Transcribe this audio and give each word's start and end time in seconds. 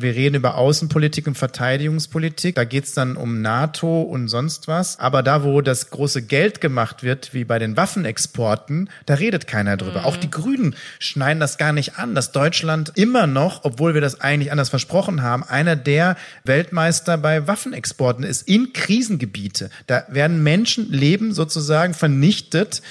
Wir 0.00 0.14
reden 0.14 0.36
über 0.36 0.54
Außenpolitik 0.54 1.26
und 1.26 1.36
Verteidigungspolitik. 1.36 2.54
Da 2.54 2.62
geht's 2.62 2.92
dann 2.92 3.16
um 3.16 3.42
NATO 3.42 4.02
und 4.02 4.28
sonst 4.28 4.68
was. 4.68 5.00
Aber 5.00 5.24
da, 5.24 5.42
wo 5.42 5.60
das 5.60 5.90
große 5.90 6.22
Geld 6.22 6.60
gemacht 6.60 7.02
wird, 7.02 7.34
wie 7.34 7.42
bei 7.42 7.58
den 7.58 7.76
Waffenexporten, 7.76 8.90
da 9.06 9.14
redet 9.14 9.48
keiner 9.48 9.76
drüber. 9.76 9.98
Mhm. 9.98 10.04
Auch 10.04 10.16
die 10.16 10.30
Grünen 10.30 10.76
schneiden 11.00 11.40
das 11.40 11.58
gar 11.58 11.72
nicht 11.72 11.98
an, 11.98 12.14
dass 12.14 12.30
Deutschland 12.30 12.92
immer 12.94 13.26
noch, 13.26 13.64
obwohl 13.64 13.94
wir 13.94 14.00
das 14.00 14.20
eigentlich 14.20 14.52
anders 14.52 14.68
versprochen 14.68 15.24
haben, 15.24 15.42
einer 15.42 15.74
der 15.74 16.16
Weltmeister 16.44 17.18
bei 17.18 17.48
Waffenexporten 17.48 18.22
ist 18.22 18.46
in 18.46 18.72
Krisengebiete. 18.72 19.68
Da 19.88 20.04
werden 20.06 20.44
Menschenleben 20.44 21.32
sozusagen 21.32 21.92
vernichtet 21.92 22.82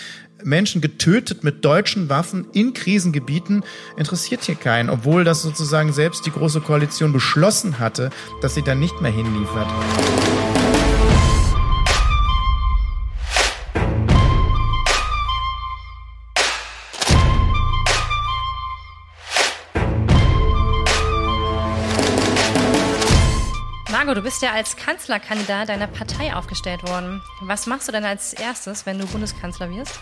Menschen 0.44 0.82
getötet 0.82 1.44
mit 1.44 1.64
deutschen 1.66 2.10
Waffen 2.10 2.48
in 2.54 2.74
Krisengebieten, 2.74 3.64
interessiert 3.98 4.44
hier 4.44 4.56
keinen, 4.56 4.90
obwohl 4.90 5.24
das 5.24 5.42
sozusagen 5.42 5.94
selbst 5.94 6.26
die 6.26 6.32
Große 6.32 6.62
Koalition 6.62 7.14
beschlossen 7.14 7.80
hatte, 7.80 8.10
dass 8.42 8.56
sie 8.56 8.64
dann 8.64 8.80
nicht 8.80 9.02
mehr 9.02 9.12
hinliefert. 9.12 9.68
Du 24.18 24.24
bist 24.24 24.42
ja 24.42 24.52
als 24.52 24.76
Kanzlerkandidat 24.76 25.70
deiner 25.70 25.86
Partei 25.86 26.34
aufgestellt 26.34 26.82
worden. 26.90 27.22
Was 27.42 27.68
machst 27.68 27.88
du 27.88 27.92
denn 27.92 28.04
als 28.04 28.34
erstes, 28.34 28.88
wenn 28.88 28.98
du 28.98 29.06
Bundeskanzler 29.06 29.70
wirst? 29.70 30.00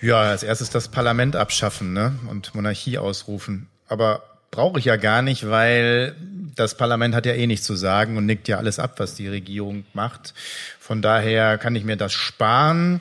Ja, 0.00 0.20
als 0.20 0.42
erstes 0.42 0.70
das 0.70 0.88
Parlament 0.88 1.36
abschaffen 1.36 1.92
ne? 1.92 2.18
und 2.28 2.54
Monarchie 2.54 2.98
ausrufen. 2.98 3.68
Aber 3.88 4.22
brauche 4.50 4.78
ich 4.78 4.84
ja 4.84 4.96
gar 4.96 5.22
nicht, 5.22 5.48
weil 5.48 6.14
das 6.54 6.76
Parlament 6.76 7.14
hat 7.14 7.26
ja 7.26 7.34
eh 7.34 7.46
nichts 7.46 7.66
zu 7.66 7.76
sagen 7.76 8.16
und 8.16 8.26
nickt 8.26 8.48
ja 8.48 8.58
alles 8.58 8.78
ab, 8.78 8.98
was 8.98 9.14
die 9.14 9.28
Regierung 9.28 9.84
macht. 9.92 10.34
Von 10.78 11.02
daher 11.02 11.58
kann 11.58 11.76
ich 11.76 11.84
mir 11.84 11.96
das 11.96 12.12
sparen. 12.12 13.00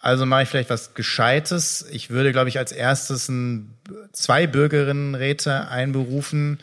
Also 0.00 0.26
mache 0.26 0.42
ich 0.42 0.48
vielleicht 0.48 0.70
was 0.70 0.94
Gescheites. 0.94 1.86
Ich 1.90 2.10
würde, 2.10 2.32
glaube 2.32 2.48
ich, 2.48 2.58
als 2.58 2.72
erstes 2.72 3.28
ein, 3.28 3.70
zwei 4.12 4.46
Bürgerinnenräte 4.46 5.68
einberufen. 5.68 6.58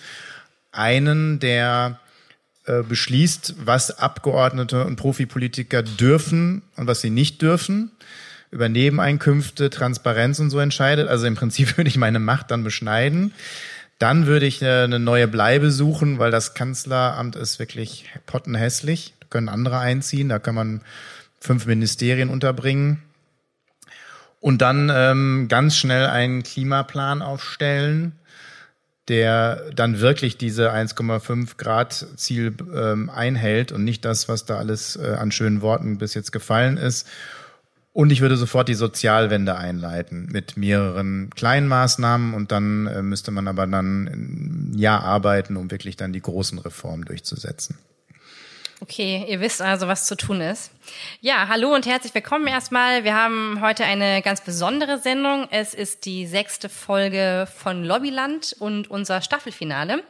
Einen, 0.72 1.40
der 1.40 2.00
äh, 2.66 2.84
beschließt, 2.84 3.56
was 3.66 3.98
Abgeordnete 3.98 4.84
und 4.84 4.98
Profipolitiker 4.98 5.82
dürfen 5.84 6.62
und 6.76 6.86
was 6.88 7.02
sie 7.02 7.10
nicht 7.10 7.42
dürfen 7.42 7.92
über 8.52 8.70
Nebeneinkünfte, 8.70 9.70
Transparenz 9.70 10.40
und 10.40 10.50
so 10.50 10.60
entscheidet. 10.60 11.08
Also 11.08 11.26
im 11.26 11.36
Prinzip 11.36 11.78
würde 11.78 11.90
ich 11.90 11.98
meine 11.98 12.20
Macht 12.20 12.52
dann 12.52 12.64
beschneiden. 12.64 13.34
Dann 14.00 14.28
würde 14.28 14.46
ich 14.46 14.62
äh, 14.62 14.84
eine 14.84 15.00
neue 15.00 15.28
Bleibe 15.28 15.72
suchen, 15.72 16.20
weil 16.20 16.32
das 16.32 16.54
Kanzleramt 16.54 17.36
ist 17.36 17.60
wirklich 17.60 18.06
pottenhässlich. 18.26 19.14
Da 19.20 19.28
können 19.30 19.50
andere 19.50 19.80
einziehen, 19.80 20.30
da 20.30 20.40
kann 20.40 20.56
man 20.56 20.82
fünf 21.40 21.66
Ministerien 21.66 22.30
unterbringen. 22.30 23.04
Und 24.40 24.62
dann 24.62 24.90
ähm, 24.94 25.48
ganz 25.50 25.76
schnell 25.76 26.06
einen 26.08 26.44
Klimaplan 26.44 27.22
aufstellen, 27.22 28.14
der 29.10 29.72
dann 29.76 30.00
wirklich 30.00 30.38
diese 30.38 30.72
1,5 30.72 31.58
Grad 31.58 32.06
Ziel 32.16 32.56
ähm, 32.74 33.10
einhält 33.10 33.72
und 33.74 33.84
nicht 33.84 34.06
das, 34.06 34.30
was 34.30 34.46
da 34.46 34.58
alles 34.58 34.96
äh, 34.96 35.16
an 35.20 35.32
schönen 35.32 35.62
Worten 35.62 35.98
bis 35.98 36.14
jetzt 36.14 36.32
gefallen 36.32 36.78
ist. 36.78 37.08
Und 38.00 38.14
ich 38.14 38.22
würde 38.22 38.38
sofort 38.38 38.70
die 38.70 38.76
Sozialwende 38.76 39.58
einleiten 39.58 40.30
mit 40.32 40.56
mehreren 40.56 41.30
kleinen 41.36 41.68
Maßnahmen 41.68 42.34
und 42.34 42.50
dann 42.50 42.88
äh, 42.88 43.02
müsste 43.02 43.30
man 43.30 43.46
aber 43.50 43.68
dann 43.68 44.08
ein 44.08 44.78
Jahr 44.78 45.04
arbeiten, 45.04 45.58
um 45.58 45.70
wirklich 45.70 45.98
dann 45.98 46.14
die 46.14 46.22
großen 46.22 46.60
Reformen 46.60 47.04
durchzusetzen. 47.04 47.78
Okay, 48.80 49.26
ihr 49.28 49.42
wisst 49.42 49.62
also, 49.62 49.90
was 49.90 50.06
zu 50.06 50.16
tun 50.16 50.40
ist. 50.40 50.72
Ja, 51.20 51.50
hallo 51.50 51.76
und 51.76 51.86
herzlich 51.86 52.16
willkommen 52.16 52.48
erstmal. 52.48 53.04
Wir 53.04 53.16
haben 53.16 53.60
heute 53.60 53.84
eine 53.84 54.22
ganz 54.22 54.40
besondere 54.46 55.00
Sendung. 55.00 55.50
Es 55.52 55.74
ist 55.74 56.06
die 56.06 56.26
sechste 56.26 56.70
Folge 56.70 57.50
von 57.54 57.84
Lobbyland 57.84 58.56
und 58.60 58.90
unser 58.90 59.22
Staffelfinale. 59.22 60.04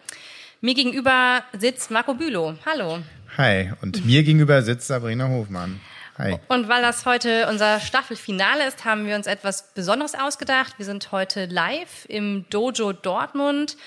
Mir 0.62 0.76
gegenüber 0.76 1.44
sitzt 1.58 1.90
Marco 1.90 2.14
Bülow. 2.14 2.54
Hallo. 2.68 3.00
Hi, 3.36 3.72
und 3.82 4.06
mir 4.06 4.22
gegenüber 4.22 4.62
sitzt 4.62 4.86
Sabrina 4.86 5.28
Hofmann. 5.28 5.80
Hi. 6.20 6.38
Und 6.50 6.68
weil 6.68 6.82
das 6.82 7.06
heute 7.06 7.48
unser 7.48 7.80
Staffelfinale 7.80 8.68
ist, 8.68 8.84
haben 8.84 9.08
wir 9.08 9.16
uns 9.16 9.26
etwas 9.26 9.74
Besonderes 9.74 10.16
ausgedacht. 10.16 10.74
Wir 10.78 10.86
sind 10.86 11.14
heute 11.14 11.46
live 11.46 12.06
im 12.10 12.46
Dojo 12.50 12.92
Dortmund, 12.92 13.78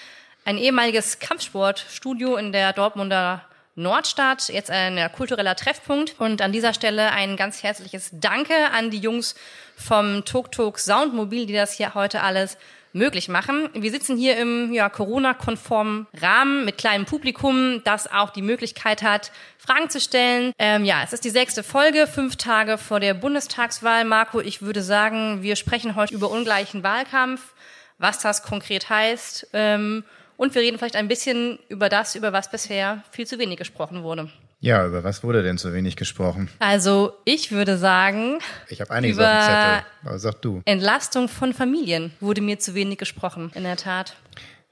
ein 0.46 0.56
ehemaliges 0.56 1.18
Kampfsportstudio 1.18 2.36
in 2.36 2.52
der 2.52 2.72
Dortmunder 2.72 3.44
Nordstadt, 3.74 4.48
jetzt 4.48 4.70
ein 4.70 5.12
kultureller 5.12 5.56
Treffpunkt. 5.56 6.18
Und 6.18 6.40
an 6.40 6.52
dieser 6.52 6.72
Stelle 6.72 7.12
ein 7.12 7.36
ganz 7.36 7.62
herzliches 7.62 8.08
Danke 8.14 8.70
an 8.72 8.90
die 8.90 8.98
Jungs 8.98 9.34
vom 9.76 10.24
Tok 10.24 10.52
Tok 10.52 10.78
Soundmobil, 10.78 11.44
die 11.44 11.52
das 11.52 11.74
hier 11.74 11.92
heute 11.92 12.22
alles 12.22 12.56
möglich 12.92 13.28
machen. 13.28 13.68
Wir 13.74 13.90
sitzen 13.90 14.16
hier 14.16 14.36
im 14.36 14.72
ja, 14.72 14.88
Corona-konformen 14.88 16.06
Rahmen 16.20 16.64
mit 16.64 16.78
kleinem 16.78 17.04
Publikum, 17.04 17.82
das 17.84 18.10
auch 18.10 18.30
die 18.30 18.42
Möglichkeit 18.42 19.02
hat, 19.02 19.32
Fragen 19.58 19.90
zu 19.90 20.00
stellen. 20.00 20.52
Ähm, 20.58 20.84
ja, 20.84 21.02
es 21.02 21.12
ist 21.12 21.24
die 21.24 21.30
sechste 21.30 21.62
Folge, 21.62 22.06
fünf 22.06 22.36
Tage 22.36 22.78
vor 22.78 23.00
der 23.00 23.14
Bundestagswahl. 23.14 24.04
Marco, 24.04 24.40
ich 24.40 24.62
würde 24.62 24.82
sagen, 24.82 25.42
wir 25.42 25.56
sprechen 25.56 25.94
heute 25.94 26.14
über 26.14 26.30
ungleichen 26.30 26.82
Wahlkampf, 26.82 27.54
was 27.98 28.18
das 28.18 28.42
konkret 28.42 28.90
heißt. 28.90 29.48
Ähm, 29.52 30.04
und 30.36 30.54
wir 30.54 30.62
reden 30.62 30.78
vielleicht 30.78 30.96
ein 30.96 31.08
bisschen 31.08 31.58
über 31.68 31.88
das, 31.88 32.14
über 32.14 32.32
was 32.32 32.50
bisher 32.50 33.04
viel 33.10 33.26
zu 33.26 33.38
wenig 33.38 33.58
gesprochen 33.58 34.02
wurde. 34.02 34.30
Ja, 34.62 34.86
über 34.86 35.02
was 35.02 35.24
wurde 35.24 35.42
denn 35.42 35.58
zu 35.58 35.74
wenig 35.74 35.96
gesprochen? 35.96 36.48
Also 36.60 37.14
ich 37.24 37.50
würde 37.50 37.76
sagen, 37.78 38.38
ich 38.68 38.80
habe 38.80 38.92
einiges 38.92 39.16
über 39.16 39.26
auf 39.26 39.32
dem 39.32 39.42
Zettel, 39.42 39.82
aber 40.04 40.18
sag 40.20 40.40
du. 40.40 40.62
Entlastung 40.66 41.28
von 41.28 41.52
Familien 41.52 42.12
wurde 42.20 42.42
mir 42.42 42.60
zu 42.60 42.76
wenig 42.76 42.96
gesprochen, 42.96 43.50
in 43.56 43.64
der 43.64 43.76
Tat. 43.76 44.14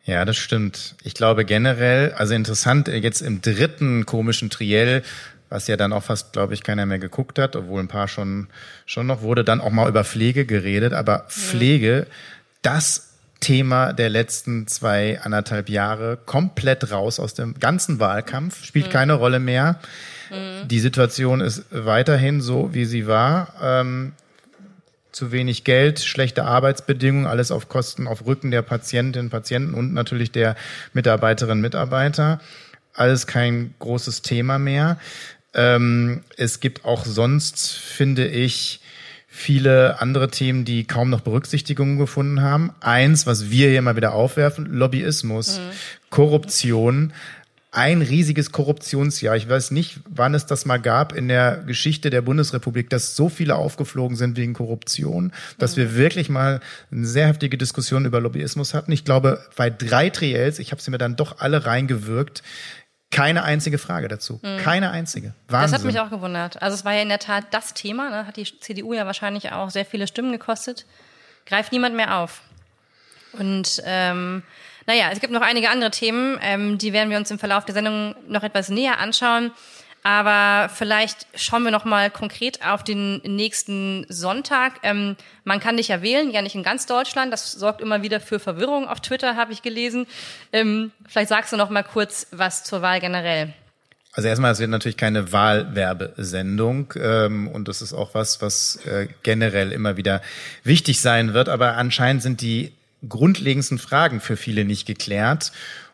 Ja, 0.05 0.25
das 0.25 0.37
stimmt. 0.37 0.95
Ich 1.03 1.15
glaube 1.15 1.45
generell, 1.45 2.13
also 2.13 2.35
interessant, 2.35 2.87
jetzt 2.87 3.21
im 3.21 3.43
dritten 3.43 4.07
komischen 4.07 4.49
Triell, 4.49 5.03
was 5.49 5.67
ja 5.67 5.77
dann 5.77 5.93
auch 5.93 6.05
fast, 6.05 6.33
glaube 6.35 6.55
ich, 6.55 6.63
keiner 6.63 6.87
mehr 6.87 7.01
geguckt 7.01 7.41
hat, 7.41 7.57
obwohl 7.57 7.81
ein 7.81 7.89
paar 7.89 8.07
schon, 8.07 8.47
schon 8.87 9.09
noch, 9.09 9.23
wurde 9.23 9.43
dann 9.43 9.61
auch 9.61 9.71
mal 9.71 9.89
über 9.89 10.05
Pflege 10.05 10.47
geredet, 10.47 10.93
aber 10.93 11.27
Pflege, 11.29 12.07
das 12.63 13.10
Thema 13.41 13.93
der 13.93 14.11
letzten 14.11 14.67
zwei, 14.67 15.21
anderthalb 15.21 15.69
Jahre 15.69 16.19
komplett 16.25 16.91
raus 16.93 17.19
aus 17.19 17.35
dem 17.35 17.59
ganzen 17.59 17.99
Wahlkampf, 17.99 18.65
spielt 18.65 18.89
mhm. 18.89 18.91
keine 18.91 19.15
Rolle 19.15 19.41
mehr. 19.41 19.81
Mhm. 20.31 20.69
Die 20.69 20.81
Situation 20.81 21.41
ist 21.41 21.65
weiterhin 21.71 22.41
so, 22.41 22.75
wie 22.75 22.85
sie 22.85 23.07
war. 23.07 23.55
Ähm, 23.63 24.13
zu 25.13 25.33
wenig 25.33 25.65
Geld, 25.65 26.01
schlechte 26.01 26.45
Arbeitsbedingungen, 26.45 27.27
alles 27.27 27.51
auf 27.51 27.69
Kosten, 27.69 28.07
auf 28.07 28.27
Rücken 28.27 28.51
der 28.51 28.63
Patientinnen, 28.63 29.31
Patienten 29.31 29.75
und 29.75 29.93
natürlich 29.93 30.31
der 30.31 30.55
Mitarbeiterinnen, 30.93 31.61
Mitarbeiter. 31.61 32.41
Alles 32.95 33.27
kein 33.27 33.75
großes 33.79 34.23
Thema 34.23 34.59
mehr. 34.59 34.99
Ähm, 35.55 36.23
es 36.37 36.61
gibt 36.61 36.85
auch 36.85 37.05
sonst, 37.05 37.73
finde 37.73 38.29
ich, 38.29 38.80
viele 39.33 40.01
andere 40.01 40.29
Themen, 40.29 40.65
die 40.65 40.85
kaum 40.85 41.09
noch 41.09 41.21
Berücksichtigung 41.21 41.97
gefunden 41.99 42.43
haben. 42.43 42.73
Eins, 42.81 43.27
was 43.27 43.49
wir 43.49 43.71
hier 43.71 43.81
mal 43.81 43.95
wieder 43.95 44.13
aufwerfen, 44.13 44.67
Lobbyismus, 44.67 45.59
mhm. 45.59 45.63
Korruption, 46.11 47.13
ein 47.73 48.03
riesiges 48.03 48.51
Korruptionsjahr. 48.51 49.37
Ich 49.37 49.49
weiß 49.49 49.71
nicht, 49.71 50.01
wann 50.09 50.35
es 50.35 50.47
das 50.47 50.67
mal 50.67 50.79
gab 50.79 51.13
in 51.13 51.29
der 51.29 51.59
Geschichte 51.59 52.11
der 52.11 52.23
Bundesrepublik, 52.23 52.91
dass 52.91 53.15
so 53.15 53.29
viele 53.29 53.55
aufgeflogen 53.55 54.17
sind 54.17 54.37
wegen 54.37 54.55
Korruption, 54.55 55.33
dass 55.59 55.77
mhm. 55.77 55.83
wir 55.83 55.95
wirklich 55.95 56.29
mal 56.29 56.61
eine 56.91 57.07
sehr 57.07 57.29
heftige 57.29 57.57
Diskussion 57.57 58.07
über 58.07 58.21
Lobbyismus 58.21 58.75
hatten. 58.75 58.91
Ich 58.91 59.05
glaube, 59.05 59.41
bei 59.57 59.71
drei 59.71 60.11
Triels, 60.11 60.59
ich 60.59 60.73
habe 60.73 60.83
sie 60.83 60.91
mir 60.91 60.99
dann 60.99 61.15
doch 61.15 61.39
alle 61.39 61.65
reingewirkt, 61.65 62.43
keine 63.11 63.43
einzige 63.43 63.79
Frage 63.79 64.09
dazu. 64.09 64.39
Mhm. 64.43 64.59
Keine 64.59 64.91
einzige. 64.91 65.35
Wahnsinn. 65.49 65.73
Das 65.73 65.81
hat 65.81 65.85
mich 65.85 66.01
auch 66.01 66.11
gewundert. 66.11 66.63
Also 66.63 66.75
es 66.75 66.85
war 66.85 66.93
ja 66.93 67.03
in 67.03 67.09
der 67.09 67.19
Tat 67.19 67.47
das 67.51 67.75
Thema, 67.75 68.11
ne? 68.11 68.27
hat 68.27 68.37
die 68.37 68.45
CDU 68.61 68.93
ja 68.93 69.05
wahrscheinlich 69.07 69.53
auch 69.53 69.71
sehr 69.71 69.85
viele 69.85 70.07
Stimmen 70.07 70.33
gekostet. 70.33 70.87
Greift 71.47 71.73
niemand 71.73 71.97
mehr 71.97 72.19
auf. 72.19 72.43
Und 73.33 73.83
ähm, 73.85 74.43
naja, 74.87 75.11
es 75.13 75.21
gibt 75.21 75.33
noch 75.33 75.43
einige 75.43 75.71
andere 75.71 75.91
Themen, 75.91 76.39
ähm, 76.43 76.79
die 76.79 76.93
werden 76.93 77.11
wir 77.11 77.17
uns 77.17 77.31
im 77.31 77.39
Verlauf 77.39 77.65
der 77.65 77.75
Sendung 77.75 78.15
noch 78.29 78.43
etwas 78.43 78.69
näher 78.69 78.99
anschauen. 78.99 79.53
Aber 80.03 80.71
vielleicht 80.71 81.27
schauen 81.35 81.63
wir 81.63 81.71
noch 81.71 81.85
mal 81.85 82.11
konkret 82.11 82.65
auf 82.65 82.83
den 82.83 83.19
nächsten 83.19 84.07
Sonntag. 84.09 84.81
Ähm, 84.83 85.17
man 85.45 85.61
kann 85.61 85.77
dich 85.77 85.89
ja 85.89 86.01
wählen, 86.01 86.31
ja 86.31 86.41
nicht 86.41 86.55
in 86.55 86.63
ganz 86.63 86.87
Deutschland. 86.87 87.33
Das 87.33 87.53
sorgt 87.53 87.83
immer 87.83 88.03
wieder 88.03 88.21
für 88.21 88.39
Verwirrung 88.39 88.89
auf 88.89 89.01
Twitter, 89.01 89.37
habe 89.37 89.53
ich 89.53 89.63
gelesen. 89.63 90.07
Ähm, 90.53 90.93
vielleicht 91.07 91.29
sagst 91.29 91.53
du 91.53 91.57
noch 91.57 91.69
mal 91.69 91.83
kurz 91.83 92.29
was 92.31 92.65
zur 92.65 92.81
Wahl 92.81 93.01
generell. 93.01 93.53
Also 94.13 94.29
erstmal, 94.29 94.53
es 94.53 94.59
wird 94.59 94.71
natürlich 94.71 94.97
keine 94.97 95.33
Wahlwerbesendung 95.33 96.95
ähm, 96.97 97.47
und 97.47 97.69
das 97.69 97.81
ist 97.81 97.93
auch 97.93 98.15
was, 98.15 98.43
was 98.43 98.77
äh, 98.87 99.07
generell 99.23 99.71
immer 99.71 99.97
wieder 99.97 100.21
wichtig 100.65 101.01
sein 101.01 101.35
wird. 101.35 101.49
Aber 101.49 101.77
anscheinend 101.77 102.23
sind 102.23 102.41
die 102.41 102.73
grundlegendsten 103.09 103.79
Fragen 103.79 104.21
für 104.21 104.37
viele 104.37 104.65
nicht 104.65 104.87
geklärt. 104.87 105.53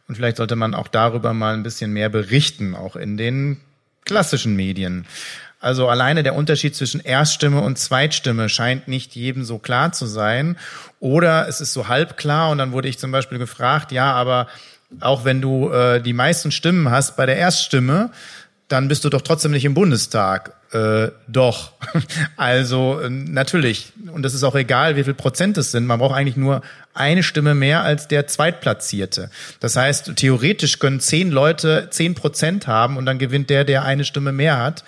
Und 0.09 0.15
vielleicht 0.15 0.37
sollte 0.37 0.57
man 0.57 0.75
auch 0.75 0.89
darüber 0.89 1.35
mal 1.35 1.55
ein 1.55 1.63
bisschen 1.63 1.93
mehr 1.93 2.09
berichten, 2.09 2.75
auch 2.75 2.97
in 2.97 3.17
den 3.17 3.61
klassischen 4.07 4.57
Medien. 4.57 5.05
Also 5.61 5.89
alleine 5.89 6.23
der 6.23 6.35
Unterschied 6.35 6.75
zwischen 6.75 7.01
Erststimme 7.01 7.61
und 7.61 7.79
Zweitstimme 7.79 8.49
scheint 8.49 8.89
nicht 8.89 9.15
jedem 9.15 9.45
so 9.45 9.59
klar 9.59 9.93
zu 9.93 10.07
sein. 10.07 10.57
Oder 11.01 11.49
es 11.49 11.61
ist 11.61 11.73
so 11.73 11.89
halb 11.89 12.17
klar 12.17 12.51
und 12.51 12.59
dann 12.59 12.73
wurde 12.73 12.89
ich 12.89 12.99
zum 12.99 13.11
Beispiel 13.11 13.39
gefragt, 13.39 13.91
ja, 13.91 14.13
aber 14.13 14.47
auch 15.01 15.25
wenn 15.25 15.41
du 15.41 15.71
äh, 15.71 16.01
die 16.01 16.13
meisten 16.13 16.53
Stimmen 16.53 16.91
hast 16.91 17.17
bei 17.17 17.27
der 17.27 17.37
Erststimme, 17.37 18.11
dann 18.69 18.89
bist 18.89 19.05
du 19.05 19.11
doch 19.11 19.23
trotzdem 19.23 19.53
nicht 19.53 19.65
im 19.65 19.75
Bundestag. 19.75 20.53
Äh, 20.73 21.11
doch. 21.29 21.73
Also 22.37 23.01
äh, 23.01 23.09
natürlich. 23.09 23.93
Und 24.13 24.27
es 24.27 24.35
ist 24.35 24.43
auch 24.43 24.55
egal, 24.55 24.97
wie 24.97 25.05
viel 25.05 25.15
Prozent 25.15 25.57
es 25.59 25.71
sind. 25.71 25.87
Man 25.87 25.99
braucht 25.99 26.15
eigentlich 26.15 26.37
nur 26.37 26.63
eine 26.99 27.23
Stimme 27.23 27.55
mehr 27.55 27.83
als 27.83 28.09
der 28.09 28.27
Zweitplatzierte. 28.27 29.31
Das 29.61 29.77
heißt, 29.77 30.17
theoretisch 30.17 30.79
können 30.79 31.01
zehn 31.01 31.31
Leute 31.31 31.89
zehn 31.91 32.15
Prozent 32.15 32.67
haben 32.67 32.97
und 32.97 33.07
dann 33.07 33.19
gewinnt 33.19 33.51
der, 33.51 33.65
der 33.65 33.85
eine 33.85 34.05
Stimme 34.05 34.33
mehr 34.33 34.59
hat 34.59 34.85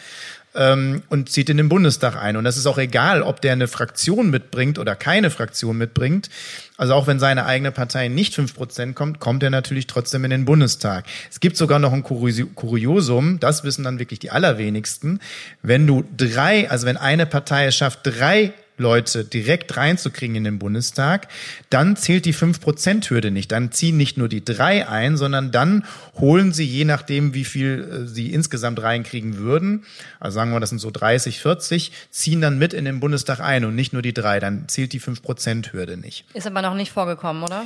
ähm, 0.55 1.02
und 1.08 1.31
zieht 1.31 1.49
in 1.50 1.56
den 1.56 1.69
Bundestag 1.69 2.16
ein. 2.16 2.37
Und 2.37 2.44
das 2.44 2.56
ist 2.56 2.66
auch 2.66 2.78
egal, 2.78 3.22
ob 3.22 3.40
der 3.40 3.52
eine 3.52 3.69
Fraktion 3.69 4.31
mitbringt 4.31 4.78
oder 4.78 4.96
keine 4.96 5.31
Fraktion 5.31 5.78
mitbringt. 5.78 6.28
Also 6.76 6.94
auch 6.94 7.06
wenn 7.06 7.19
seine 7.19 7.46
eigene 7.46 7.72
Partei 7.72 8.08
nicht 8.08 8.34
fünf 8.34 8.55
Prozent 8.55 8.94
kommt, 8.94 9.20
kommt 9.20 9.43
er 9.43 9.50
natürlich 9.50 9.87
trotzdem 9.87 10.25
in 10.25 10.31
den 10.31 10.44
Bundestag. 10.44 11.05
Es 11.31 11.40
gibt 11.40 11.56
sogar 11.56 11.78
noch 11.78 11.93
ein 11.93 12.02
Kuriosum, 12.02 13.40
das 13.40 13.64
wissen 13.64 13.84
dann 13.84 13.99
wirklich 13.99 14.19
die 14.19 14.31
allerwenigsten. 14.31 15.20
Wenn 15.62 15.87
du 15.87 16.05
drei, 16.16 16.70
also 16.70 16.87
wenn 16.87 16.96
eine 16.96 17.26
Partei 17.26 17.66
es 17.66 17.76
schafft, 17.76 18.00
drei 18.02 18.52
Leute 18.79 19.25
direkt 19.25 19.77
reinzukriegen 19.77 20.37
in 20.37 20.45
den 20.45 20.59
Bundestag, 20.59 21.29
dann 21.71 21.97
zählt 21.97 22.25
die 22.25 22.35
5%-Hürde 22.35 23.31
nicht. 23.31 23.53
Dann 23.53 23.73
ziehen 23.73 23.97
nicht 23.97 24.17
nur 24.17 24.29
die 24.29 24.45
drei 24.45 24.89
ein, 24.89 25.17
sondern 25.17 25.51
dann 25.51 25.85
holen 26.19 26.53
sie, 26.53 26.65
je 26.65 26.85
nachdem, 26.85 27.35
wie 27.35 27.45
viel 27.45 28.05
äh, 28.05 28.07
sie 28.07 28.33
insgesamt 28.33 28.83
reinkriegen 28.83 29.39
würden, 29.39 29.85
also 30.21 30.37
sagen 30.37 30.53
wir, 30.53 30.61
das 30.61 30.71
sind 30.71 30.79
so 30.79 30.91
30, 30.91 31.41
40, 31.41 31.93
ziehen 32.11 32.41
dann 32.41 32.59
mit 32.59 32.73
in 32.73 32.85
den 32.85 33.01
Bundestag 33.01 33.41
ein 33.41 33.65
und 33.65 33.75
nicht 33.75 33.93
nur 33.93 34.03
die 34.03 34.15
drei. 34.15 34.41
Dann 34.41 34.69
zählt 34.69 34.93
die 34.93 35.01
5%-Hürde 35.01 35.97
nicht. 35.97 36.25
Ist 36.35 36.47
aber 36.47 36.63
noch 36.63 36.75
nicht 36.75 36.93
vorgekommen, 36.93 37.43
oder? 37.43 37.65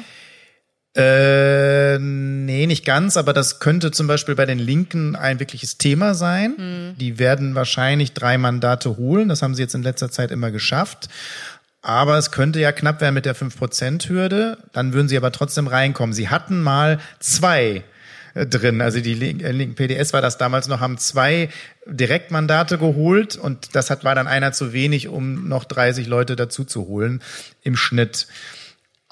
Äh, 0.94 1.98
nee, 1.98 2.66
nicht 2.66 2.84
ganz, 2.84 3.16
aber 3.16 3.32
das 3.32 3.60
könnte 3.60 3.90
zum 3.92 4.06
Beispiel 4.06 4.34
bei 4.34 4.44
den 4.44 4.58
Linken 4.58 5.16
ein 5.16 5.40
wirkliches 5.40 5.78
Thema 5.78 6.14
sein. 6.14 6.54
Mhm. 6.58 6.98
Die 6.98 7.18
werden 7.18 7.54
wahrscheinlich 7.54 8.12
drei 8.12 8.36
Mandate 8.36 8.96
holen. 8.98 9.28
Das 9.28 9.40
haben 9.40 9.54
sie 9.54 9.62
jetzt 9.62 9.74
in 9.74 9.82
letzter 9.82 10.10
Zeit 10.10 10.30
immer 10.30 10.50
geschafft. 10.50 11.08
Aber 11.80 12.18
es 12.18 12.30
könnte 12.30 12.60
ja 12.60 12.72
knapp 12.72 13.00
werden 13.00 13.14
mit 13.14 13.24
der 13.24 13.34
5%-Hürde. 13.34 14.58
Dann 14.72 14.92
würden 14.92 15.08
sie 15.08 15.16
aber 15.16 15.32
trotzdem 15.32 15.66
reinkommen. 15.66 16.12
Sie 16.12 16.28
hatten 16.28 16.60
mal 16.60 17.00
zwei 17.18 17.82
äh, 18.34 18.46
drin. 18.46 18.80
Also 18.80 19.00
die 19.00 19.12
äh, 19.12 19.50
linken 19.50 19.74
PDS 19.74 20.12
war 20.12 20.20
das 20.20 20.38
damals 20.38 20.68
noch, 20.68 20.80
haben 20.80 20.98
zwei 20.98 21.48
Direktmandate 21.86 22.78
geholt 22.78 23.36
und 23.36 23.74
das 23.74 23.90
hat, 23.90 24.04
war 24.04 24.14
dann 24.14 24.26
einer 24.26 24.52
zu 24.52 24.72
wenig, 24.72 25.08
um 25.08 25.48
noch 25.48 25.64
30 25.64 26.06
Leute 26.06 26.36
dazu 26.36 26.64
zu 26.64 26.86
holen 26.86 27.22
im 27.62 27.76
Schnitt. 27.76 28.26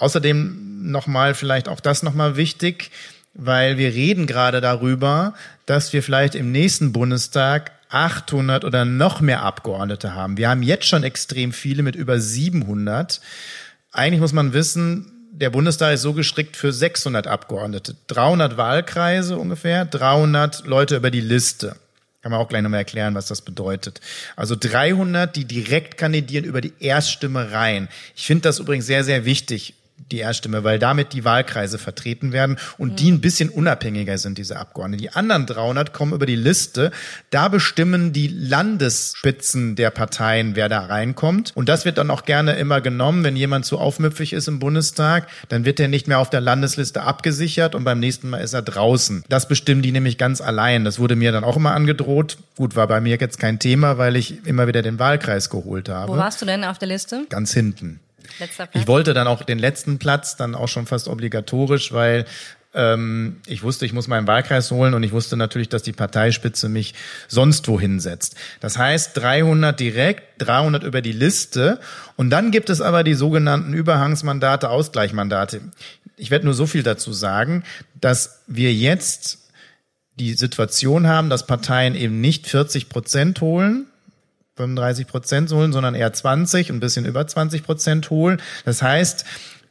Außerdem 0.01 0.91
nochmal, 0.91 1.35
vielleicht 1.35 1.69
auch 1.69 1.81
das 1.81 2.03
nochmal 2.03 2.37
wichtig, 2.37 2.91
weil 3.35 3.77
wir 3.77 3.93
reden 3.93 4.27
gerade 4.27 4.61
darüber, 4.61 5.35
dass 5.67 5.93
wir 5.93 6.03
vielleicht 6.03 6.35
im 6.35 6.51
nächsten 6.51 6.93
Bundestag 6.93 7.73
800 7.91 8.65
oder 8.65 8.85
noch 8.85 9.21
mehr 9.21 9.43
Abgeordnete 9.43 10.15
haben. 10.15 10.39
Wir 10.39 10.49
haben 10.49 10.63
jetzt 10.63 10.87
schon 10.87 11.03
extrem 11.03 11.53
viele 11.53 11.83
mit 11.83 11.97
über 11.97 12.19
700. 12.19 13.21
Eigentlich 13.93 14.21
muss 14.21 14.33
man 14.33 14.55
wissen, 14.55 15.29
der 15.33 15.51
Bundestag 15.51 15.95
ist 15.95 16.03
so 16.03 16.15
gestrickt 16.15 16.57
für 16.57 16.73
600 16.73 17.27
Abgeordnete. 17.27 17.95
300 18.07 18.57
Wahlkreise 18.57 19.37
ungefähr, 19.37 19.85
300 19.85 20.67
Leute 20.67 20.97
über 20.97 21.11
die 21.11 21.21
Liste. 21.21 21.77
Kann 22.23 22.33
man 22.33 22.41
auch 22.41 22.49
gleich 22.49 22.63
nochmal 22.63 22.81
erklären, 22.81 23.15
was 23.15 23.27
das 23.27 23.43
bedeutet. 23.43 24.01
Also 24.37 24.57
300, 24.59 25.35
die 25.35 25.45
direkt 25.45 25.99
kandidieren 25.99 26.45
über 26.45 26.61
die 26.61 26.73
Erststimme 26.81 27.53
rein. 27.53 27.89
Ich 28.17 28.27
finde 28.27 28.43
das 28.43 28.59
übrigens 28.59 28.87
sehr, 28.87 29.05
sehr 29.05 29.25
wichtig 29.25 29.75
die 30.13 30.19
Erststimme, 30.19 30.65
weil 30.65 30.79
damit 30.79 31.13
die 31.13 31.25
Wahlkreise 31.25 31.79
vertreten 31.79 32.33
werden 32.33 32.57
und 32.79 32.93
mhm. 32.93 32.97
die 32.97 33.13
ein 33.13 33.21
bisschen 33.21 33.49
unabhängiger 33.49 34.19
sind, 34.19 34.39
diese 34.39 34.59
Abgeordneten. 34.59 35.03
Die 35.03 35.11
anderen 35.11 35.47
300 35.47 35.93
kommen 35.93 36.13
über 36.13 36.27
die 36.27 36.37
Liste. 36.37 36.91
Da 37.31 37.49
bestimmen 37.49 38.13
die 38.13 38.29
Landesspitzen 38.29 39.77
der 39.77 39.91
Parteien, 39.91 40.57
wer 40.57 40.69
da 40.69 40.87
reinkommt. 40.87 41.53
Und 41.55 41.69
das 41.69 41.85
wird 41.85 41.99
dann 41.99 42.11
auch 42.11 42.25
gerne 42.25 42.55
immer 42.55 42.81
genommen, 42.81 43.25
wenn 43.25 43.37
jemand 43.37 43.65
zu 43.65 43.79
aufmüpfig 43.79 44.33
ist 44.33 44.49
im 44.49 44.59
Bundestag, 44.59 45.29
dann 45.49 45.65
wird 45.65 45.81
er 45.81 45.89
nicht 45.89 46.09
mehr 46.09 46.19
auf 46.19 46.31
der 46.31 46.41
Landesliste 46.41 47.03
abgesichert 47.03 47.75
und 47.75 47.85
beim 47.85 48.01
nächsten 48.01 48.31
Mal 48.31 48.39
ist 48.39 48.53
er 48.53 48.63
draußen. 48.63 49.25
Das 49.29 49.49
bestimmen 49.49 49.83
die 49.83 49.93
nämlich 49.93 50.19
ganz 50.19 50.41
allein. 50.41 50.85
Das 50.85 50.99
wurde 50.99 51.17
mir 51.17 51.33
dann 51.33 51.45
auch 51.45 51.57
immer 51.57 51.73
angedroht. 51.73 52.39
Gut, 52.57 52.77
war 52.77 52.87
bei 52.87 53.01
mir 53.01 53.17
jetzt 53.17 53.39
kein 53.39 53.59
Thema, 53.59 53.99
weil 53.99 54.17
ich 54.17 54.47
immer 54.47 54.67
wieder 54.67 54.83
den 54.83 54.99
Wahlkreis 54.99 55.51
geholt 55.51 55.89
habe. 55.89 56.13
Wo 56.13 56.17
warst 56.17 56.41
du 56.43 56.47
denn 56.47 56.65
auf 56.65 56.79
der 56.79 56.89
Liste? 56.89 57.27
Ganz 57.29 57.53
hinten. 57.53 58.01
Ich 58.75 58.87
wollte 58.87 59.15
dann 59.15 59.27
auch 59.27 59.43
den 59.43 59.59
letzten 59.59 59.99
Platz, 59.99 60.37
dann 60.37 60.55
auch 60.55 60.69
schon 60.69 60.87
fast 60.87 61.09
obligatorisch, 61.09 61.93
weil 61.93 62.27
ähm, 62.73 63.41
ich 63.47 63.63
wusste, 63.63 63.85
ich 63.85 63.93
muss 63.93 64.09
meinen 64.09 64.27
Wahlkreis 64.27 64.71
holen 64.71 64.95
und 64.95 65.03
ich 65.03 65.13
wusste 65.13 65.37
natürlich, 65.37 65.69
dass 65.69 65.83
die 65.83 65.93
Parteispitze 65.93 66.69
mich 66.69 66.95
sonst 67.27 67.67
wohin 67.69 68.01
setzt. 68.01 68.37
Das 68.61 68.79
heißt 68.79 69.17
300 69.17 69.79
direkt, 69.79 70.41
300 70.43 70.85
über 70.85 71.03
die 71.03 71.13
Liste 71.13 71.81
und 72.17 72.31
dann 72.31 72.51
gibt 72.51 72.71
es 72.71 72.81
aber 72.81 73.03
die 73.03 73.15
sogenannten 73.15 73.75
Überhangsmandate, 73.75 74.71
Ausgleichmandate. 74.71 75.63
Ich 76.17 76.31
werde 76.31 76.45
nur 76.45 76.55
so 76.55 76.67
viel 76.67 76.83
dazu 76.83 77.13
sagen, 77.13 77.65
dass 78.01 78.43
wir 78.47 78.73
jetzt 78.73 79.39
die 80.19 80.35
Situation 80.35 81.07
haben, 81.07 81.31
dass 81.31 81.47
Parteien 81.47 81.95
eben 81.95 82.21
nicht 82.21 82.47
40 82.47 82.89
Prozent 82.89 83.41
holen, 83.41 83.87
35 84.61 85.07
Prozent 85.07 85.53
holen, 85.53 85.73
sondern 85.73 85.95
eher 85.95 86.13
20, 86.13 86.71
ein 86.71 86.81
bisschen 86.81 87.05
über 87.05 87.27
20 87.27 87.63
Prozent 87.63 88.11
holen. 88.11 88.41
Das 88.65 88.83
heißt, 88.83 89.25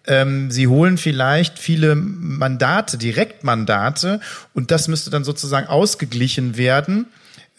ähm, 0.08 0.50
sie 0.50 0.68
holen 0.68 0.98
vielleicht 0.98 1.60
viele 1.60 1.96
Mandate, 1.96 2.98
Direktmandate, 2.98 4.20
und 4.54 4.72
das 4.72 4.88
müsste 4.88 5.10
dann 5.10 5.24
sozusagen 5.24 5.68
ausgeglichen 5.68 6.58
werden 6.58 7.08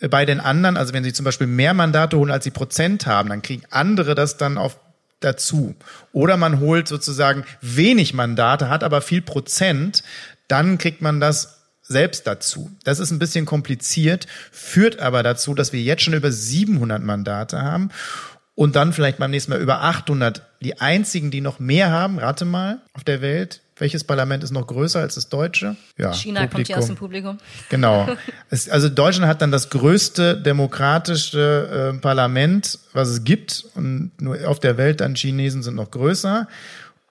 äh, 0.01 0.09
bei 0.09 0.25
den 0.25 0.41
anderen. 0.41 0.77
Also 0.77 0.93
wenn 0.93 1.05
sie 1.05 1.13
zum 1.13 1.25
Beispiel 1.25 1.47
mehr 1.47 1.75
Mandate 1.75 2.19
holen, 2.19 2.31
als 2.31 2.45
sie 2.45 2.51
Prozent 2.51 3.07
haben, 3.07 3.29
dann 3.29 3.43
kriegen 3.43 3.63
andere 3.71 4.15
das 4.15 4.37
dann 4.37 4.59
auf 4.59 4.79
dazu. 5.21 5.75
Oder 6.13 6.37
man 6.37 6.61
holt 6.61 6.89
sozusagen 6.89 7.45
wenig 7.61 8.15
Mandate, 8.15 8.69
hat 8.71 8.83
aber 8.83 9.03
viel 9.03 9.21
Prozent, 9.23 10.03
dann 10.49 10.79
kriegt 10.79 11.03
man 11.03 11.21
das 11.21 11.60
selbst 11.91 12.27
dazu. 12.27 12.71
Das 12.85 13.01
ist 13.01 13.11
ein 13.11 13.19
bisschen 13.19 13.45
kompliziert, 13.45 14.27
führt 14.53 15.01
aber 15.01 15.23
dazu, 15.23 15.55
dass 15.55 15.73
wir 15.73 15.81
jetzt 15.81 16.03
schon 16.03 16.15
über 16.15 16.31
700 16.31 17.03
Mandate 17.03 17.61
haben 17.61 17.91
und 18.55 18.77
dann 18.77 18.93
vielleicht 18.93 19.19
beim 19.19 19.31
nächsten 19.31 19.53
Mal 19.53 19.61
über 19.61 19.83
800. 19.83 20.43
Die 20.61 20.81
einzigen, 20.81 21.31
die 21.31 21.41
noch 21.41 21.59
mehr 21.59 21.91
haben, 21.91 22.19
rate 22.19 22.45
mal, 22.45 22.81
auf 22.93 23.05
der 23.05 23.23
Welt. 23.23 23.63
Welches 23.77 24.05
Parlament 24.05 24.45
ist 24.45 24.51
noch 24.51 24.67
größer 24.67 25.01
als 25.01 25.15
das 25.15 25.31
deutsche? 25.31 25.77
Ja, 25.97 26.13
China 26.13 26.41
Publikum. 26.41 26.51
kommt 26.51 26.67
hier 26.67 26.79
aus 26.79 26.87
dem 26.87 26.97
Publikum. 26.97 27.39
Genau. 27.71 28.07
Es, 28.51 28.69
also 28.69 28.89
Deutschland 28.89 29.29
hat 29.29 29.41
dann 29.41 29.51
das 29.51 29.71
größte 29.71 30.37
demokratische 30.37 31.95
äh, 31.95 31.99
Parlament, 32.01 32.79
was 32.93 33.09
es 33.09 33.25
gibt. 33.25 33.65
Und 33.75 34.11
nur 34.21 34.47
auf 34.47 34.61
der 34.61 34.77
Welt 34.77 35.01
dann 35.01 35.15
Chinesen 35.15 35.63
sind 35.63 35.77
noch 35.77 35.91
größer. 35.91 36.47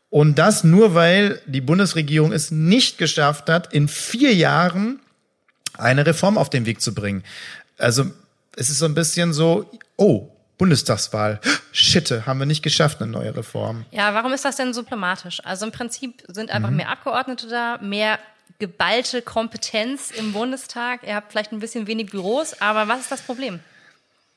Und 0.10 0.40
das 0.40 0.64
nur, 0.64 0.96
weil 0.96 1.42
die 1.46 1.62
Bundesregierung 1.62 2.32
es 2.32 2.52
nicht 2.52 2.98
geschafft 2.98 3.50
hat, 3.50 3.74
in 3.74 3.88
vier 3.88 4.34
Jahren 4.34 5.00
eine 5.78 6.06
Reform 6.06 6.38
auf 6.38 6.50
den 6.50 6.66
Weg 6.66 6.82
zu 6.82 6.94
bringen. 6.94 7.24
Also 7.78 8.06
es 8.56 8.70
ist 8.70 8.80
so 8.80 8.86
ein 8.86 8.96
bisschen 8.96 9.34
so, 9.34 9.70
oh, 9.98 10.30
Bundestagswahl. 10.58 11.40
Schitte, 11.72 12.26
haben 12.26 12.40
wir 12.40 12.46
nicht 12.46 12.64
geschafft, 12.64 13.02
eine 13.02 13.12
neue 13.12 13.36
Reform. 13.36 13.86
Ja, 13.92 14.14
warum 14.14 14.34
ist 14.34 14.44
das 14.44 14.58
denn 14.58 14.74
so 14.74 14.84
problematisch? 14.84 15.42
Also 15.46 15.66
im 15.66 15.72
Prinzip 15.72 16.24
sind 16.28 16.52
einfach 16.52 16.70
mhm. 16.70 16.78
mehr 16.78 16.90
Abgeordnete 16.90 17.48
da, 17.48 17.78
mehr 17.82 18.20
geballte 18.60 19.22
Kompetenz 19.22 20.12
im 20.12 20.34
Bundestag. 20.34 21.04
Ihr 21.04 21.16
habt 21.16 21.32
vielleicht 21.32 21.54
ein 21.54 21.60
bisschen 21.60 21.88
wenig 21.88 22.12
Büros, 22.12 22.60
aber 22.60 22.90
was 22.90 23.02
ist 23.02 23.12
das 23.12 23.22
Problem? 23.22 23.62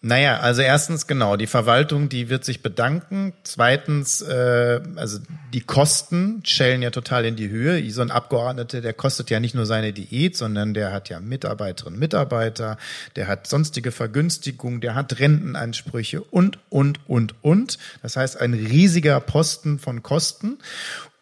Naja, 0.05 0.41
also 0.41 0.63
erstens 0.63 1.07
genau, 1.07 1.37
die 1.37 1.47
Verwaltung, 1.47 2.09
die 2.09 2.29
wird 2.29 2.45
sich 2.45 2.61
bedanken. 2.61 3.35
Zweitens, 3.45 4.21
äh, 4.21 4.81
also 4.97 5.21
die 5.55 5.61
Kosten 5.61 6.43
schellen 6.45 6.83
ja 6.83 6.91
total 6.91 7.25
in 7.25 7.37
die 7.37 7.49
Höhe. 7.49 7.89
So 7.93 8.03
ein 8.03 8.11
Abgeordneter, 8.11 8.81
der 8.81 8.95
kostet 8.95 9.31
ja 9.31 9.39
nicht 9.39 9.55
nur 9.55 9.65
seine 9.65 9.93
Diät, 9.93 10.37
sondern 10.37 10.75
der 10.75 10.93
hat 10.93 11.09
ja 11.09 11.21
Mitarbeiterinnen, 11.21 12.01
Mitarbeiter, 12.01 12.79
der 13.15 13.29
hat 13.29 13.47
sonstige 13.47 13.93
Vergünstigungen, 13.93 14.81
der 14.81 14.97
hat 14.97 15.21
Rentenansprüche 15.21 16.21
und, 16.21 16.59
und, 16.69 16.99
und, 17.07 17.37
und. 17.41 17.79
Das 18.03 18.17
heißt, 18.17 18.41
ein 18.41 18.55
riesiger 18.55 19.21
Posten 19.21 19.79
von 19.79 20.03
Kosten. 20.03 20.59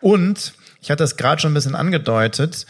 Und, 0.00 0.54
ich 0.80 0.90
hatte 0.90 1.02
das 1.02 1.18
gerade 1.18 1.42
schon 1.42 1.50
ein 1.50 1.54
bisschen 1.54 1.74
angedeutet, 1.74 2.64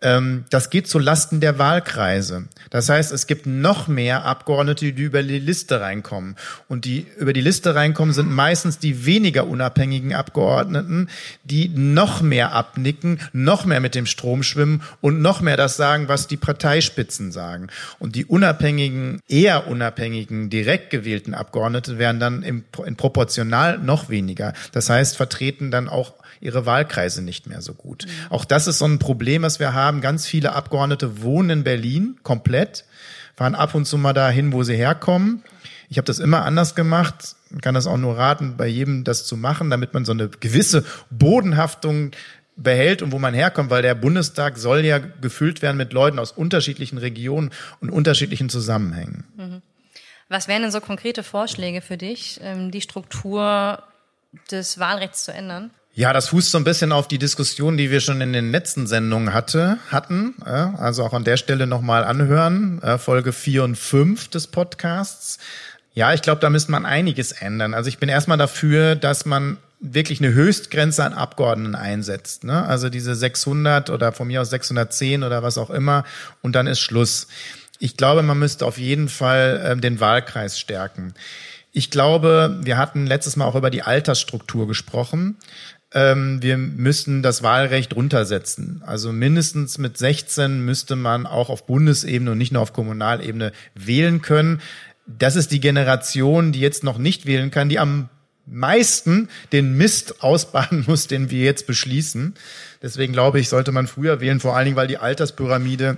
das 0.00 0.70
geht 0.70 0.86
zu 0.86 1.00
Lasten 1.00 1.40
der 1.40 1.58
Wahlkreise. 1.58 2.44
Das 2.70 2.88
heißt, 2.88 3.10
es 3.10 3.26
gibt 3.26 3.46
noch 3.46 3.88
mehr 3.88 4.24
Abgeordnete, 4.24 4.92
die 4.92 5.02
über 5.02 5.24
die 5.24 5.40
Liste 5.40 5.80
reinkommen. 5.80 6.36
Und 6.68 6.84
die 6.84 7.06
über 7.16 7.32
die 7.32 7.40
Liste 7.40 7.74
reinkommen, 7.74 8.14
sind 8.14 8.30
meistens 8.30 8.78
die 8.78 9.06
weniger 9.06 9.48
unabhängigen 9.48 10.14
Abgeordneten, 10.14 11.08
die 11.42 11.68
noch 11.74 12.20
mehr 12.20 12.52
abnicken, 12.52 13.18
noch 13.32 13.64
mehr 13.64 13.80
mit 13.80 13.96
dem 13.96 14.06
Strom 14.06 14.44
schwimmen 14.44 14.82
und 15.00 15.20
noch 15.20 15.40
mehr 15.40 15.56
das 15.56 15.76
sagen, 15.76 16.06
was 16.06 16.28
die 16.28 16.36
Parteispitzen 16.36 17.32
sagen. 17.32 17.66
Und 17.98 18.14
die 18.14 18.24
unabhängigen, 18.24 19.20
eher 19.28 19.66
unabhängigen, 19.66 20.48
direkt 20.48 20.90
gewählten 20.90 21.34
Abgeordnete 21.34 21.98
werden 21.98 22.20
dann 22.20 22.44
im, 22.44 22.62
in 22.86 22.94
proportional 22.94 23.78
noch 23.78 24.10
weniger. 24.10 24.52
Das 24.70 24.90
heißt, 24.90 25.16
vertreten 25.16 25.72
dann 25.72 25.88
auch 25.88 26.14
ihre 26.40 26.66
Wahlkreise 26.66 27.22
nicht 27.22 27.46
mehr 27.46 27.62
so 27.62 27.74
gut. 27.74 28.06
Mhm. 28.06 28.32
Auch 28.32 28.44
das 28.44 28.66
ist 28.66 28.78
so 28.78 28.84
ein 28.84 28.98
Problem, 28.98 29.42
was 29.42 29.60
wir 29.60 29.74
haben. 29.74 30.00
Ganz 30.00 30.26
viele 30.26 30.52
Abgeordnete 30.54 31.22
wohnen 31.22 31.50
in 31.50 31.64
Berlin 31.64 32.18
komplett, 32.22 32.84
fahren 33.36 33.54
ab 33.54 33.74
und 33.74 33.86
zu 33.86 33.98
mal 33.98 34.12
dahin, 34.12 34.52
wo 34.52 34.62
sie 34.62 34.76
herkommen. 34.76 35.42
Ich 35.88 35.96
habe 35.96 36.06
das 36.06 36.18
immer 36.18 36.44
anders 36.44 36.74
gemacht, 36.74 37.36
kann 37.62 37.74
das 37.74 37.86
auch 37.86 37.96
nur 37.96 38.18
raten, 38.18 38.56
bei 38.56 38.66
jedem 38.66 39.04
das 39.04 39.24
zu 39.24 39.36
machen, 39.36 39.70
damit 39.70 39.94
man 39.94 40.04
so 40.04 40.12
eine 40.12 40.28
gewisse 40.28 40.84
Bodenhaftung 41.10 42.10
behält 42.56 43.02
und 43.02 43.12
wo 43.12 43.18
man 43.18 43.34
herkommt, 43.34 43.70
weil 43.70 43.82
der 43.82 43.94
Bundestag 43.94 44.58
soll 44.58 44.84
ja 44.84 44.98
gefüllt 44.98 45.62
werden 45.62 45.76
mit 45.76 45.92
Leuten 45.92 46.18
aus 46.18 46.32
unterschiedlichen 46.32 46.98
Regionen 46.98 47.50
und 47.80 47.90
unterschiedlichen 47.90 48.50
Zusammenhängen. 48.50 49.24
Mhm. 49.36 49.62
Was 50.28 50.48
wären 50.48 50.62
denn 50.62 50.70
so 50.70 50.80
konkrete 50.80 51.22
Vorschläge 51.22 51.80
für 51.80 51.96
dich, 51.96 52.38
ähm, 52.42 52.70
die 52.70 52.82
Struktur 52.82 53.82
des 54.50 54.78
Wahlrechts 54.78 55.24
zu 55.24 55.32
ändern? 55.32 55.70
Ja, 55.98 56.12
das 56.12 56.28
fußt 56.28 56.52
so 56.52 56.58
ein 56.58 56.62
bisschen 56.62 56.92
auf 56.92 57.08
die 57.08 57.18
Diskussion, 57.18 57.76
die 57.76 57.90
wir 57.90 57.98
schon 57.98 58.20
in 58.20 58.32
den 58.32 58.52
letzten 58.52 58.86
Sendungen 58.86 59.34
hatte, 59.34 59.78
hatten. 59.90 60.40
Also 60.44 61.02
auch 61.02 61.12
an 61.12 61.24
der 61.24 61.36
Stelle 61.36 61.66
nochmal 61.66 62.04
anhören. 62.04 62.80
Folge 63.00 63.32
4 63.32 63.64
und 63.64 63.74
5 63.74 64.28
des 64.28 64.46
Podcasts. 64.46 65.38
Ja, 65.94 66.14
ich 66.14 66.22
glaube, 66.22 66.40
da 66.40 66.50
müsste 66.50 66.70
man 66.70 66.86
einiges 66.86 67.32
ändern. 67.32 67.74
Also 67.74 67.88
ich 67.88 67.98
bin 67.98 68.08
erstmal 68.08 68.38
dafür, 68.38 68.94
dass 68.94 69.26
man 69.26 69.58
wirklich 69.80 70.20
eine 70.20 70.32
Höchstgrenze 70.32 71.02
an 71.02 71.14
Abgeordneten 71.14 71.74
einsetzt. 71.74 72.44
Ne? 72.44 72.64
Also 72.64 72.90
diese 72.90 73.16
600 73.16 73.90
oder 73.90 74.12
von 74.12 74.28
mir 74.28 74.42
aus 74.42 74.50
610 74.50 75.24
oder 75.24 75.42
was 75.42 75.58
auch 75.58 75.70
immer. 75.70 76.04
Und 76.42 76.52
dann 76.52 76.68
ist 76.68 76.78
Schluss. 76.78 77.26
Ich 77.80 77.96
glaube, 77.96 78.22
man 78.22 78.38
müsste 78.38 78.66
auf 78.66 78.78
jeden 78.78 79.08
Fall 79.08 79.72
äh, 79.76 79.80
den 79.80 79.98
Wahlkreis 79.98 80.60
stärken. 80.60 81.14
Ich 81.72 81.90
glaube, 81.90 82.56
wir 82.62 82.78
hatten 82.78 83.06
letztes 83.06 83.34
Mal 83.34 83.46
auch 83.46 83.56
über 83.56 83.70
die 83.70 83.82
Altersstruktur 83.82 84.68
gesprochen 84.68 85.36
ähm, 85.92 86.42
wir 86.42 86.58
müssen 86.58 87.22
das 87.22 87.42
Wahlrecht 87.42 87.96
runtersetzen. 87.96 88.82
Also 88.84 89.12
mindestens 89.12 89.78
mit 89.78 89.96
16 89.96 90.64
müsste 90.64 90.96
man 90.96 91.26
auch 91.26 91.48
auf 91.48 91.66
Bundesebene 91.66 92.32
und 92.32 92.38
nicht 92.38 92.52
nur 92.52 92.62
auf 92.62 92.72
Kommunalebene 92.72 93.52
wählen 93.74 94.20
können. 94.20 94.60
Das 95.06 95.36
ist 95.36 95.50
die 95.52 95.60
Generation, 95.60 96.52
die 96.52 96.60
jetzt 96.60 96.84
noch 96.84 96.98
nicht 96.98 97.24
wählen 97.24 97.50
kann, 97.50 97.70
die 97.70 97.78
am 97.78 98.10
meisten 98.44 99.28
den 99.52 99.76
Mist 99.76 100.22
ausbaden 100.22 100.84
muss, 100.86 101.06
den 101.06 101.30
wir 101.30 101.44
jetzt 101.44 101.66
beschließen. 101.66 102.34
Deswegen 102.82 103.12
glaube 103.12 103.40
ich, 103.40 103.48
sollte 103.48 103.72
man 103.72 103.86
früher 103.86 104.20
wählen, 104.20 104.40
vor 104.40 104.56
allen 104.56 104.66
Dingen, 104.66 104.76
weil 104.76 104.88
die 104.88 104.98
Alterspyramide 104.98 105.96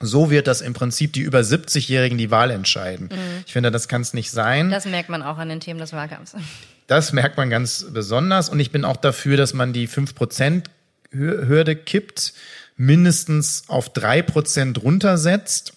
so 0.00 0.30
wird, 0.30 0.46
dass 0.46 0.62
im 0.62 0.72
Prinzip 0.72 1.12
die 1.12 1.20
über 1.20 1.40
70-Jährigen 1.40 2.16
die 2.16 2.30
Wahl 2.30 2.50
entscheiden. 2.50 3.10
Mhm. 3.12 3.44
Ich 3.46 3.52
finde, 3.52 3.70
das 3.70 3.86
kann 3.86 4.00
es 4.00 4.14
nicht 4.14 4.30
sein. 4.30 4.70
Das 4.70 4.86
merkt 4.86 5.10
man 5.10 5.22
auch 5.22 5.36
an 5.38 5.48
den 5.50 5.60
Themen 5.60 5.78
des 5.78 5.92
Wahlkampfs. 5.92 6.34
Das 6.86 7.12
merkt 7.12 7.36
man 7.36 7.50
ganz 7.50 7.86
besonders. 7.92 8.48
Und 8.48 8.58
ich 8.58 8.72
bin 8.72 8.84
auch 8.84 8.96
dafür, 8.96 9.36
dass 9.36 9.54
man 9.54 9.72
die 9.72 9.86
5%-Hürde 9.86 11.76
kippt, 11.76 12.32
mindestens 12.76 13.62
auf 13.68 13.92
3% 13.92 14.76
runtersetzt. 14.76 15.74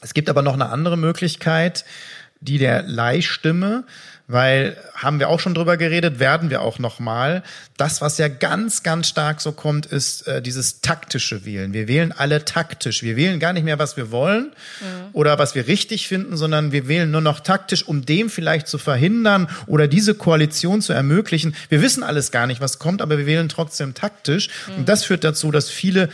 Es 0.00 0.14
gibt 0.14 0.28
aber 0.28 0.42
noch 0.42 0.52
eine 0.52 0.68
andere 0.68 0.96
Möglichkeit, 0.96 1.84
die 2.40 2.58
der 2.58 2.84
Leihstimme 2.84 3.84
weil 4.32 4.76
haben 4.94 5.18
wir 5.18 5.28
auch 5.28 5.40
schon 5.40 5.54
drüber 5.54 5.76
geredet, 5.76 6.18
werden 6.18 6.50
wir 6.50 6.62
auch 6.62 6.78
noch 6.78 6.98
mal. 7.00 7.42
Das, 7.76 8.00
was 8.00 8.18
ja 8.18 8.28
ganz, 8.28 8.82
ganz 8.82 9.08
stark 9.08 9.40
so 9.40 9.52
kommt, 9.52 9.86
ist 9.86 10.26
äh, 10.26 10.40
dieses 10.40 10.80
taktische 10.80 11.44
Wählen. 11.44 11.72
Wir 11.72 11.88
wählen 11.88 12.12
alle 12.12 12.44
taktisch. 12.44 13.02
Wir 13.02 13.16
wählen 13.16 13.40
gar 13.40 13.52
nicht 13.52 13.64
mehr, 13.64 13.78
was 13.78 13.96
wir 13.96 14.10
wollen 14.10 14.52
mhm. 14.80 15.10
oder 15.12 15.38
was 15.38 15.54
wir 15.54 15.66
richtig 15.66 16.08
finden, 16.08 16.36
sondern 16.36 16.72
wir 16.72 16.88
wählen 16.88 17.10
nur 17.10 17.20
noch 17.20 17.40
taktisch, 17.40 17.86
um 17.86 18.06
dem 18.06 18.30
vielleicht 18.30 18.68
zu 18.68 18.78
verhindern 18.78 19.48
oder 19.66 19.88
diese 19.88 20.14
Koalition 20.14 20.82
zu 20.82 20.92
ermöglichen. 20.92 21.54
Wir 21.68 21.82
wissen 21.82 22.02
alles 22.02 22.30
gar 22.30 22.46
nicht, 22.46 22.60
was 22.60 22.78
kommt, 22.78 23.02
aber 23.02 23.18
wir 23.18 23.26
wählen 23.26 23.48
trotzdem 23.48 23.94
taktisch. 23.94 24.48
Mhm. 24.68 24.74
Und 24.76 24.88
das 24.88 25.04
führt 25.04 25.24
dazu, 25.24 25.50
dass 25.50 25.68
viele 25.68 26.08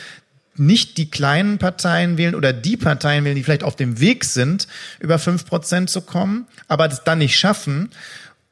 nicht 0.59 0.97
die 0.97 1.11
kleinen 1.11 1.59
Parteien 1.59 2.19
wählen 2.19 2.35
oder 2.35 2.53
die 2.53 2.77
Parteien 2.77 3.25
wählen, 3.25 3.37
die 3.37 3.45
vielleicht 3.45 3.65
auf 3.65 3.77
dem 3.77 4.01
Weg 4.01 4.25
sind, 4.25 4.69
über 5.01 5.19
fünf 5.19 5.47
Prozent 5.47 5.91
zu 5.91 6.01
kommen, 6.01 6.47
aber 6.67 6.89
das 6.89 7.05
dann 7.05 7.19
nicht 7.19 7.39
schaffen. 7.39 7.91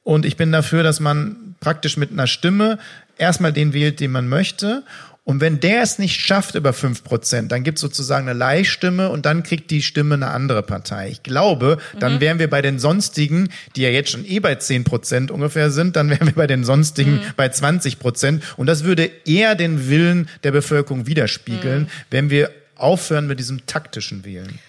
Und 0.03 0.25
ich 0.25 0.37
bin 0.37 0.53
dafür, 0.53 0.83
dass 0.83 1.01
man 1.01 1.57
praktisch 1.61 1.97
mit 1.97 2.13
einer 2.13 2.27
Stimme 2.27 2.79
erstmal 3.19 3.53
den 3.53 3.73
wählt, 3.73 4.01
den 4.01 4.13
man 4.13 4.29
möchte 4.29 4.83
und 5.27 5.41
wenn 5.41 5.59
der 5.59 5.83
es 5.83 5.99
nicht 5.99 6.21
schafft 6.21 6.55
über 6.55 6.73
fünf 6.73 7.03
Prozent, 7.03 7.51
dann 7.51 7.65
gibt 7.65 7.79
es 7.79 7.83
sozusagen 7.83 8.29
eine 8.29 8.39
Leihstimme 8.39 9.09
und 9.09 9.27
dann 9.27 9.43
kriegt 9.43 9.73
die 9.73 9.83
Stimme 9.83 10.15
eine 10.15 10.29
andere 10.29 10.63
Partei. 10.63 11.09
Ich 11.09 11.25
glaube, 11.25 11.79
dann 11.99 12.15
mhm. 12.15 12.21
wären 12.21 12.39
wir 12.39 12.49
bei 12.49 12.63
den 12.63 12.79
sonstigen, 12.79 13.49
die 13.75 13.83
ja 13.83 13.89
jetzt 13.89 14.13
schon 14.13 14.25
eh 14.25 14.39
bei 14.39 14.55
zehn 14.55 14.85
Prozent 14.85 15.33
ungefähr 15.33 15.73
sind, 15.73 15.97
dann 15.97 16.11
wären 16.11 16.27
wir 16.29 16.35
bei 16.35 16.47
den 16.47 16.63
sonstigen 16.63 17.15
mhm. 17.15 17.23
bei 17.37 17.49
20 17.49 17.99
Prozent. 17.99 18.45
Und 18.57 18.69
das 18.69 18.85
würde 18.85 19.11
eher 19.25 19.57
den 19.57 19.89
Willen 19.91 20.29
der 20.45 20.53
Bevölkerung 20.53 21.09
widerspiegeln, 21.09 21.83
mhm. 21.83 21.89
wenn 22.11 22.31
wir 22.31 22.53
aufhören 22.77 23.27
mit 23.27 23.41
diesem 23.41 23.67
taktischen 23.67 24.25
Wählen. 24.25 24.61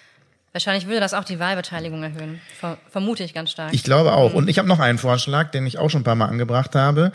Wahrscheinlich 0.57 0.87
würde 0.87 1.01
das 1.01 1.13
auch 1.13 1.23
die 1.23 1.37
Wahlbeteiligung 1.37 2.01
erhöhen. 2.01 2.41
Vermute 2.89 3.23
ich 3.23 3.35
ganz 3.35 3.51
stark. 3.51 3.75
Ich 3.75 3.83
glaube 3.83 4.13
auch. 4.13 4.33
Und 4.33 4.49
ich 4.49 4.57
habe 4.57 4.67
noch 4.67 4.79
einen 4.79 4.97
Vorschlag, 4.97 5.51
den 5.51 5.67
ich 5.67 5.77
auch 5.77 5.91
schon 5.91 6.01
ein 6.01 6.03
paar 6.03 6.15
Mal 6.15 6.25
angebracht 6.25 6.73
habe. 6.73 7.11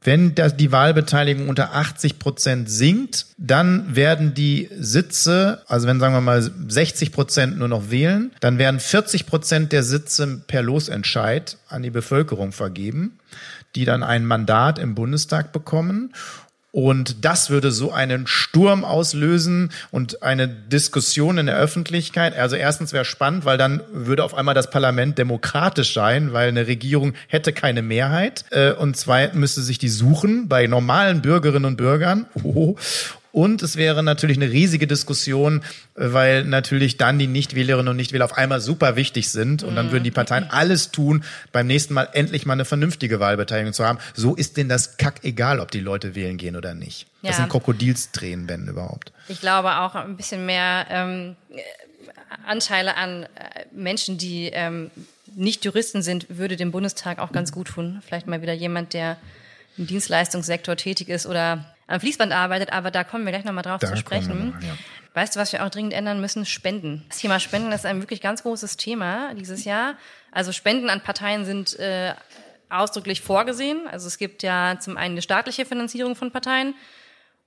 Wenn 0.00 0.34
das, 0.34 0.56
die 0.56 0.72
Wahlbeteiligung 0.72 1.50
unter 1.50 1.74
80 1.74 2.18
Prozent 2.18 2.70
sinkt, 2.70 3.26
dann 3.36 3.94
werden 3.94 4.32
die 4.32 4.70
Sitze, 4.78 5.62
also 5.68 5.86
wenn 5.86 6.00
sagen 6.00 6.14
wir 6.14 6.22
mal 6.22 6.40
60 6.40 7.12
Prozent 7.12 7.58
nur 7.58 7.68
noch 7.68 7.90
wählen, 7.90 8.32
dann 8.40 8.56
werden 8.56 8.80
40 8.80 9.26
Prozent 9.26 9.72
der 9.72 9.82
Sitze 9.82 10.42
per 10.46 10.62
Losentscheid 10.62 11.58
an 11.68 11.82
die 11.82 11.90
Bevölkerung 11.90 12.52
vergeben, 12.52 13.18
die 13.74 13.84
dann 13.84 14.02
ein 14.02 14.24
Mandat 14.24 14.78
im 14.78 14.94
Bundestag 14.94 15.52
bekommen. 15.52 16.14
Und 16.76 17.24
das 17.24 17.48
würde 17.48 17.70
so 17.72 17.90
einen 17.90 18.26
Sturm 18.26 18.84
auslösen 18.84 19.70
und 19.92 20.22
eine 20.22 20.46
Diskussion 20.46 21.38
in 21.38 21.46
der 21.46 21.56
Öffentlichkeit. 21.56 22.36
Also 22.36 22.54
erstens 22.54 22.92
wäre 22.92 23.06
spannend, 23.06 23.46
weil 23.46 23.56
dann 23.56 23.80
würde 23.94 24.22
auf 24.22 24.34
einmal 24.34 24.54
das 24.54 24.68
Parlament 24.68 25.16
demokratisch 25.16 25.94
sein, 25.94 26.34
weil 26.34 26.48
eine 26.48 26.66
Regierung 26.66 27.14
hätte 27.28 27.54
keine 27.54 27.80
Mehrheit. 27.80 28.44
Äh, 28.50 28.72
und 28.72 28.94
zweitens 28.94 29.40
müsste 29.40 29.62
sich 29.62 29.78
die 29.78 29.88
suchen 29.88 30.48
bei 30.48 30.66
normalen 30.66 31.22
Bürgerinnen 31.22 31.64
und 31.64 31.76
Bürgern. 31.78 32.26
Und 33.36 33.62
es 33.62 33.76
wäre 33.76 34.02
natürlich 34.02 34.38
eine 34.38 34.50
riesige 34.50 34.86
Diskussion, 34.86 35.62
weil 35.94 36.42
natürlich 36.44 36.96
dann 36.96 37.18
die 37.18 37.26
Nichtwählerinnen 37.26 37.88
und 37.88 37.96
Nichtwähler 37.96 38.24
auf 38.24 38.38
einmal 38.38 38.62
super 38.62 38.96
wichtig 38.96 39.30
sind. 39.30 39.62
Und 39.62 39.76
dann 39.76 39.92
würden 39.92 40.04
die 40.04 40.10
Parteien 40.10 40.44
mhm. 40.44 40.50
alles 40.52 40.90
tun, 40.90 41.22
beim 41.52 41.66
nächsten 41.66 41.92
Mal 41.92 42.08
endlich 42.14 42.46
mal 42.46 42.54
eine 42.54 42.64
vernünftige 42.64 43.20
Wahlbeteiligung 43.20 43.74
zu 43.74 43.84
haben. 43.84 43.98
So 44.14 44.34
ist 44.34 44.56
denen 44.56 44.70
das 44.70 44.96
Kack 44.96 45.22
egal, 45.22 45.60
ob 45.60 45.70
die 45.70 45.80
Leute 45.80 46.14
wählen 46.14 46.38
gehen 46.38 46.56
oder 46.56 46.72
nicht. 46.72 47.08
Ja. 47.20 47.28
Das 47.28 47.36
sind 47.36 47.50
Krokodilstränen, 47.50 48.48
wenn 48.48 48.68
überhaupt. 48.68 49.12
Ich 49.28 49.42
glaube 49.42 49.80
auch 49.80 49.94
ein 49.96 50.16
bisschen 50.16 50.46
mehr 50.46 50.86
ähm, 50.88 51.36
Anteile 52.46 52.96
an 52.96 53.24
äh, 53.24 53.26
Menschen, 53.70 54.16
die 54.16 54.46
ähm, 54.46 54.90
nicht 55.34 55.62
Juristen 55.62 56.00
sind, 56.00 56.24
würde 56.30 56.56
dem 56.56 56.70
Bundestag 56.70 57.18
auch 57.18 57.32
ganz 57.32 57.52
gut 57.52 57.68
tun. 57.68 58.00
Vielleicht 58.06 58.28
mal 58.28 58.40
wieder 58.40 58.54
jemand, 58.54 58.94
der 58.94 59.18
im 59.76 59.86
Dienstleistungssektor 59.86 60.76
tätig 60.76 61.10
ist 61.10 61.26
oder 61.26 61.75
am 61.86 62.00
Fließband 62.00 62.32
arbeitet, 62.32 62.72
aber 62.72 62.90
da 62.90 63.04
kommen 63.04 63.24
wir 63.24 63.32
gleich 63.32 63.44
nochmal 63.44 63.62
drauf 63.62 63.80
da 63.80 63.88
zu 63.88 63.96
sprechen. 63.96 64.50
Mal, 64.50 64.62
ja. 64.62 64.74
Weißt 65.14 65.36
du, 65.36 65.40
was 65.40 65.52
wir 65.52 65.64
auch 65.64 65.70
dringend 65.70 65.94
ändern 65.94 66.20
müssen? 66.20 66.44
Spenden. 66.44 67.04
Das 67.08 67.18
Thema 67.18 67.40
Spenden 67.40 67.72
ist 67.72 67.86
ein 67.86 68.02
wirklich 68.02 68.20
ganz 68.20 68.42
großes 68.42 68.76
Thema 68.76 69.34
dieses 69.34 69.64
Jahr. 69.64 69.94
Also 70.32 70.52
Spenden 70.52 70.90
an 70.90 71.00
Parteien 71.00 71.44
sind 71.44 71.78
äh, 71.78 72.14
ausdrücklich 72.68 73.20
vorgesehen. 73.22 73.86
Also 73.90 74.08
es 74.08 74.18
gibt 74.18 74.42
ja 74.42 74.78
zum 74.80 74.96
einen 74.96 75.12
eine 75.12 75.22
staatliche 75.22 75.64
Finanzierung 75.64 76.16
von 76.16 76.30
Parteien 76.32 76.74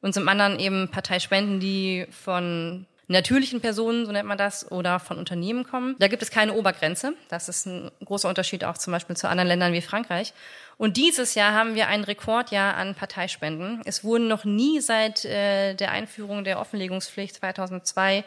und 0.02 0.14
zum 0.14 0.28
anderen 0.28 0.60
eben 0.60 0.90
Parteispenden, 0.90 1.60
die 1.60 2.08
von 2.10 2.86
natürlichen 3.10 3.60
Personen, 3.60 4.06
so 4.06 4.12
nennt 4.12 4.28
man 4.28 4.38
das, 4.38 4.72
oder 4.72 5.00
von 5.00 5.18
Unternehmen 5.18 5.66
kommen. 5.66 5.96
Da 6.00 6.08
gibt 6.08 6.22
es 6.22 6.32
keine 6.32 6.54
Obergrenze. 6.54 7.14
Das 7.28 7.50
ist 7.50 7.66
ein 7.66 7.92
großer 8.06 8.30
Unterschied 8.30 8.64
auch 8.64 8.78
zum 8.78 8.94
Beispiel 8.94 9.18
zu 9.18 9.28
anderen 9.28 9.48
Ländern 9.48 9.74
wie 9.74 9.82
Frankreich. 9.82 10.34
Und 10.80 10.96
dieses 10.96 11.36
Jahr 11.36 11.54
haben 11.54 11.76
wir 11.76 11.90
ein 11.90 12.06
Rekordjahr 12.06 12.78
an 12.78 12.96
Parteispenden. 12.96 13.82
Es 13.84 14.06
wurden 14.06 14.30
noch 14.30 14.46
nie 14.46 14.80
seit 14.80 15.26
äh, 15.26 15.74
der 15.74 15.92
Einführung 15.92 16.46
der 16.46 16.58
Offenlegungspflicht 16.58 17.36
2002 17.36 18.24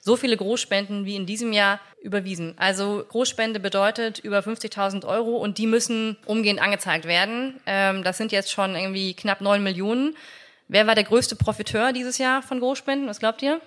so 0.00 0.14
viele 0.16 0.36
Großspenden 0.36 1.06
wie 1.06 1.16
in 1.16 1.24
diesem 1.24 1.54
Jahr 1.54 1.80
überwiesen. 2.02 2.52
Also 2.58 3.06
Großspende 3.08 3.58
bedeutet 3.58 4.18
über 4.18 4.40
50.000 4.40 5.06
Euro 5.06 5.38
und 5.38 5.56
die 5.56 5.66
müssen 5.66 6.18
umgehend 6.26 6.60
angezeigt 6.60 7.06
werden. 7.06 7.58
Ähm, 7.64 8.04
das 8.04 8.18
sind 8.18 8.32
jetzt 8.32 8.52
schon 8.52 8.76
irgendwie 8.76 9.14
knapp 9.14 9.40
neun 9.40 9.62
Millionen. 9.62 10.14
Wer 10.68 10.86
war 10.86 10.94
der 10.94 11.04
größte 11.04 11.36
Profiteur 11.36 11.94
dieses 11.94 12.18
Jahr 12.18 12.42
von 12.42 12.60
Großspenden? 12.60 13.08
Was 13.08 13.18
glaubt 13.18 13.40
ihr? 13.40 13.62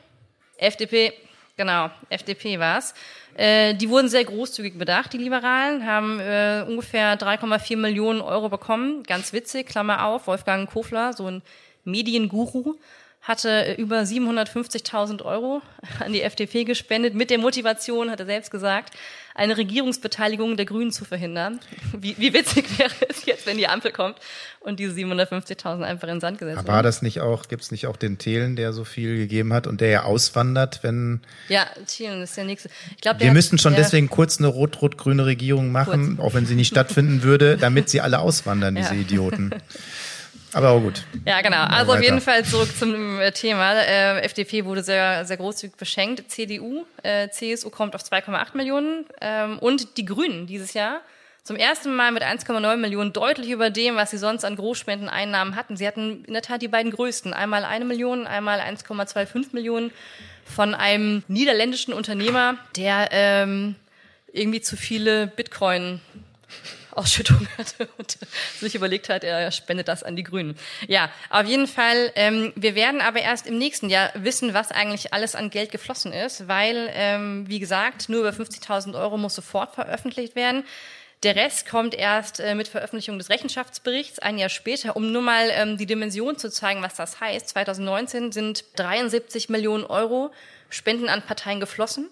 FDP. 0.58 1.12
Genau, 1.58 1.90
FDP 2.10 2.60
war's. 2.60 2.94
Äh, 3.36 3.74
die 3.74 3.90
wurden 3.90 4.10
sehr 4.10 4.24
großzügig 4.24 4.78
bedacht, 4.78 5.12
die 5.14 5.18
Liberalen, 5.18 5.88
haben 5.88 6.20
äh, 6.20 6.64
ungefähr 6.68 7.18
3,4 7.18 7.78
Millionen 7.78 8.22
Euro 8.22 8.48
bekommen. 8.50 9.02
Ganz 9.02 9.34
witzig, 9.34 9.68
Klammer 9.68 10.06
auf, 10.06 10.28
Wolfgang 10.28 10.70
Kofler, 10.70 11.14
so 11.14 11.26
ein 11.26 11.42
Medienguru, 11.84 12.76
hatte 13.24 13.74
über 13.80 14.02
750.000 14.02 15.26
Euro 15.26 15.64
an 16.00 16.14
die 16.14 16.22
FDP 16.22 16.64
gespendet, 16.64 17.16
mit 17.16 17.32
der 17.32 17.40
Motivation, 17.40 18.12
hat 18.12 18.20
er 18.20 18.28
selbst 18.28 18.52
gesagt, 18.52 18.94
eine 19.38 19.56
Regierungsbeteiligung 19.56 20.58
der 20.58 20.66
Grünen 20.66 20.92
zu 20.92 21.06
verhindern. 21.06 21.60
Wie, 21.98 22.18
wie 22.18 22.34
witzig 22.34 22.66
wäre 22.80 22.92
es 23.08 23.26
jetzt, 23.26 23.46
wenn 23.46 23.58
die 23.58 23.68
Ampel 23.68 23.92
kommt 23.92 24.18
und 24.60 24.80
diese 24.80 24.94
750.000 24.96 25.84
einfach 25.84 26.08
in 26.08 26.16
den 26.16 26.22
Sand 26.22 26.40
gesetzt 26.40 26.58
werden. 26.58 26.68
War 26.68 26.82
das 26.82 27.04
nicht 27.04 27.22
auch, 27.22 27.48
gibt's 27.48 27.70
nicht 27.70 27.86
auch 27.86 27.96
den 27.96 28.18
Thelen, 28.18 28.56
der 28.56 28.74
so 28.74 28.84
viel 28.84 29.16
gegeben 29.16 29.54
hat 29.54 29.68
und 29.68 29.80
der 29.80 29.90
ja 29.90 30.04
auswandert, 30.04 30.80
wenn... 30.82 31.22
Ja, 31.50 31.68
Thelen 31.86 32.24
ist 32.24 32.36
der 32.36 32.46
nächste. 32.46 32.70
Ich 32.96 33.02
glaub, 33.02 33.20
Wir 33.20 33.32
müssten 33.32 33.60
schon 33.60 33.76
deswegen 33.76 34.10
kurz 34.10 34.40
eine 34.40 34.48
rot-rot-grüne 34.48 35.26
Regierung 35.28 35.72
machen, 35.72 36.18
kurz. 36.18 36.28
auch 36.28 36.34
wenn 36.34 36.48
sie 36.48 36.56
nicht 36.56 36.70
stattfinden 36.70 37.22
würde, 37.22 37.58
damit 37.58 37.90
sie 37.90 38.02
alle 38.02 38.20
auswandern, 38.20 38.76
diese 38.76 38.96
ja. 38.96 39.02
Idioten. 39.02 39.54
Aber 40.54 40.70
auch 40.70 40.80
gut. 40.80 41.04
Ja, 41.26 41.42
genau. 41.42 41.64
Also 41.64 41.94
auf 41.94 42.02
jeden 42.02 42.22
Fall 42.22 42.46
zurück 42.46 42.70
zum 42.78 43.20
äh, 43.20 43.32
Thema. 43.32 43.74
Äh, 43.74 44.22
FDP 44.22 44.66
wurde 44.66 44.82
sehr, 44.82 45.26
sehr 45.26 45.38
großzügig 45.38 45.76
beschenkt. 45.76 46.32
CDU, 46.32 46.86
äh, 47.04 47.30
CSU 47.30 47.70
kommt 47.70 47.96
auf 47.96 48.02
2,8 48.02 48.56
Millionen. 48.56 49.06
Ähm, 49.20 49.60
und 49.60 49.98
die 49.98 50.06
Grünen 50.06 50.48
dieses 50.48 50.74
Jahr 50.74 51.02
zum 51.44 51.56
ersten 51.56 51.96
Mal 51.96 52.12
mit 52.12 52.24
1,9 52.24 52.76
Millionen 52.76 53.14
deutlich 53.14 53.50
über 53.50 53.70
dem, 53.70 53.96
was 53.96 54.12
sie 54.12 54.18
sonst 54.18 54.44
an 54.44 54.58
Großspendeneinnahmen 54.58 55.56
hatten. 55.56 55.78
Sie 55.78 55.88
hatten 55.88 56.26
in 56.26 56.34
der 56.34 56.42
Tat 56.42 56.62
die 56.62 56.68
beiden 56.68 56.92
größten. 56.92 57.34
Einmal 57.34 57.64
eine 57.64 57.86
Million, 57.86 58.28
einmal 58.28 58.60
1,25 58.60 59.48
Millionen 59.54 59.92
von 60.44 60.74
einem 60.74 61.24
niederländischen 61.28 61.94
Unternehmer, 61.94 62.58
der 62.76 63.10
ähm, 63.12 63.76
irgendwie 64.34 64.62
zu 64.62 64.76
viele 64.76 65.28
Bitcoin 65.28 66.02
Ausschüttung 66.98 67.48
hatte 67.58 67.88
und 67.98 68.18
sich 68.60 68.76
überlegt 68.76 69.10
hat, 69.10 69.24
er 69.24 69.52
spendet 69.52 69.88
das 69.88 70.04
an 70.04 70.16
die 70.16 70.24
Grünen. 70.24 70.58
Ja, 70.88 71.10
auf 71.30 71.46
jeden 71.46 71.68
Fall. 71.68 72.12
Ähm, 72.16 72.54
wir 72.56 72.76
werden 72.76 73.02
aber 73.02 73.20
erst 73.20 73.48
im 73.48 73.58
nächsten 73.58 73.90
Jahr 73.90 74.12
wissen, 74.16 74.54
was 74.54 74.72
eigentlich 74.72 75.14
alles 75.14 75.36
an 75.36 75.50
Geld 75.50 75.72
geflossen 75.72 76.14
ist, 76.14 76.48
weil, 76.48 76.90
ähm, 76.94 77.46
wie 77.48 77.60
gesagt, 77.60 78.10
nur 78.10 78.22
über 78.22 78.32
50.000 78.32 79.00
Euro 79.00 79.18
muss 79.18 79.36
sofort 79.36 79.76
veröffentlicht 79.76 80.36
werden. 80.36 80.64
Der 81.24 81.36
Rest 81.36 81.68
kommt 81.68 81.96
erst 81.96 82.40
äh, 82.40 82.54
mit 82.54 82.68
Veröffentlichung 82.68 83.18
des 83.18 83.30
Rechenschaftsberichts 83.32 84.20
ein 84.20 84.38
Jahr 84.38 84.50
später, 84.50 84.96
um 84.96 85.12
nur 85.12 85.24
mal 85.24 85.50
ähm, 85.52 85.78
die 85.78 85.88
Dimension 85.88 86.38
zu 86.38 86.52
zeigen, 86.52 86.84
was 86.84 86.94
das 86.94 87.20
heißt. 87.20 87.50
2019 87.50 88.32
sind 88.32 88.66
73 88.76 89.50
Millionen 89.50 89.84
Euro 89.84 90.32
Spenden 90.70 91.10
an 91.10 91.24
Parteien 91.24 91.60
geflossen. 91.60 92.10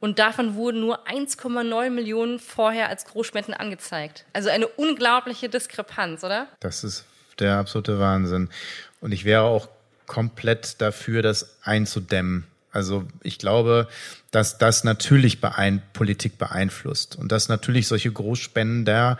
Und 0.00 0.18
davon 0.18 0.54
wurden 0.54 0.80
nur 0.80 1.08
1,9 1.08 1.90
Millionen 1.90 2.38
vorher 2.38 2.88
als 2.88 3.04
Großspenden 3.04 3.54
angezeigt. 3.54 4.24
Also 4.32 4.48
eine 4.48 4.68
unglaubliche 4.68 5.48
Diskrepanz, 5.48 6.22
oder? 6.22 6.46
Das 6.60 6.84
ist 6.84 7.04
der 7.38 7.56
absolute 7.56 7.98
Wahnsinn. 7.98 8.48
Und 9.00 9.12
ich 9.12 9.24
wäre 9.24 9.42
auch 9.42 9.68
komplett 10.06 10.80
dafür, 10.80 11.22
das 11.22 11.56
einzudämmen. 11.62 12.46
Also 12.70 13.06
ich 13.22 13.38
glaube, 13.38 13.88
dass 14.30 14.58
das 14.58 14.84
natürlich 14.84 15.40
Politik 15.92 16.38
beeinflusst 16.38 17.16
und 17.16 17.32
dass 17.32 17.48
natürlich 17.48 17.88
solche 17.88 18.12
Großspender 18.12 19.18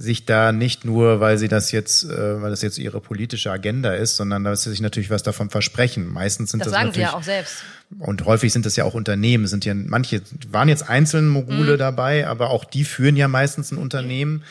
sich 0.00 0.24
da 0.24 0.50
nicht 0.50 0.86
nur, 0.86 1.20
weil 1.20 1.36
sie 1.36 1.48
das 1.48 1.72
jetzt, 1.72 2.04
äh, 2.04 2.40
weil 2.40 2.48
das 2.48 2.62
jetzt 2.62 2.78
ihre 2.78 3.02
politische 3.02 3.50
Agenda 3.50 3.92
ist, 3.92 4.16
sondern 4.16 4.44
dass 4.44 4.62
sie 4.62 4.70
sich 4.70 4.80
natürlich 4.80 5.10
was 5.10 5.22
davon 5.22 5.50
versprechen. 5.50 6.10
Meistens 6.10 6.52
sind 6.52 6.60
das, 6.60 6.72
das 6.72 6.72
sagen 6.72 6.92
sie 6.94 7.00
ja 7.00 7.12
auch 7.12 7.22
selbst. 7.22 7.56
Und 7.98 8.24
häufig 8.24 8.50
sind 8.50 8.64
das 8.64 8.76
ja 8.76 8.84
auch 8.84 8.94
Unternehmen. 8.94 9.46
Sind 9.46 9.66
ja 9.66 9.74
manche 9.74 10.22
waren 10.50 10.70
jetzt 10.70 10.88
einzelne 10.88 11.28
Mogule 11.28 11.74
mhm. 11.74 11.78
dabei, 11.78 12.26
aber 12.26 12.48
auch 12.48 12.64
die 12.64 12.84
führen 12.84 13.14
ja 13.14 13.28
meistens 13.28 13.72
ein 13.72 13.78
Unternehmen. 13.78 14.42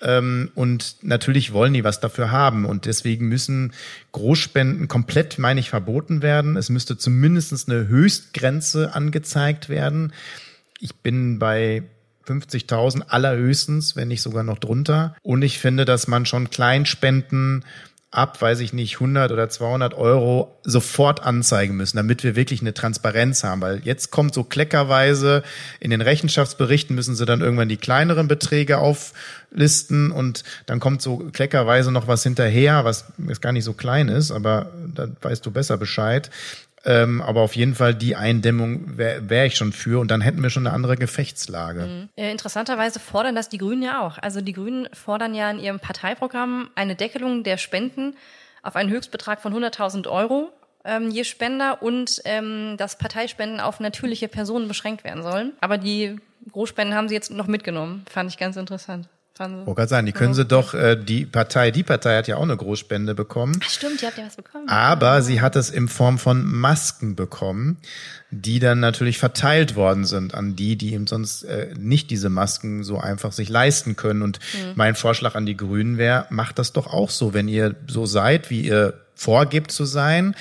Ähm, 0.00 0.52
und 0.54 0.96
natürlich 1.02 1.52
wollen 1.52 1.74
die 1.74 1.82
was 1.82 1.98
dafür 1.98 2.30
haben. 2.30 2.64
Und 2.64 2.86
deswegen 2.86 3.26
müssen 3.26 3.72
Großspenden 4.12 4.86
komplett, 4.86 5.40
meine 5.40 5.58
ich, 5.58 5.70
verboten 5.70 6.22
werden. 6.22 6.56
Es 6.56 6.70
müsste 6.70 6.96
zumindest 6.96 7.68
eine 7.68 7.88
Höchstgrenze 7.88 8.94
angezeigt 8.94 9.68
werden. 9.68 10.12
Ich 10.78 10.94
bin 10.94 11.40
bei 11.40 11.82
50.000 12.26 13.02
allerhöchstens, 13.08 13.96
wenn 13.96 14.08
nicht 14.08 14.22
sogar 14.22 14.42
noch 14.42 14.58
drunter. 14.58 15.14
Und 15.22 15.42
ich 15.42 15.58
finde, 15.58 15.84
dass 15.84 16.08
man 16.08 16.26
schon 16.26 16.50
Kleinspenden 16.50 17.64
ab, 18.14 18.40
weiß 18.40 18.60
ich 18.60 18.72
nicht, 18.72 18.94
100 18.94 19.32
oder 19.32 19.48
200 19.48 19.94
Euro 19.94 20.56
sofort 20.62 21.24
anzeigen 21.24 21.76
müssen, 21.76 21.96
damit 21.96 22.22
wir 22.22 22.36
wirklich 22.36 22.60
eine 22.60 22.72
Transparenz 22.72 23.42
haben. 23.42 23.60
Weil 23.60 23.80
jetzt 23.84 24.10
kommt 24.10 24.34
so 24.34 24.44
kleckerweise 24.44 25.42
in 25.80 25.90
den 25.90 26.00
Rechenschaftsberichten 26.00 26.94
müssen 26.94 27.16
sie 27.16 27.26
dann 27.26 27.40
irgendwann 27.40 27.68
die 27.68 27.76
kleineren 27.76 28.28
Beträge 28.28 28.78
auflisten 28.78 30.12
und 30.12 30.44
dann 30.66 30.80
kommt 30.80 31.02
so 31.02 31.18
kleckerweise 31.32 31.90
noch 31.90 32.06
was 32.06 32.22
hinterher, 32.22 32.84
was 32.84 33.06
jetzt 33.26 33.42
gar 33.42 33.52
nicht 33.52 33.64
so 33.64 33.72
klein 33.72 34.08
ist, 34.08 34.30
aber 34.30 34.70
da 34.94 35.08
weißt 35.20 35.44
du 35.44 35.50
besser 35.50 35.76
Bescheid. 35.76 36.30
Ähm, 36.86 37.22
aber 37.22 37.40
auf 37.40 37.56
jeden 37.56 37.74
Fall 37.74 37.94
die 37.94 38.16
Eindämmung 38.16 38.98
wäre 38.98 39.28
wär 39.30 39.46
ich 39.46 39.56
schon 39.56 39.72
für 39.72 40.00
und 40.00 40.10
dann 40.10 40.20
hätten 40.20 40.42
wir 40.42 40.50
schon 40.50 40.66
eine 40.66 40.74
andere 40.74 40.96
Gefechtslage. 40.96 41.80
Mhm. 41.86 42.08
Äh, 42.16 42.30
interessanterweise 42.30 43.00
fordern 43.00 43.34
das 43.34 43.48
die 43.48 43.58
Grünen 43.58 43.82
ja 43.82 44.06
auch. 44.06 44.18
Also 44.18 44.40
die 44.40 44.52
Grünen 44.52 44.88
fordern 44.92 45.34
ja 45.34 45.50
in 45.50 45.58
ihrem 45.58 45.80
Parteiprogramm 45.80 46.68
eine 46.74 46.94
Deckelung 46.94 47.42
der 47.42 47.56
Spenden 47.56 48.16
auf 48.62 48.76
einen 48.76 48.90
Höchstbetrag 48.90 49.40
von 49.40 49.54
100.000 49.54 50.08
Euro 50.08 50.52
ähm, 50.84 51.10
je 51.10 51.24
Spender 51.24 51.82
und 51.82 52.20
ähm, 52.24 52.76
dass 52.76 52.98
Parteispenden 52.98 53.60
auf 53.60 53.80
natürliche 53.80 54.28
Personen 54.28 54.68
beschränkt 54.68 55.04
werden 55.04 55.22
sollen. 55.22 55.52
Aber 55.60 55.78
die 55.78 56.16
Großspenden 56.52 56.94
haben 56.94 57.08
sie 57.08 57.14
jetzt 57.14 57.30
noch 57.30 57.46
mitgenommen. 57.46 58.04
Fand 58.10 58.30
ich 58.30 58.38
ganz 58.38 58.56
interessant. 58.56 59.08
Wo 59.36 59.74
kann 59.74 59.88
sein, 59.88 60.06
die 60.06 60.12
können 60.12 60.32
sie 60.32 60.44
doch, 60.44 60.74
äh, 60.74 60.96
die 60.96 61.26
Partei, 61.26 61.72
die 61.72 61.82
Partei 61.82 62.16
hat 62.18 62.28
ja 62.28 62.36
auch 62.36 62.42
eine 62.42 62.56
Großspende 62.56 63.16
bekommen. 63.16 63.58
Ach 63.64 63.68
stimmt, 63.68 64.00
die 64.00 64.06
hat 64.06 64.16
ja 64.16 64.26
was 64.26 64.36
bekommen. 64.36 64.68
Aber 64.68 65.22
sie 65.22 65.40
hat 65.40 65.56
es 65.56 65.70
in 65.70 65.88
Form 65.88 66.18
von 66.18 66.46
Masken 66.46 67.16
bekommen, 67.16 67.78
die 68.30 68.60
dann 68.60 68.78
natürlich 68.78 69.18
verteilt 69.18 69.74
worden 69.74 70.04
sind 70.04 70.34
an 70.34 70.54
die, 70.54 70.76
die 70.76 70.94
eben 70.94 71.08
sonst 71.08 71.42
äh, 71.42 71.74
nicht 71.76 72.10
diese 72.10 72.28
Masken 72.28 72.84
so 72.84 72.98
einfach 72.98 73.32
sich 73.32 73.48
leisten 73.48 73.96
können. 73.96 74.22
Und 74.22 74.38
mhm. 74.54 74.72
mein 74.76 74.94
Vorschlag 74.94 75.34
an 75.34 75.46
die 75.46 75.56
Grünen 75.56 75.98
wäre, 75.98 76.26
macht 76.30 76.60
das 76.60 76.72
doch 76.72 76.86
auch 76.86 77.10
so, 77.10 77.34
wenn 77.34 77.48
ihr 77.48 77.74
so 77.88 78.06
seid, 78.06 78.50
wie 78.50 78.60
ihr 78.60 79.00
vorgibt 79.16 79.72
zu 79.72 79.84
sein 79.84 80.36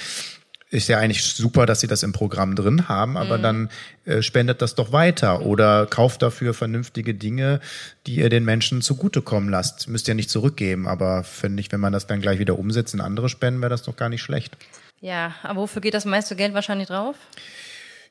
ist 0.74 0.88
ja 0.88 0.98
eigentlich 0.98 1.24
super, 1.24 1.68
dass 1.68 1.82
sie 1.82 1.88
das 1.88 2.02
im 2.02 2.14
Programm 2.14 2.56
drin 2.56 2.90
haben, 2.90 3.16
aber 3.16 3.38
mhm. 3.38 3.42
dann 3.44 3.70
äh, 4.06 4.22
spendet 4.24 4.62
das 4.62 4.74
doch 4.74 4.92
weiter 4.92 5.44
oder 5.44 5.86
kauft 5.86 6.24
dafür 6.24 6.56
vernünftige 6.56 7.14
Dinge, 7.14 7.60
die 8.08 8.16
ihr 8.16 8.30
den 8.30 8.44
Menschen 8.44 8.82
zugutekommen 8.82 9.50
lasst. 9.50 9.88
Müsst 9.88 10.08
ihr 10.08 10.16
nicht 10.16 10.32
zurückgeben, 10.32 10.88
aber 10.88 11.24
finde 11.24 11.62
ich, 11.62 11.72
wenn 11.72 11.80
man 11.80 11.94
das 11.94 12.08
dann 12.08 12.22
gleich 12.22 12.40
wieder 12.40 12.58
umsetzt 12.58 12.96
in 12.96 13.02
andere 13.02 13.30
Spenden, 13.30 13.62
wäre 13.62 13.70
das 13.70 13.84
doch 13.84 13.96
gar 13.96 14.10
nicht 14.10 14.24
schlecht. 14.24 14.58
Ja, 15.00 15.36
aber 15.44 15.62
wofür 15.62 15.82
geht 15.82 15.94
das 15.94 16.06
meiste 16.06 16.36
Geld 16.36 16.56
wahrscheinlich 16.56 16.88
drauf? 16.88 17.18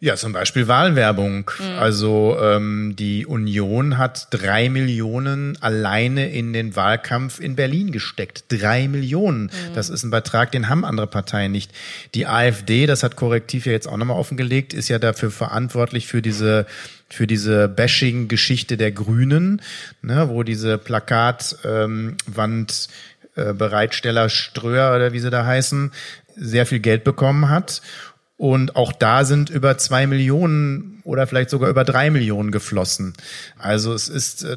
Ja, 0.05 0.17
zum 0.17 0.33
Beispiel 0.33 0.67
Wahlwerbung. 0.67 1.49
Mhm. 1.61 1.79
Also 1.79 2.37
ähm, 2.43 2.97
die 2.99 3.25
Union 3.25 3.99
hat 3.99 4.27
drei 4.31 4.69
Millionen 4.69 5.57
alleine 5.63 6.29
in 6.33 6.53
den 6.53 6.75
Wahlkampf 6.75 7.39
in 7.39 7.55
Berlin 7.55 7.93
gesteckt. 7.93 8.47
Drei 8.49 8.89
Millionen. 8.89 9.45
Mhm. 9.45 9.75
Das 9.77 9.91
ist 9.91 10.03
ein 10.03 10.11
Betrag, 10.11 10.51
den 10.51 10.69
haben 10.69 10.85
andere 10.85 11.07
Parteien 11.07 11.53
nicht. 11.53 11.71
Die 12.17 12.27
AfD, 12.27 12.87
das 12.87 13.05
hat 13.05 13.15
Korrektiv 13.15 13.65
ja 13.65 13.71
jetzt 13.71 13.87
auch 13.87 13.97
nochmal 13.97 14.19
offengelegt, 14.19 14.75
ist 14.75 14.89
ja 14.89 14.99
dafür 14.99 15.31
verantwortlich 15.31 16.09
für 16.09 16.21
diese 16.21 16.67
für 17.09 17.29
diese 17.29 17.69
Bashing-Geschichte 17.69 18.77
der 18.77 18.91
Grünen, 18.91 19.63
ne, 20.01 20.31
wo 20.31 20.43
diese 20.43 20.79
Plakatwand 20.79 21.55
ähm, 21.65 22.17
äh, 23.37 23.53
Bereitsteller 23.53 24.29
Ströer 24.31 24.97
oder 24.97 25.13
wie 25.13 25.21
sie 25.21 25.31
da 25.31 25.47
heißen, 25.47 25.93
sehr 26.35 26.67
viel 26.67 26.81
Geld 26.81 27.05
bekommen 27.05 27.49
hat. 27.51 27.83
Und 28.43 28.75
auch 28.75 28.93
da 28.93 29.25
sind 29.25 29.51
über 29.51 29.79
zwei 29.79 30.09
Millionen 30.09 31.01
oder 31.05 31.29
vielleicht 31.29 31.49
sogar 31.49 31.71
über 31.71 31.85
drei 31.85 32.11
Millionen 32.11 32.51
geflossen. 32.51 33.13
Also 33.57 33.95
es 33.95 34.09
ist 34.09 34.43
äh, 34.43 34.57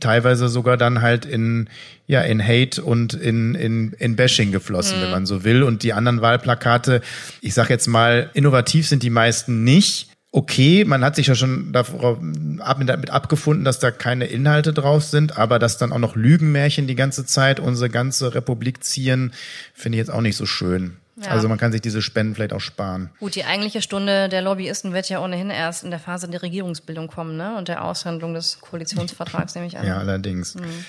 teilweise 0.00 0.48
sogar 0.48 0.76
dann 0.76 1.00
halt 1.00 1.24
in 1.24 1.68
ja 2.08 2.22
in 2.22 2.42
Hate 2.42 2.82
und 2.82 3.14
in 3.14 3.54
in, 3.54 3.92
in 4.00 4.16
Bashing 4.16 4.50
geflossen, 4.50 4.98
mhm. 4.98 5.02
wenn 5.04 5.10
man 5.12 5.26
so 5.26 5.44
will. 5.44 5.62
Und 5.62 5.84
die 5.84 5.92
anderen 5.92 6.22
Wahlplakate, 6.22 7.02
ich 7.40 7.54
sag 7.54 7.70
jetzt 7.70 7.86
mal, 7.86 8.30
innovativ 8.34 8.88
sind 8.88 9.04
die 9.04 9.10
meisten 9.10 9.62
nicht. 9.62 10.08
Okay, 10.32 10.84
man 10.84 11.04
hat 11.04 11.14
sich 11.14 11.28
ja 11.28 11.36
schon 11.36 11.72
damit 11.72 13.10
abgefunden, 13.10 13.64
dass 13.64 13.78
da 13.78 13.92
keine 13.92 14.24
Inhalte 14.24 14.72
drauf 14.72 15.04
sind, 15.04 15.38
aber 15.38 15.60
dass 15.60 15.78
dann 15.78 15.92
auch 15.92 16.00
noch 16.00 16.16
Lügenmärchen 16.16 16.88
die 16.88 16.96
ganze 16.96 17.26
Zeit 17.26 17.60
unsere 17.60 17.90
ganze 17.90 18.34
Republik 18.34 18.82
ziehen, 18.82 19.32
finde 19.72 19.98
ich 19.98 20.00
jetzt 20.00 20.10
auch 20.10 20.20
nicht 20.20 20.36
so 20.36 20.46
schön. 20.46 20.96
Ja. 21.16 21.28
Also 21.28 21.48
man 21.48 21.58
kann 21.58 21.72
sich 21.72 21.82
diese 21.82 22.00
Spenden 22.00 22.34
vielleicht 22.34 22.54
auch 22.54 22.60
sparen. 22.60 23.10
Gut, 23.18 23.34
die 23.34 23.44
eigentliche 23.44 23.82
Stunde 23.82 24.28
der 24.30 24.40
Lobbyisten 24.40 24.94
wird 24.94 25.08
ja 25.10 25.22
ohnehin 25.22 25.50
erst 25.50 25.84
in 25.84 25.90
der 25.90 26.00
Phase 26.00 26.28
der 26.28 26.42
Regierungsbildung 26.42 27.08
kommen, 27.08 27.36
ne? 27.36 27.56
Und 27.56 27.68
der 27.68 27.84
Aushandlung 27.84 28.32
des 28.32 28.60
Koalitionsvertrags, 28.60 29.54
nehme 29.54 29.66
ich 29.66 29.76
an. 29.76 29.86
Ja, 29.86 29.98
allerdings. 29.98 30.54
Mhm. 30.54 30.84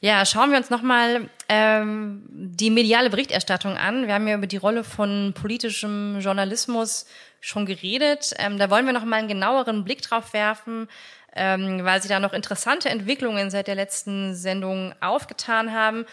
Ja, 0.00 0.26
schauen 0.26 0.50
wir 0.50 0.58
uns 0.58 0.68
nochmal 0.68 1.28
ähm, 1.48 2.22
die 2.28 2.70
mediale 2.70 3.08
Berichterstattung 3.08 3.76
an. 3.76 4.08
Wir 4.08 4.14
haben 4.14 4.26
ja 4.26 4.34
über 4.34 4.48
die 4.48 4.56
Rolle 4.56 4.82
von 4.82 5.32
politischem 5.32 6.18
Journalismus 6.18 7.06
schon 7.40 7.66
geredet. 7.66 8.32
Ähm, 8.38 8.58
da 8.58 8.68
wollen 8.68 8.84
wir 8.84 8.92
nochmal 8.92 9.20
einen 9.20 9.28
genaueren 9.28 9.84
Blick 9.84 10.02
drauf 10.02 10.32
werfen, 10.32 10.88
ähm, 11.36 11.84
weil 11.84 12.02
sie 12.02 12.08
da 12.08 12.18
noch 12.18 12.32
interessante 12.32 12.88
Entwicklungen 12.88 13.50
seit 13.50 13.68
der 13.68 13.76
letzten 13.76 14.34
Sendung 14.34 14.92
aufgetan 15.00 15.72
haben. 15.72 16.04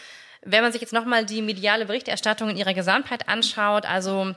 Wenn 0.41 0.63
man 0.63 0.71
sich 0.71 0.81
jetzt 0.81 0.93
nochmal 0.93 1.25
die 1.25 1.41
mediale 1.41 1.85
Berichterstattung 1.85 2.49
in 2.49 2.57
ihrer 2.57 2.73
Gesamtheit 2.73 3.27
anschaut, 3.27 3.85
also 3.85 4.33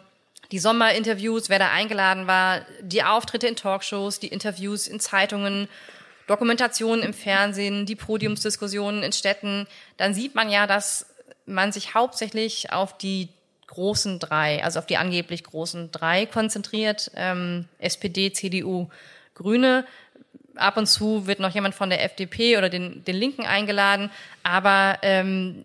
die 0.50 0.58
Sommerinterviews, 0.58 1.48
wer 1.48 1.58
da 1.58 1.70
eingeladen 1.70 2.26
war, 2.26 2.62
die 2.80 3.02
Auftritte 3.02 3.46
in 3.46 3.56
Talkshows, 3.56 4.18
die 4.18 4.28
Interviews 4.28 4.86
in 4.86 5.00
Zeitungen, 5.00 5.68
Dokumentationen 6.26 7.04
im 7.04 7.14
Fernsehen, 7.14 7.86
die 7.86 7.96
Podiumsdiskussionen 7.96 9.02
in 9.02 9.12
Städten, 9.12 9.66
dann 9.96 10.14
sieht 10.14 10.34
man 10.34 10.50
ja, 10.50 10.66
dass 10.66 11.06
man 11.46 11.72
sich 11.72 11.94
hauptsächlich 11.94 12.72
auf 12.72 12.96
die 12.96 13.28
großen 13.66 14.18
drei, 14.18 14.62
also 14.62 14.78
auf 14.78 14.86
die 14.86 14.98
angeblich 14.98 15.44
großen 15.44 15.90
drei 15.90 16.26
konzentriert, 16.26 17.10
ähm, 17.16 17.66
SPD, 17.78 18.32
CDU, 18.32 18.88
Grüne. 19.34 19.86
Ab 20.54 20.76
und 20.76 20.86
zu 20.86 21.26
wird 21.26 21.40
noch 21.40 21.54
jemand 21.54 21.74
von 21.74 21.88
der 21.88 22.04
FDP 22.04 22.58
oder 22.58 22.68
den, 22.68 23.02
den 23.04 23.16
Linken 23.16 23.46
eingeladen, 23.46 24.10
aber 24.42 24.98
ähm, 25.00 25.64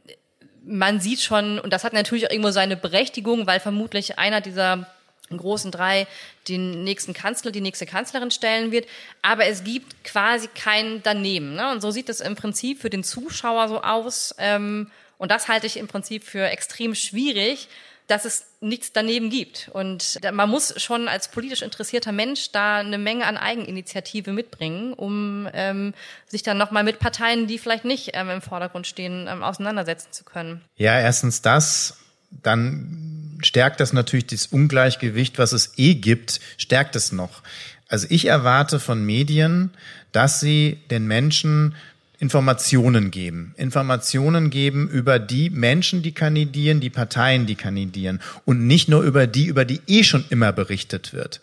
man 0.67 0.99
sieht 0.99 1.21
schon, 1.21 1.59
und 1.59 1.71
das 1.71 1.83
hat 1.83 1.93
natürlich 1.93 2.27
auch 2.27 2.31
irgendwo 2.31 2.51
seine 2.51 2.77
Berechtigung, 2.77 3.47
weil 3.47 3.59
vermutlich 3.59 4.19
einer 4.19 4.41
dieser 4.41 4.87
großen 5.35 5.71
drei 5.71 6.07
den 6.47 6.83
nächsten 6.83 7.13
Kanzler, 7.13 7.51
die 7.51 7.61
nächste 7.61 7.85
Kanzlerin 7.85 8.31
stellen 8.31 8.71
wird. 8.71 8.87
Aber 9.21 9.45
es 9.45 9.63
gibt 9.63 10.03
quasi 10.03 10.47
kein 10.55 11.01
Daneben. 11.03 11.55
Ne? 11.55 11.71
Und 11.71 11.81
so 11.81 11.91
sieht 11.91 12.09
es 12.09 12.21
im 12.21 12.35
Prinzip 12.35 12.81
für 12.81 12.89
den 12.89 13.03
Zuschauer 13.03 13.67
so 13.67 13.81
aus. 13.81 14.35
Ähm, 14.37 14.89
und 15.17 15.31
das 15.31 15.47
halte 15.47 15.67
ich 15.67 15.77
im 15.77 15.87
Prinzip 15.87 16.23
für 16.23 16.47
extrem 16.47 16.95
schwierig, 16.95 17.67
dass 18.07 18.25
es 18.25 18.45
nichts 18.61 18.93
daneben 18.93 19.29
gibt. 19.29 19.69
Und 19.73 20.19
man 20.31 20.49
muss 20.49 20.81
schon 20.81 21.07
als 21.07 21.27
politisch 21.27 21.61
interessierter 21.61 22.11
Mensch 22.11 22.51
da 22.51 22.77
eine 22.77 22.97
Menge 22.97 23.25
an 23.25 23.37
Eigeninitiative 23.37 24.31
mitbringen, 24.31 24.93
um 24.93 25.47
ähm, 25.53 25.93
sich 26.25 26.41
dann 26.41 26.57
nochmal 26.57 26.83
mit 26.83 26.99
Parteien, 26.99 27.47
die 27.47 27.59
vielleicht 27.59 27.85
nicht 27.85 28.11
ähm, 28.13 28.29
im 28.29 28.41
Vordergrund 28.41 28.87
stehen, 28.87 29.27
ähm, 29.29 29.43
auseinandersetzen 29.43 30.11
zu 30.11 30.23
können. 30.23 30.61
Ja, 30.77 30.99
erstens 30.99 31.41
das. 31.41 31.97
Dann 32.29 33.37
stärkt 33.41 33.79
das 33.79 33.93
natürlich 33.93 34.27
das 34.27 34.47
Ungleichgewicht, 34.47 35.37
was 35.37 35.51
es 35.51 35.73
eh 35.77 35.95
gibt, 35.95 36.39
stärkt 36.57 36.95
es 36.95 37.11
noch. 37.11 37.41
Also 37.87 38.07
ich 38.09 38.25
erwarte 38.25 38.79
von 38.79 39.05
Medien, 39.05 39.71
dass 40.11 40.39
sie 40.39 40.79
den 40.89 41.07
Menschen 41.07 41.75
Informationen 42.19 43.11
geben. 43.11 43.53
Informationen 43.57 44.49
geben 44.49 44.89
über 44.89 45.19
die 45.19 45.49
Menschen, 45.51 46.01
die 46.01 46.13
kandidieren, 46.13 46.79
die 46.79 46.89
Parteien, 46.89 47.45
die 47.45 47.55
kandidieren 47.55 48.21
und 48.45 48.65
nicht 48.65 48.89
nur 48.89 49.03
über 49.03 49.27
die, 49.27 49.45
über 49.45 49.65
die 49.65 49.81
eh 49.87 50.03
schon 50.03 50.25
immer 50.29 50.51
berichtet 50.51 51.13
wird. 51.13 51.41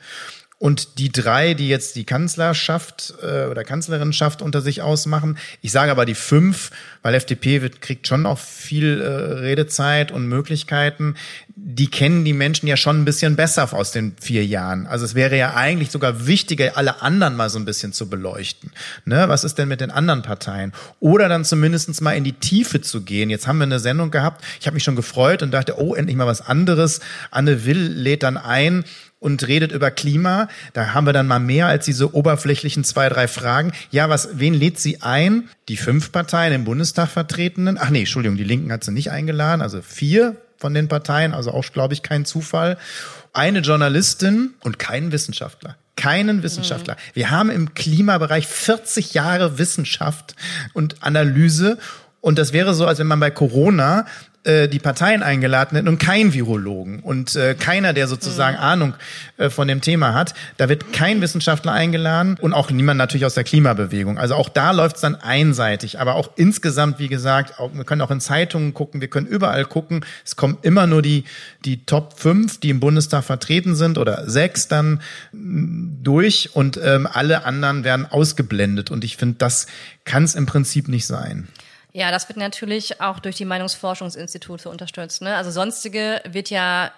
Und 0.64 0.98
die 0.98 1.12
drei, 1.12 1.52
die 1.52 1.68
jetzt 1.68 1.94
die 1.94 2.04
Kanzlerschaft 2.04 3.12
äh, 3.22 3.48
oder 3.48 3.64
Kanzlerinschaft 3.64 4.40
unter 4.40 4.62
sich 4.62 4.80
ausmachen, 4.80 5.36
ich 5.60 5.72
sage 5.72 5.90
aber 5.90 6.06
die 6.06 6.14
fünf, 6.14 6.70
weil 7.02 7.14
FDP 7.14 7.60
wird, 7.60 7.82
kriegt 7.82 8.08
schon 8.08 8.24
auch 8.24 8.38
viel 8.38 9.02
äh, 9.02 9.06
Redezeit 9.40 10.10
und 10.10 10.26
Möglichkeiten, 10.26 11.16
die 11.54 11.88
kennen 11.88 12.24
die 12.24 12.32
Menschen 12.32 12.66
ja 12.66 12.78
schon 12.78 12.98
ein 12.98 13.04
bisschen 13.04 13.36
besser 13.36 13.74
aus 13.74 13.92
den 13.92 14.16
vier 14.18 14.46
Jahren. 14.46 14.86
Also 14.86 15.04
es 15.04 15.14
wäre 15.14 15.36
ja 15.36 15.52
eigentlich 15.52 15.90
sogar 15.90 16.26
wichtiger, 16.26 16.78
alle 16.78 17.02
anderen 17.02 17.36
mal 17.36 17.50
so 17.50 17.58
ein 17.58 17.66
bisschen 17.66 17.92
zu 17.92 18.08
beleuchten. 18.08 18.72
Ne? 19.04 19.28
Was 19.28 19.44
ist 19.44 19.58
denn 19.58 19.68
mit 19.68 19.82
den 19.82 19.90
anderen 19.90 20.22
Parteien? 20.22 20.72
Oder 20.98 21.28
dann 21.28 21.44
zumindestens 21.44 22.00
mal 22.00 22.12
in 22.12 22.24
die 22.24 22.32
Tiefe 22.32 22.80
zu 22.80 23.02
gehen. 23.02 23.28
Jetzt 23.28 23.46
haben 23.46 23.58
wir 23.58 23.64
eine 23.64 23.80
Sendung 23.80 24.10
gehabt, 24.10 24.42
ich 24.58 24.66
habe 24.66 24.72
mich 24.74 24.84
schon 24.84 24.96
gefreut 24.96 25.42
und 25.42 25.50
dachte, 25.50 25.78
oh, 25.78 25.94
endlich 25.94 26.16
mal 26.16 26.26
was 26.26 26.40
anderes. 26.40 27.00
Anne 27.30 27.66
Will 27.66 27.86
lädt 27.86 28.22
dann 28.22 28.38
ein 28.38 28.84
und 29.24 29.48
redet 29.48 29.72
über 29.72 29.90
Klima. 29.90 30.48
Da 30.74 30.92
haben 30.92 31.06
wir 31.06 31.14
dann 31.14 31.26
mal 31.26 31.40
mehr 31.40 31.66
als 31.66 31.86
diese 31.86 32.14
oberflächlichen 32.14 32.84
zwei, 32.84 33.08
drei 33.08 33.26
Fragen. 33.26 33.72
Ja, 33.90 34.10
was, 34.10 34.28
wen 34.34 34.52
lädt 34.52 34.78
sie 34.78 35.00
ein? 35.00 35.48
Die 35.68 35.78
fünf 35.78 36.12
Parteien 36.12 36.52
im 36.52 36.64
Bundestag 36.64 37.08
vertretenen. 37.08 37.78
Ach 37.80 37.88
nee, 37.88 38.00
Entschuldigung, 38.00 38.36
die 38.36 38.44
Linken 38.44 38.70
hat 38.70 38.84
sie 38.84 38.92
nicht 38.92 39.10
eingeladen, 39.10 39.62
also 39.62 39.80
vier 39.80 40.36
von 40.58 40.74
den 40.74 40.88
Parteien, 40.88 41.32
also 41.32 41.52
auch, 41.52 41.64
glaube 41.72 41.94
ich, 41.94 42.02
kein 42.02 42.26
Zufall. 42.26 42.76
Eine 43.32 43.60
Journalistin 43.60 44.52
und 44.60 44.78
keinen 44.78 45.10
Wissenschaftler 45.10 45.76
keinen 45.96 46.42
Wissenschaftler. 46.42 46.94
Mhm. 46.94 46.98
Wir 47.14 47.30
haben 47.30 47.50
im 47.50 47.72
Klimabereich 47.72 48.48
40 48.48 49.14
Jahre 49.14 49.58
Wissenschaft 49.58 50.34
und 50.72 51.04
Analyse. 51.04 51.78
Und 52.20 52.36
das 52.36 52.52
wäre 52.52 52.74
so, 52.74 52.84
als 52.84 52.98
wenn 52.98 53.06
man 53.06 53.20
bei 53.20 53.30
Corona 53.30 54.04
äh, 54.44 54.68
die 54.68 54.78
Parteien 54.78 55.22
eingeladen 55.22 55.76
hätten 55.76 55.88
und 55.88 55.98
kein 55.98 56.34
Virologen 56.34 57.00
und 57.00 57.34
äh, 57.34 57.54
keiner, 57.54 57.92
der 57.92 58.06
sozusagen 58.06 58.56
mhm. 58.56 58.62
Ahnung 58.62 58.94
äh, 59.38 59.50
von 59.50 59.66
dem 59.68 59.80
Thema 59.80 60.14
hat. 60.14 60.34
Da 60.58 60.68
wird 60.68 60.92
kein 60.92 61.20
Wissenschaftler 61.20 61.72
eingeladen 61.72 62.36
und 62.40 62.52
auch 62.52 62.70
niemand 62.70 62.98
natürlich 62.98 63.24
aus 63.24 63.34
der 63.34 63.44
Klimabewegung. 63.44 64.18
Also 64.18 64.34
auch 64.34 64.48
da 64.48 64.72
läuft 64.72 64.96
es 64.96 65.02
dann 65.02 65.14
einseitig. 65.14 65.98
Aber 65.98 66.14
auch 66.14 66.30
insgesamt, 66.36 66.98
wie 66.98 67.08
gesagt, 67.08 67.58
auch, 67.58 67.72
wir 67.74 67.84
können 67.84 68.02
auch 68.02 68.10
in 68.10 68.20
Zeitungen 68.20 68.74
gucken, 68.74 69.00
wir 69.00 69.08
können 69.08 69.26
überall 69.26 69.64
gucken. 69.64 70.04
Es 70.24 70.36
kommen 70.36 70.58
immer 70.62 70.86
nur 70.86 71.00
die, 71.00 71.24
die 71.64 71.86
Top 71.86 72.18
5, 72.18 72.60
die 72.60 72.70
im 72.70 72.80
Bundestag 72.80 73.24
vertreten 73.24 73.74
sind 73.74 73.98
oder 73.98 74.28
sechs 74.28 74.68
dann 74.68 75.00
mm, 75.32 76.02
durch 76.02 76.50
und 76.54 76.78
ähm, 76.82 77.08
alle 77.10 77.46
anderen 77.46 77.84
werden 77.84 78.06
ausgeblendet. 78.06 78.90
Und 78.90 79.04
ich 79.04 79.16
finde, 79.16 79.36
das 79.38 79.66
kann 80.04 80.24
es 80.24 80.34
im 80.34 80.44
Prinzip 80.44 80.88
nicht 80.88 81.06
sein. 81.06 81.48
Ja, 81.96 82.10
das 82.10 82.28
wird 82.28 82.36
natürlich 82.36 83.00
auch 83.00 83.20
durch 83.20 83.36
die 83.36 83.44
Meinungsforschungsinstitute 83.44 84.68
unterstützt. 84.68 85.22
Ne? 85.22 85.36
Also 85.36 85.52
sonstige 85.52 86.20
wird 86.24 86.50
ja 86.50 86.90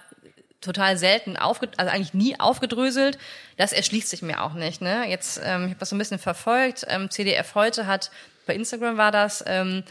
total 0.63 0.97
selten 0.97 1.37
aufge 1.37 1.69
also 1.77 1.93
eigentlich 1.93 2.15
nie 2.15 2.41
aufgedröselt. 2.41 3.19
Das 3.59 3.75
erschließt 3.75 4.09
sich 4.09 4.23
mir 4.23 4.43
auch 4.43 4.55
nicht. 4.55 4.81
Ne? 4.81 5.05
Jetzt, 5.07 5.39
ähm, 5.45 5.65
ich 5.65 5.71
habe 5.71 5.81
das 5.81 5.91
so 5.91 5.97
ein 5.97 5.99
bisschen 5.99 6.19
verfolgt. 6.19 6.87
Ähm, 6.89 7.11
CDF 7.11 7.55
heute 7.55 7.87
hat 7.87 8.11
bei 8.47 8.55
Instagram 8.55 8.97
war 8.97 9.13
das. 9.13 9.45
Ähm, 9.47 9.85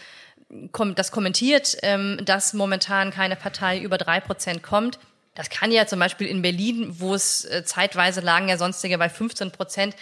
das 0.96 1.12
kommentiert, 1.12 1.78
ähm, 1.84 2.20
dass 2.26 2.54
momentan 2.54 3.12
keine 3.12 3.36
Partei 3.36 3.80
über 3.80 4.00
drei 4.00 4.20
Prozent 4.20 4.64
kommt. 4.64 4.98
Das 5.36 5.50
kann 5.50 5.72
ja 5.72 5.86
zum 5.86 6.00
Beispiel 6.00 6.28
in 6.28 6.42
Berlin, 6.42 6.96
wo 7.00 7.14
es 7.14 7.46
äh, 7.46 7.64
zeitweise 7.64 8.22
lagen 8.22 8.48
ja 8.48 8.58
sonstige 8.58 8.98
bei 8.98 9.10
15 9.10 9.52
Prozent, 9.52 9.96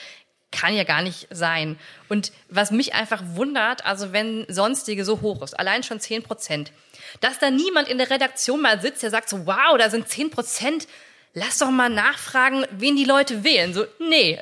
kann 0.54 0.74
ja 0.76 0.86
gar 0.86 1.02
nicht 1.02 1.28
sein. 1.32 1.78
Und 2.08 2.32
was 2.48 2.72
mich 2.72 2.94
einfach 2.94 3.22
wundert, 3.34 3.86
also 3.86 4.14
wenn 4.14 4.46
sonstige 4.48 5.04
so 5.04 5.20
hoch 5.22 5.42
ist, 5.42 5.60
allein 5.60 5.84
schon 5.84 6.00
10 6.00 6.24
Prozent, 6.24 6.72
dass 7.20 7.40
da 7.40 7.52
niemand 7.52 7.90
in 7.90 7.98
der 7.98 8.10
Redaktion 8.10 8.62
mal 8.62 8.80
sitzt, 8.80 9.04
der 9.04 9.10
sagt 9.10 9.28
so, 9.28 9.46
wow, 9.46 9.78
da 9.78 9.90
sind 9.90 10.08
10 10.08 10.30
Prozent, 10.30 10.88
lass 11.34 11.58
doch 11.58 11.72
mal 11.72 11.90
nachfragen, 11.90 12.66
wen 12.72 12.96
die 12.96 13.04
Leute 13.04 13.44
wählen. 13.44 13.74
So, 13.74 13.86
nee, 14.00 14.40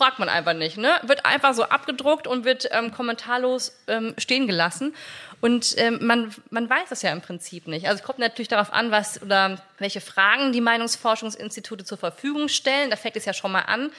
fragt 0.00 0.18
man 0.18 0.28
einfach 0.28 0.54
nicht, 0.54 0.78
ne? 0.78 0.98
Wird 1.02 1.26
einfach 1.26 1.52
so 1.52 1.64
abgedruckt 1.64 2.26
und 2.26 2.44
wird 2.44 2.68
ähm, 2.70 2.90
kommentarlos 2.90 3.76
ähm, 3.86 4.14
stehen 4.16 4.46
gelassen. 4.46 4.94
Und 5.42 5.74
ähm, 5.78 5.98
man, 6.02 6.34
man 6.50 6.68
weiß 6.68 6.90
es 6.90 7.02
ja 7.02 7.12
im 7.12 7.22
Prinzip 7.22 7.66
nicht. 7.66 7.86
Also 7.86 8.00
es 8.00 8.04
kommt 8.04 8.18
natürlich 8.18 8.48
darauf 8.48 8.72
an, 8.72 8.90
was 8.90 9.22
oder 9.22 9.62
welche 9.78 10.00
Fragen 10.00 10.52
die 10.52 10.60
Meinungsforschungsinstitute 10.60 11.84
zur 11.84 11.98
Verfügung 11.98 12.48
stellen. 12.48 12.90
Da 12.90 12.96
fängt 12.96 13.16
es 13.16 13.24
ja 13.24 13.32
schon 13.32 13.52
mal 13.52 13.62
an. 13.62 13.90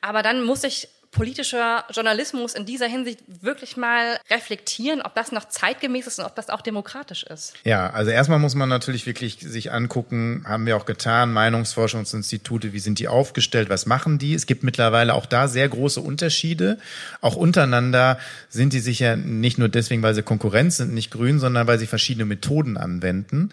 Aber 0.00 0.22
dann 0.22 0.42
muss 0.44 0.64
ich 0.64 0.88
politischer 1.18 1.84
Journalismus 1.90 2.54
in 2.54 2.64
dieser 2.64 2.86
Hinsicht 2.86 3.20
wirklich 3.42 3.76
mal 3.76 4.18
reflektieren, 4.30 5.00
ob 5.02 5.14
das 5.14 5.32
noch 5.32 5.48
zeitgemäß 5.48 6.06
ist 6.06 6.18
und 6.18 6.24
ob 6.24 6.34
das 6.36 6.48
auch 6.48 6.60
demokratisch 6.60 7.24
ist. 7.24 7.54
Ja, 7.64 7.90
also 7.90 8.10
erstmal 8.10 8.38
muss 8.38 8.54
man 8.54 8.68
natürlich 8.68 9.06
wirklich 9.06 9.38
sich 9.40 9.72
angucken, 9.72 10.44
haben 10.46 10.66
wir 10.66 10.76
auch 10.76 10.86
getan, 10.86 11.32
Meinungsforschungsinstitute, 11.32 12.72
wie 12.72 12.78
sind 12.78 12.98
die 12.98 13.08
aufgestellt, 13.08 13.68
was 13.68 13.86
machen 13.86 14.18
die? 14.18 14.34
Es 14.34 14.46
gibt 14.46 14.62
mittlerweile 14.62 15.14
auch 15.14 15.26
da 15.26 15.48
sehr 15.48 15.68
große 15.68 16.00
Unterschiede. 16.00 16.78
Auch 17.20 17.36
untereinander 17.36 18.18
sind 18.48 18.72
die 18.72 18.80
sicher 18.80 19.16
nicht 19.16 19.58
nur 19.58 19.68
deswegen, 19.68 20.02
weil 20.02 20.14
sie 20.14 20.22
Konkurrenz 20.22 20.76
sind, 20.76 20.94
nicht 20.94 21.10
grün, 21.10 21.38
sondern 21.38 21.66
weil 21.66 21.78
sie 21.78 21.86
verschiedene 21.86 22.24
Methoden 22.26 22.76
anwenden. 22.76 23.38
Mhm. 23.38 23.50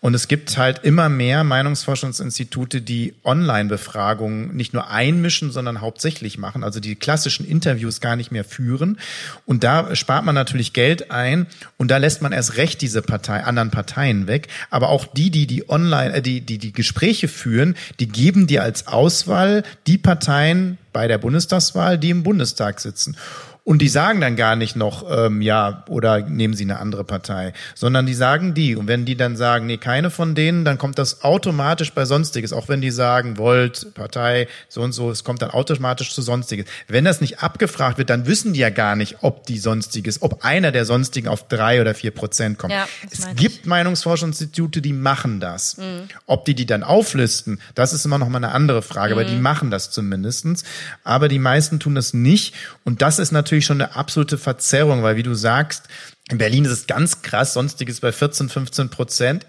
Und 0.00 0.14
es 0.14 0.28
gibt 0.28 0.56
halt 0.58 0.84
immer 0.84 1.08
mehr 1.08 1.44
Meinungsforschungsinstitute, 1.44 2.82
die 2.82 3.14
Online-Befragungen 3.24 4.54
nicht 4.54 4.74
nur 4.74 4.88
einmischen, 4.88 5.50
sondern 5.50 5.80
hauptsächlich 5.80 6.38
machen. 6.38 6.62
Also 6.62 6.80
die 6.80 6.90
die 6.90 6.96
klassischen 7.00 7.46
Interviews 7.46 8.00
gar 8.00 8.16
nicht 8.16 8.30
mehr 8.30 8.44
führen. 8.44 8.98
Und 9.46 9.64
da 9.64 9.94
spart 9.96 10.24
man 10.24 10.34
natürlich 10.34 10.72
Geld 10.72 11.10
ein 11.10 11.46
und 11.76 11.90
da 11.90 11.96
lässt 11.96 12.22
man 12.22 12.32
erst 12.32 12.56
recht 12.56 12.80
diese 12.80 13.02
Partei, 13.02 13.42
anderen 13.42 13.70
Parteien 13.70 14.26
weg. 14.26 14.48
Aber 14.70 14.90
auch 14.90 15.06
die, 15.06 15.30
die 15.30 15.46
die 15.46 15.68
online, 15.68 16.14
äh, 16.14 16.22
die, 16.22 16.40
die 16.40 16.58
die 16.58 16.72
Gespräche 16.72 17.28
führen, 17.28 17.76
die 17.98 18.08
geben 18.08 18.46
dir 18.46 18.62
als 18.62 18.86
Auswahl 18.86 19.64
die 19.86 19.98
Parteien 19.98 20.78
bei 20.92 21.08
der 21.08 21.18
Bundestagswahl, 21.18 21.98
die 21.98 22.10
im 22.10 22.22
Bundestag 22.22 22.80
sitzen. 22.80 23.16
Und 23.62 23.82
die 23.82 23.88
sagen 23.88 24.20
dann 24.20 24.36
gar 24.36 24.56
nicht 24.56 24.74
noch, 24.74 25.04
ähm, 25.10 25.42
ja, 25.42 25.84
oder 25.88 26.20
nehmen 26.20 26.54
sie 26.54 26.64
eine 26.64 26.78
andere 26.78 27.04
Partei, 27.04 27.52
sondern 27.74 28.06
die 28.06 28.14
sagen 28.14 28.54
die. 28.54 28.74
Und 28.74 28.88
wenn 28.88 29.04
die 29.04 29.16
dann 29.16 29.36
sagen, 29.36 29.66
nee, 29.66 29.76
keine 29.76 30.10
von 30.10 30.34
denen, 30.34 30.64
dann 30.64 30.78
kommt 30.78 30.98
das 30.98 31.22
automatisch 31.22 31.92
bei 31.92 32.04
Sonstiges. 32.04 32.52
Auch 32.52 32.68
wenn 32.68 32.80
die 32.80 32.90
sagen, 32.90 33.36
Volt, 33.36 33.94
Partei, 33.94 34.48
so 34.68 34.80
und 34.80 34.92
so, 34.92 35.10
es 35.10 35.24
kommt 35.24 35.42
dann 35.42 35.50
automatisch 35.50 36.14
zu 36.14 36.22
Sonstiges. 36.22 36.66
Wenn 36.88 37.04
das 37.04 37.20
nicht 37.20 37.42
abgefragt 37.42 37.98
wird, 37.98 38.08
dann 38.10 38.26
wissen 38.26 38.54
die 38.54 38.60
ja 38.60 38.70
gar 38.70 38.96
nicht, 38.96 39.18
ob 39.20 39.46
die 39.46 39.58
Sonstiges, 39.58 40.22
ob 40.22 40.44
einer 40.44 40.72
der 40.72 40.84
Sonstigen 40.86 41.28
auf 41.28 41.46
drei 41.48 41.80
oder 41.80 41.94
vier 41.94 42.12
Prozent 42.12 42.58
kommt. 42.58 42.72
Ja, 42.72 42.88
es 43.10 43.28
gibt 43.36 43.66
Meinungsforschungsinstitute, 43.66 44.80
die 44.80 44.92
machen 44.94 45.38
das. 45.38 45.76
Mhm. 45.76 46.08
Ob 46.26 46.46
die 46.46 46.54
die 46.54 46.66
dann 46.66 46.82
auflisten, 46.82 47.60
das 47.74 47.92
ist 47.92 48.04
immer 48.06 48.18
noch 48.18 48.28
mal 48.28 48.38
eine 48.38 48.52
andere 48.52 48.80
Frage, 48.82 49.14
mhm. 49.14 49.20
aber 49.20 49.28
die 49.28 49.36
mhm. 49.36 49.42
machen 49.42 49.70
das 49.70 49.90
zumindestens. 49.90 50.64
Aber 51.04 51.28
die 51.28 51.38
meisten 51.38 51.78
tun 51.78 51.94
das 51.94 52.14
nicht. 52.14 52.54
Und 52.84 53.02
das 53.02 53.18
ist 53.18 53.32
natürlich 53.32 53.49
schon 53.60 53.82
eine 53.82 53.96
absolute 53.96 54.38
Verzerrung, 54.38 55.02
weil 55.02 55.16
wie 55.16 55.22
du 55.22 55.34
sagst, 55.34 55.88
in 56.30 56.38
Berlin 56.38 56.64
ist 56.64 56.70
es 56.70 56.86
ganz 56.86 57.22
krass, 57.22 57.54
sonstiges 57.54 58.00
bei 58.00 58.12
14, 58.12 58.48
15 58.48 58.88
Prozent, 58.88 59.46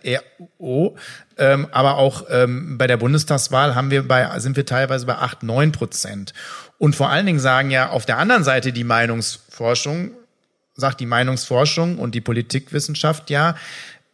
RO. 0.59 0.97
Ähm, 1.37 1.67
aber 1.71 1.97
auch 1.97 2.25
ähm, 2.29 2.77
bei 2.79 2.87
der 2.87 2.97
Bundestagswahl 2.97 3.75
haben 3.75 3.91
wir 3.91 4.07
bei, 4.07 4.39
sind 4.39 4.55
wir 4.57 4.65
teilweise 4.65 5.05
bei 5.05 5.15
8, 5.15 5.43
9 5.43 5.71
Prozent. 5.71 6.33
Und 6.79 6.95
vor 6.95 7.09
allen 7.09 7.27
Dingen 7.27 7.39
sagen 7.39 7.69
ja 7.69 7.89
auf 7.89 8.05
der 8.05 8.17
anderen 8.17 8.43
Seite 8.43 8.73
die 8.73 8.83
Meinungsforschung, 8.83 10.11
sagt 10.75 10.99
die 10.99 11.05
Meinungsforschung 11.05 11.99
und 11.99 12.15
die 12.15 12.21
Politikwissenschaft 12.21 13.29
ja, 13.29 13.55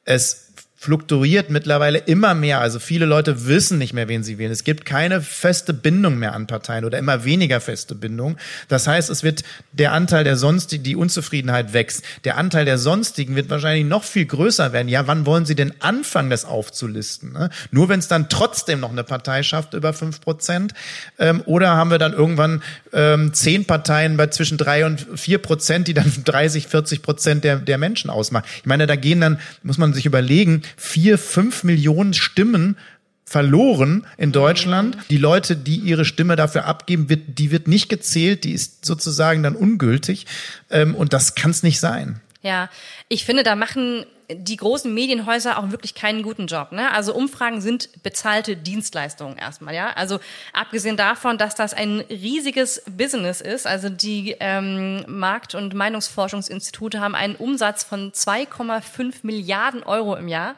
es 0.04 0.47
fluktuiert 0.80 1.50
mittlerweile 1.50 1.98
immer 1.98 2.36
mehr. 2.36 2.62
Also 2.62 2.78
viele 2.78 3.08
Leute 3.08 3.48
wissen 3.48 3.80
nicht 3.80 3.94
mehr, 3.94 4.08
wen 4.08 4.22
sie 4.22 4.38
wählen. 4.38 4.52
Es 4.52 4.64
gibt 4.64 4.86
keine 4.86 5.22
feste 5.22 5.74
Bindung 5.74 6.20
mehr 6.20 6.36
an 6.36 6.46
Parteien 6.46 6.86
oder 6.86 7.00
immer 7.00 7.26
weniger 7.26 7.60
feste 7.60 7.96
Bindung. 7.96 8.38
Das 8.68 8.86
heißt, 8.86 9.10
es 9.10 9.24
wird 9.24 9.44
der 9.72 9.92
Anteil 9.92 10.24
der 10.24 10.38
sonstigen, 10.38 10.84
die 10.84 10.96
Unzufriedenheit 10.96 11.74
wächst. 11.74 12.04
Der 12.26 12.38
Anteil 12.38 12.66
der 12.66 12.78
sonstigen 12.78 13.36
wird 13.36 13.50
wahrscheinlich 13.50 13.86
noch 13.86 14.04
viel 14.04 14.28
größer 14.28 14.72
werden. 14.72 14.88
Ja, 14.88 15.08
wann 15.08 15.26
wollen 15.26 15.48
sie 15.48 15.56
denn 15.56 15.74
anfangen, 15.80 16.30
das 16.30 16.46
aufzulisten? 16.46 17.34
Ne? 17.34 17.50
Nur 17.72 17.90
wenn 17.90 17.98
es 17.98 18.08
dann 18.08 18.30
trotzdem 18.30 18.80
noch 18.80 18.92
eine 18.92 19.04
Partei 19.04 19.42
schafft 19.42 19.74
über 19.74 19.94
fünf 19.94 20.22
Prozent. 20.22 20.76
Ähm, 21.18 21.42
oder 21.48 21.70
haben 21.70 21.90
wir 21.90 21.98
dann 21.98 22.14
irgendwann 22.14 22.62
ähm, 22.94 23.34
zehn 23.34 23.66
Parteien 23.66 24.16
bei 24.16 24.28
zwischen 24.28 24.60
drei 24.60 24.86
und 24.86 25.08
vier 25.16 25.40
Prozent, 25.40 25.88
die 25.88 25.96
dann 25.96 26.12
30, 26.24 26.68
40 26.68 27.02
Prozent 27.02 27.44
der, 27.44 27.56
der 27.56 27.80
Menschen 27.80 28.12
ausmachen. 28.12 28.46
Ich 28.60 28.68
meine, 28.68 28.86
da 28.86 28.96
gehen 28.96 29.22
dann, 29.22 29.40
muss 29.64 29.80
man 29.80 29.96
sich 29.96 30.06
überlegen, 30.06 30.62
vier, 30.76 31.18
fünf 31.18 31.64
Millionen 31.64 32.14
Stimmen 32.14 32.78
verloren 33.26 34.06
in 34.18 34.32
Deutschland. 34.32 34.96
Mhm. 34.96 35.02
Die 35.10 35.18
Leute, 35.18 35.56
die 35.56 35.76
ihre 35.76 36.06
Stimme 36.06 36.36
dafür 36.36 36.66
abgeben, 36.66 37.10
wird, 37.10 37.40
die 37.40 37.52
wird 37.52 37.68
nicht 37.68 37.90
gezählt, 37.90 38.46
die 38.46 38.54
ist 38.54 38.86
sozusagen 38.86 39.44
dann 39.44 39.56
ungültig. 39.56 40.26
Ähm, 40.70 40.96
und 40.96 41.14
das 41.14 41.36
kann 41.36 41.52
es 41.52 41.62
nicht 41.62 41.80
sein. 41.80 42.22
Ja, 42.42 42.70
ich 43.10 43.26
finde, 43.26 43.44
da 43.44 43.56
machen 43.56 44.06
die 44.30 44.58
großen 44.58 44.94
Medienhäuser 44.94 45.58
auch 45.58 45.72
wirklich 45.72 45.96
keinen 45.96 46.22
guten 46.22 46.48
Job. 46.48 46.72
Ne? 46.74 46.92
Also 46.92 47.14
Umfragen 47.14 47.62
sind 47.62 48.04
bezahlte 48.04 48.58
Dienstleistungen 48.58 49.38
erstmal. 49.38 49.74
Ja, 49.74 49.92
also 49.94 50.20
abgesehen 50.54 50.98
davon, 50.98 51.38
dass 51.38 51.56
das 51.56 51.74
ein 51.74 52.02
riesiges 52.10 52.84
Business 52.86 53.40
ist. 53.40 53.66
Also 53.66 53.88
die 53.90 54.36
ähm, 54.40 55.06
Markt- 55.08 55.56
und 55.56 55.74
Meinungsforschungsinstitute 55.74 57.00
haben 57.00 57.16
einen 57.16 57.36
Umsatz 57.36 57.84
von 57.84 58.12
2,5 58.12 59.20
Milliarden 59.24 59.84
Euro 59.84 60.16
im 60.16 60.28
Jahr 60.28 60.56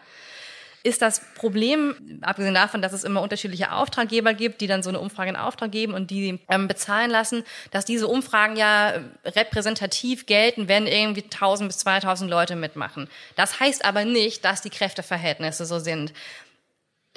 ist 0.84 1.02
das 1.02 1.22
Problem, 1.36 2.20
abgesehen 2.22 2.54
davon, 2.54 2.82
dass 2.82 2.94
es 2.94 3.04
immer 3.04 3.22
unterschiedliche 3.22 3.72
Auftraggeber 3.72 4.34
gibt, 4.34 4.62
die 4.62 4.68
dann 4.68 4.84
so 4.84 4.90
eine 4.90 5.00
Umfrage 5.00 5.30
in 5.30 5.36
Auftrag 5.36 5.72
geben 5.72 5.94
und 5.94 6.10
die 6.12 6.40
ähm, 6.50 6.68
bezahlen 6.68 7.12
lassen, 7.12 7.44
dass 7.72 7.86
diese 7.86 8.08
Umfragen 8.08 8.56
ja 8.56 8.94
repräsentativ 9.26 10.26
gelten, 10.26 10.68
wenn 10.68 10.88
irgendwie 10.88 11.24
1000 11.24 11.70
bis 11.70 11.78
2000 11.80 12.30
Leute 12.30 12.56
mitmachen. 12.56 13.10
Das 13.36 13.60
heißt 13.60 13.84
aber 13.84 14.06
nicht, 14.06 14.46
dass 14.46 14.62
die 14.62 14.70
Kräfteverhältnisse 14.70 15.66
so 15.66 15.80
sind. 15.80 16.14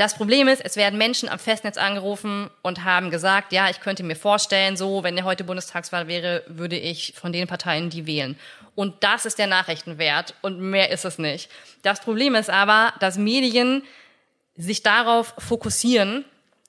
Das 0.02 0.14
Problem 0.14 0.48
ist, 0.48 0.64
es 0.64 0.74
werden 0.74 0.98
Menschen 0.98 1.28
am 1.28 1.38
Festnetz 1.38 1.76
angerufen 1.76 2.50
und 2.62 2.82
haben 2.82 3.12
gesagt, 3.12 3.52
ja, 3.52 3.70
ich 3.70 3.78
könnte 3.78 4.02
mir 4.02 4.16
vorstellen, 4.16 4.76
so, 4.76 5.04
wenn 5.04 5.14
der 5.14 5.24
heute 5.24 5.44
Bundestagswahl 5.44 6.08
wäre, 6.08 6.42
würde 6.48 6.76
ich 6.76 7.14
von 7.14 7.32
den 7.32 7.46
Parteien 7.46 7.88
die 7.88 8.04
wählen. 8.04 8.36
Und 8.74 9.04
das 9.04 9.26
ist 9.26 9.38
der 9.38 9.46
Nachrichtenwert 9.46 10.34
und 10.42 10.58
mehr 10.58 10.90
ist 10.90 11.04
es 11.04 11.18
nicht. 11.18 11.48
Das 11.82 12.00
Problem 12.00 12.34
ist 12.34 12.50
aber, 12.50 12.92
dass 12.98 13.16
Medien 13.16 13.84
sich 14.56 14.82
darauf 14.82 15.34
fokussieren 15.38 16.24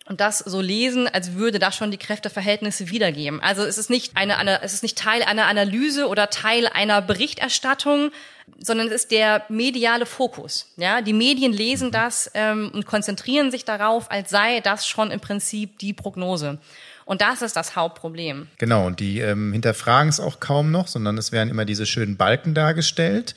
und 0.05 0.21
das 0.21 0.37
so 0.37 0.61
lesen, 0.61 1.07
als 1.07 1.33
würde 1.33 1.57
das 1.57 1.75
schon 1.75 1.89
die 1.89 1.97
Kräfteverhältnisse 1.97 2.91
wiedergeben. 2.91 3.41
Also 3.41 3.63
es 3.63 3.79
ist 3.79 3.89
nicht 3.89 4.15
eine, 4.15 4.37
eine 4.37 4.61
es 4.61 4.73
ist 4.73 4.83
nicht 4.83 4.99
Teil 4.99 5.23
einer 5.23 5.47
Analyse 5.47 6.07
oder 6.07 6.29
Teil 6.29 6.67
einer 6.67 7.01
Berichterstattung, 7.01 8.11
sondern 8.59 8.87
es 8.87 8.93
ist 8.93 9.11
der 9.11 9.43
mediale 9.49 10.05
Fokus. 10.05 10.67
Ja, 10.77 11.01
die 11.01 11.13
Medien 11.13 11.53
lesen 11.53 11.91
das 11.91 12.29
ähm, 12.33 12.71
und 12.73 12.85
konzentrieren 12.85 13.51
sich 13.51 13.65
darauf, 13.65 14.11
als 14.11 14.29
sei 14.29 14.59
das 14.59 14.87
schon 14.87 15.11
im 15.11 15.19
Prinzip 15.19 15.77
die 15.79 15.93
Prognose. 15.93 16.59
Und 17.05 17.21
das 17.21 17.41
ist 17.41 17.55
das 17.55 17.75
Hauptproblem. 17.75 18.47
Genau, 18.57 18.87
und 18.87 18.99
die 18.99 19.19
ähm, 19.19 19.51
hinterfragen 19.51 20.09
es 20.09 20.19
auch 20.19 20.39
kaum 20.39 20.71
noch, 20.71 20.87
sondern 20.87 21.17
es 21.17 21.31
werden 21.31 21.49
immer 21.49 21.65
diese 21.65 21.85
schönen 21.85 22.15
Balken 22.15 22.53
dargestellt. 22.53 23.35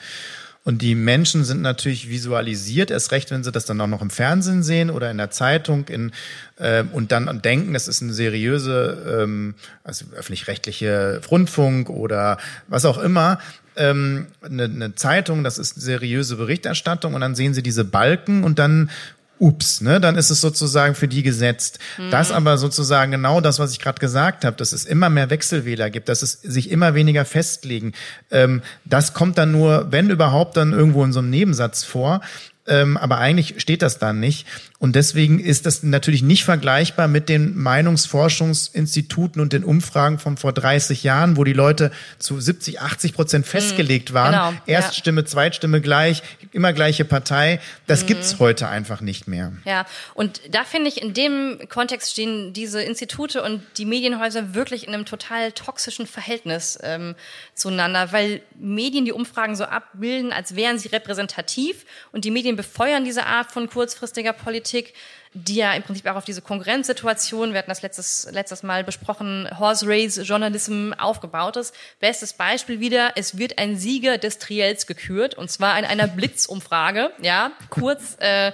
Und 0.67 0.83
die 0.83 0.97
Menschen 0.97 1.45
sind 1.45 1.63
natürlich 1.63 2.11
visualisiert, 2.11 2.91
erst 2.91 3.13
recht, 3.13 3.31
wenn 3.31 3.45
sie 3.45 3.53
das 3.53 3.67
dann 3.67 3.81
auch 3.81 3.87
noch 3.87 4.03
im 4.03 4.11
Fernsehen 4.11 4.65
sehen 4.65 4.91
oder 4.91 5.13
in 5.13 5.17
der 5.17 5.31
Zeitung 5.31 5.87
in, 5.87 6.11
äh, 6.57 6.83
und 6.93 7.13
dann 7.13 7.41
denken, 7.41 7.73
das 7.73 7.87
ist 7.87 8.03
eine 8.03 8.13
seriöse, 8.13 9.23
ähm, 9.23 9.55
also 9.85 10.07
öffentlich-rechtliche 10.17 11.21
Rundfunk 11.31 11.89
oder 11.89 12.39
was 12.67 12.85
auch 12.85 12.99
immer, 12.99 13.39
ähm, 13.77 14.27
eine, 14.43 14.65
eine 14.65 14.95
Zeitung, 14.97 15.45
das 15.45 15.59
ist 15.59 15.81
seriöse 15.81 16.35
Berichterstattung 16.35 17.15
und 17.15 17.21
dann 17.21 17.37
sehen 17.37 17.55
sie 17.55 17.63
diese 17.63 17.85
Balken 17.85 18.43
und 18.43 18.59
dann 18.59 18.91
ups, 19.39 19.81
ne, 19.81 20.01
dann 20.01 20.17
ist 20.17 20.31
es 20.31 20.41
sozusagen 20.41 20.95
für 20.95 21.09
die 21.09 21.23
gesetzt. 21.23 21.79
Mhm. 21.99 22.11
Das 22.11 22.33
aber 22.33 22.59
sozusagen 22.59 23.13
genau 23.13 23.41
das, 23.41 23.59
was 23.59 23.73
ich 23.73 23.81
gerade 23.81 23.99
gesagt 23.99 24.45
habe, 24.45 24.57
dass 24.57 24.73
es 24.73 24.85
immer 24.85 25.11
mehr 25.11 25.31
Wechselwähler 25.31 25.91
gibt, 25.91 26.09
dass 26.09 26.23
es 26.23 26.33
sich 26.33 26.71
immer 26.71 26.95
weniger 26.95 27.25
festlegen. 27.25 27.93
Ähm, 28.31 28.63
das 28.85 29.15
kommt 29.15 29.39
dann 29.39 29.53
nur, 29.53 29.91
wenn 29.91 30.11
überhaupt, 30.11 30.57
dann 30.57 30.73
irgendwo 30.73 31.05
in 31.05 31.13
so 31.13 31.21
einem 31.21 31.31
Nebensatz 31.31 31.85
vor. 31.85 32.21
Ähm, 32.69 32.97
aber 32.97 33.19
eigentlich 33.19 33.61
steht 33.61 33.83
das 33.83 33.99
dann 33.99 34.19
nicht. 34.19 34.47
Und 34.79 34.95
deswegen 34.95 35.39
ist 35.39 35.65
das 35.65 35.83
natürlich 35.83 36.23
nicht 36.23 36.45
vergleichbar 36.45 37.09
mit 37.09 37.31
den 37.31 37.57
Meinungsforschungsinstituten 37.57 39.41
und 39.41 39.55
den 39.55 39.65
Umfragen 39.65 40.19
von 40.19 40.37
vor 40.37 40.53
30 40.53 41.03
Jahren, 41.03 41.39
wo 41.39 41.45
die 41.45 41.55
Leute 41.55 41.91
zu 42.19 42.39
70, 42.39 42.81
80 42.83 43.15
Prozent 43.15 43.47
mhm. 43.47 43.51
festgelegt 43.51 44.13
waren. 44.13 44.33
Genau, 44.33 44.63
Erststimme, 44.67 45.23
ja. 45.23 45.27
Zweitstimme 45.27 45.81
gleich, 45.81 46.23
immer 46.53 46.75
gleiche 46.75 47.07
Partei. 47.07 47.59
Das 47.87 48.03
mhm. 48.03 48.09
gibt's 48.09 48.39
heute 48.39 48.69
einfach 48.69 49.01
nicht 49.01 49.29
mehr. 49.29 49.53
Ja, 49.65 49.87
und 50.13 50.43
da 50.51 50.65
finde 50.65 50.89
ich, 50.89 51.01
in 51.01 51.15
dem 51.15 51.59
Kontext 51.71 52.13
stehen 52.13 52.53
diese 52.53 52.83
Institute 52.83 53.43
und 53.43 53.63
die 53.79 53.87
Medienhäuser 53.87 54.55
wirklich 54.55 54.87
in 54.87 54.93
einem 54.93 55.07
total 55.07 55.53
toxischen 55.53 56.07
Verhältnis 56.07 56.79
ähm, 56.83 57.15
zueinander, 57.55 58.13
weil 58.13 58.43
Medien 58.59 59.07
die 59.07 59.13
Umfragen 59.13 59.57
so 59.57 59.65
abbilden, 59.65 60.33
als 60.33 60.55
wären 60.55 60.79
sie 60.79 60.89
repräsentativ 60.89 61.87
und 62.13 62.27
die 62.27 62.31
Medien 62.31 62.57
befeuern 62.57 63.05
diese 63.05 63.25
Art 63.25 63.53
von 63.53 63.71
kurzfristiger 63.71 64.35
Politik 64.35 64.66
Politik, 64.67 64.95
die 65.33 65.57
ja 65.57 65.75
im 65.75 65.83
Prinzip 65.83 66.07
auch 66.07 66.17
auf 66.17 66.25
diese 66.25 66.43
Konkurrenzsituation, 66.43 67.53
wir 67.53 67.59
hatten 67.59 67.71
das 67.71 67.83
letztes, 67.83 68.27
letztes 68.33 68.63
Mal 68.63 68.85
besprochen, 68.85 69.49
Horse 69.59 69.87
Race 69.87 70.19
Journalism 70.23 70.93
aufgebaut 70.99 71.57
ist. 71.57 71.75
Bestes 72.01 72.33
Beispiel 72.33 72.81
wieder, 72.81 73.13
es 73.17 73.37
wird 73.37 73.59
ein 73.59 73.77
Sieger 73.77 74.19
des 74.19 74.39
Triels 74.39 74.87
gekürt 74.87 75.35
und 75.35 75.51
zwar 75.51 75.79
in 75.79 75.85
einer 75.85 76.09
Blitzumfrage, 76.09 77.13
ja, 77.21 77.53
kurz 77.71 78.17
äh, 78.19 78.53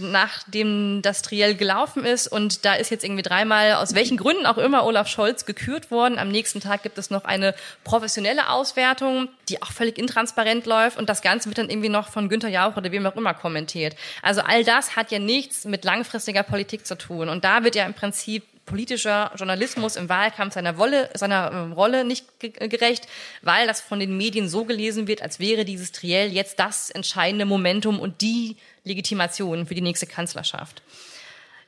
nachdem 0.00 1.02
das 1.02 1.22
Triell 1.22 1.54
gelaufen 1.54 2.04
ist. 2.04 2.28
Und 2.28 2.64
da 2.64 2.74
ist 2.74 2.90
jetzt 2.90 3.04
irgendwie 3.04 3.22
dreimal, 3.22 3.74
aus 3.74 3.94
welchen 3.94 4.16
Gründen 4.16 4.46
auch 4.46 4.58
immer, 4.58 4.84
Olaf 4.84 5.08
Scholz 5.08 5.44
gekürt 5.44 5.90
worden. 5.90 6.18
Am 6.18 6.28
nächsten 6.28 6.60
Tag 6.60 6.82
gibt 6.82 6.98
es 6.98 7.10
noch 7.10 7.24
eine 7.24 7.54
professionelle 7.84 8.50
Auswertung, 8.50 9.28
die 9.48 9.62
auch 9.62 9.72
völlig 9.72 9.98
intransparent 9.98 10.66
läuft. 10.66 10.98
Und 10.98 11.08
das 11.08 11.22
Ganze 11.22 11.48
wird 11.48 11.58
dann 11.58 11.70
irgendwie 11.70 11.88
noch 11.88 12.08
von 12.08 12.28
Günther 12.28 12.48
Jauch 12.48 12.76
oder 12.76 12.92
wem 12.92 13.06
auch 13.06 13.16
immer 13.16 13.34
kommentiert. 13.34 13.96
Also 14.22 14.42
all 14.42 14.64
das 14.64 14.96
hat 14.96 15.10
ja 15.10 15.18
nichts 15.18 15.64
mit 15.64 15.84
langfristiger 15.84 16.42
Politik 16.42 16.86
zu 16.86 16.96
tun. 16.96 17.28
Und 17.28 17.44
da 17.44 17.64
wird 17.64 17.74
ja 17.74 17.86
im 17.86 17.94
Prinzip 17.94 18.44
politischer 18.66 19.32
Journalismus 19.36 19.96
im 19.96 20.08
Wahlkampf 20.08 20.54
seiner, 20.54 20.76
Wolle, 20.76 21.08
seiner 21.14 21.50
äh, 21.52 21.72
Rolle 21.72 22.04
nicht 22.04 22.26
gerecht, 22.40 23.06
weil 23.42 23.66
das 23.66 23.80
von 23.80 24.00
den 24.00 24.16
Medien 24.16 24.48
so 24.48 24.64
gelesen 24.64 25.06
wird, 25.06 25.22
als 25.22 25.40
wäre 25.40 25.64
dieses 25.64 25.92
Triell 25.92 26.32
jetzt 26.32 26.58
das 26.58 26.90
entscheidende 26.90 27.46
Momentum 27.46 27.98
und 27.98 28.20
die 28.20 28.56
Legitimation 28.84 29.66
für 29.66 29.74
die 29.74 29.80
nächste 29.80 30.06
Kanzlerschaft. 30.06 30.82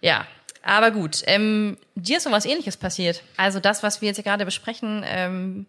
Ja, 0.00 0.26
aber 0.62 0.90
gut. 0.90 1.22
Ähm, 1.26 1.78
dir 1.94 2.18
ist 2.18 2.24
so 2.24 2.30
was 2.30 2.44
Ähnliches 2.44 2.76
passiert. 2.76 3.22
Also 3.36 3.60
das, 3.60 3.82
was 3.82 4.02
wir 4.02 4.08
jetzt 4.08 4.22
gerade 4.22 4.44
besprechen, 4.44 5.04
ähm, 5.06 5.66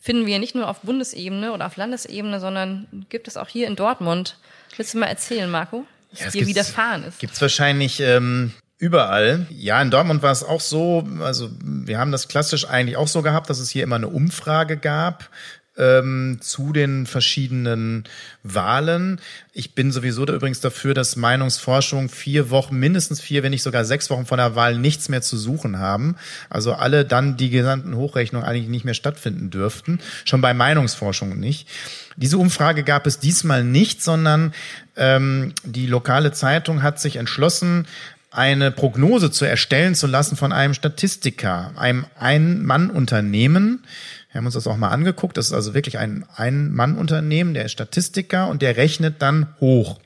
finden 0.00 0.26
wir 0.26 0.38
nicht 0.40 0.54
nur 0.54 0.68
auf 0.68 0.80
Bundesebene 0.80 1.52
oder 1.52 1.66
auf 1.66 1.76
Landesebene, 1.76 2.40
sondern 2.40 3.06
gibt 3.08 3.28
es 3.28 3.36
auch 3.36 3.48
hier 3.48 3.68
in 3.68 3.76
Dortmund. 3.76 4.36
Willst 4.76 4.94
du 4.94 4.98
mal 4.98 5.06
erzählen, 5.06 5.48
Marco, 5.48 5.86
was 6.10 6.20
ja, 6.20 6.30
dir 6.30 6.46
widerfahren 6.46 7.04
ist? 7.04 7.20
Gibt 7.20 7.34
es 7.34 7.40
wahrscheinlich 7.40 8.00
ähm, 8.00 8.52
Überall. 8.82 9.46
Ja, 9.48 9.80
in 9.80 9.92
Dortmund 9.92 10.24
war 10.24 10.32
es 10.32 10.42
auch 10.42 10.60
so, 10.60 11.06
also 11.20 11.50
wir 11.62 12.00
haben 12.00 12.10
das 12.10 12.26
klassisch 12.26 12.68
eigentlich 12.68 12.96
auch 12.96 13.06
so 13.06 13.22
gehabt, 13.22 13.48
dass 13.48 13.60
es 13.60 13.70
hier 13.70 13.84
immer 13.84 13.94
eine 13.94 14.08
Umfrage 14.08 14.76
gab 14.76 15.30
ähm, 15.78 16.38
zu 16.40 16.72
den 16.72 17.06
verschiedenen 17.06 18.02
Wahlen. 18.42 19.20
Ich 19.52 19.76
bin 19.76 19.92
sowieso 19.92 20.24
da 20.24 20.34
übrigens 20.34 20.58
dafür, 20.60 20.94
dass 20.94 21.14
Meinungsforschung 21.14 22.08
vier 22.08 22.50
Wochen, 22.50 22.76
mindestens 22.76 23.20
vier, 23.20 23.44
wenn 23.44 23.52
nicht 23.52 23.62
sogar 23.62 23.84
sechs 23.84 24.10
Wochen 24.10 24.26
vor 24.26 24.36
der 24.36 24.56
Wahl 24.56 24.76
nichts 24.76 25.08
mehr 25.08 25.22
zu 25.22 25.38
suchen 25.38 25.78
haben. 25.78 26.16
Also 26.50 26.74
alle 26.74 27.04
dann 27.04 27.36
die 27.36 27.50
gesamten 27.50 27.94
Hochrechnungen 27.94 28.46
eigentlich 28.46 28.68
nicht 28.68 28.84
mehr 28.84 28.94
stattfinden 28.94 29.50
dürften. 29.50 30.00
Schon 30.24 30.40
bei 30.40 30.54
Meinungsforschung 30.54 31.38
nicht. 31.38 31.68
Diese 32.16 32.36
Umfrage 32.36 32.82
gab 32.82 33.06
es 33.06 33.20
diesmal 33.20 33.64
nicht, 33.64 34.02
sondern 34.02 34.52
ähm, 34.96 35.54
die 35.64 35.86
lokale 35.86 36.32
Zeitung 36.32 36.82
hat 36.82 37.00
sich 37.00 37.16
entschlossen, 37.16 37.86
eine 38.32 38.70
Prognose 38.70 39.30
zu 39.30 39.44
erstellen 39.44 39.94
zu 39.94 40.06
lassen 40.06 40.36
von 40.36 40.52
einem 40.52 40.74
Statistiker, 40.74 41.72
einem 41.76 42.06
Ein-Mann-Unternehmen. 42.18 43.84
Wir 44.30 44.38
haben 44.38 44.46
uns 44.46 44.54
das 44.54 44.66
auch 44.66 44.78
mal 44.78 44.88
angeguckt. 44.88 45.36
Das 45.36 45.46
ist 45.46 45.52
also 45.52 45.74
wirklich 45.74 45.98
ein 45.98 46.24
Ein-Mann-Unternehmen, 46.34 47.52
der 47.52 47.66
ist 47.66 47.72
Statistiker 47.72 48.48
und 48.48 48.62
der 48.62 48.76
rechnet 48.76 49.20
dann 49.20 49.48
hoch. 49.60 50.00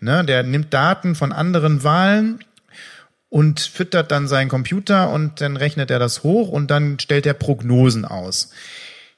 Ne, 0.00 0.24
der 0.24 0.44
nimmt 0.44 0.72
Daten 0.72 1.16
von 1.16 1.32
anderen 1.32 1.82
Wahlen 1.82 2.44
und 3.28 3.60
füttert 3.60 4.12
dann 4.12 4.28
seinen 4.28 4.48
Computer 4.48 5.10
und 5.10 5.40
dann 5.40 5.56
rechnet 5.56 5.90
er 5.90 5.98
das 5.98 6.22
hoch 6.22 6.48
und 6.48 6.70
dann 6.70 7.00
stellt 7.00 7.26
er 7.26 7.34
Prognosen 7.34 8.04
aus. 8.04 8.50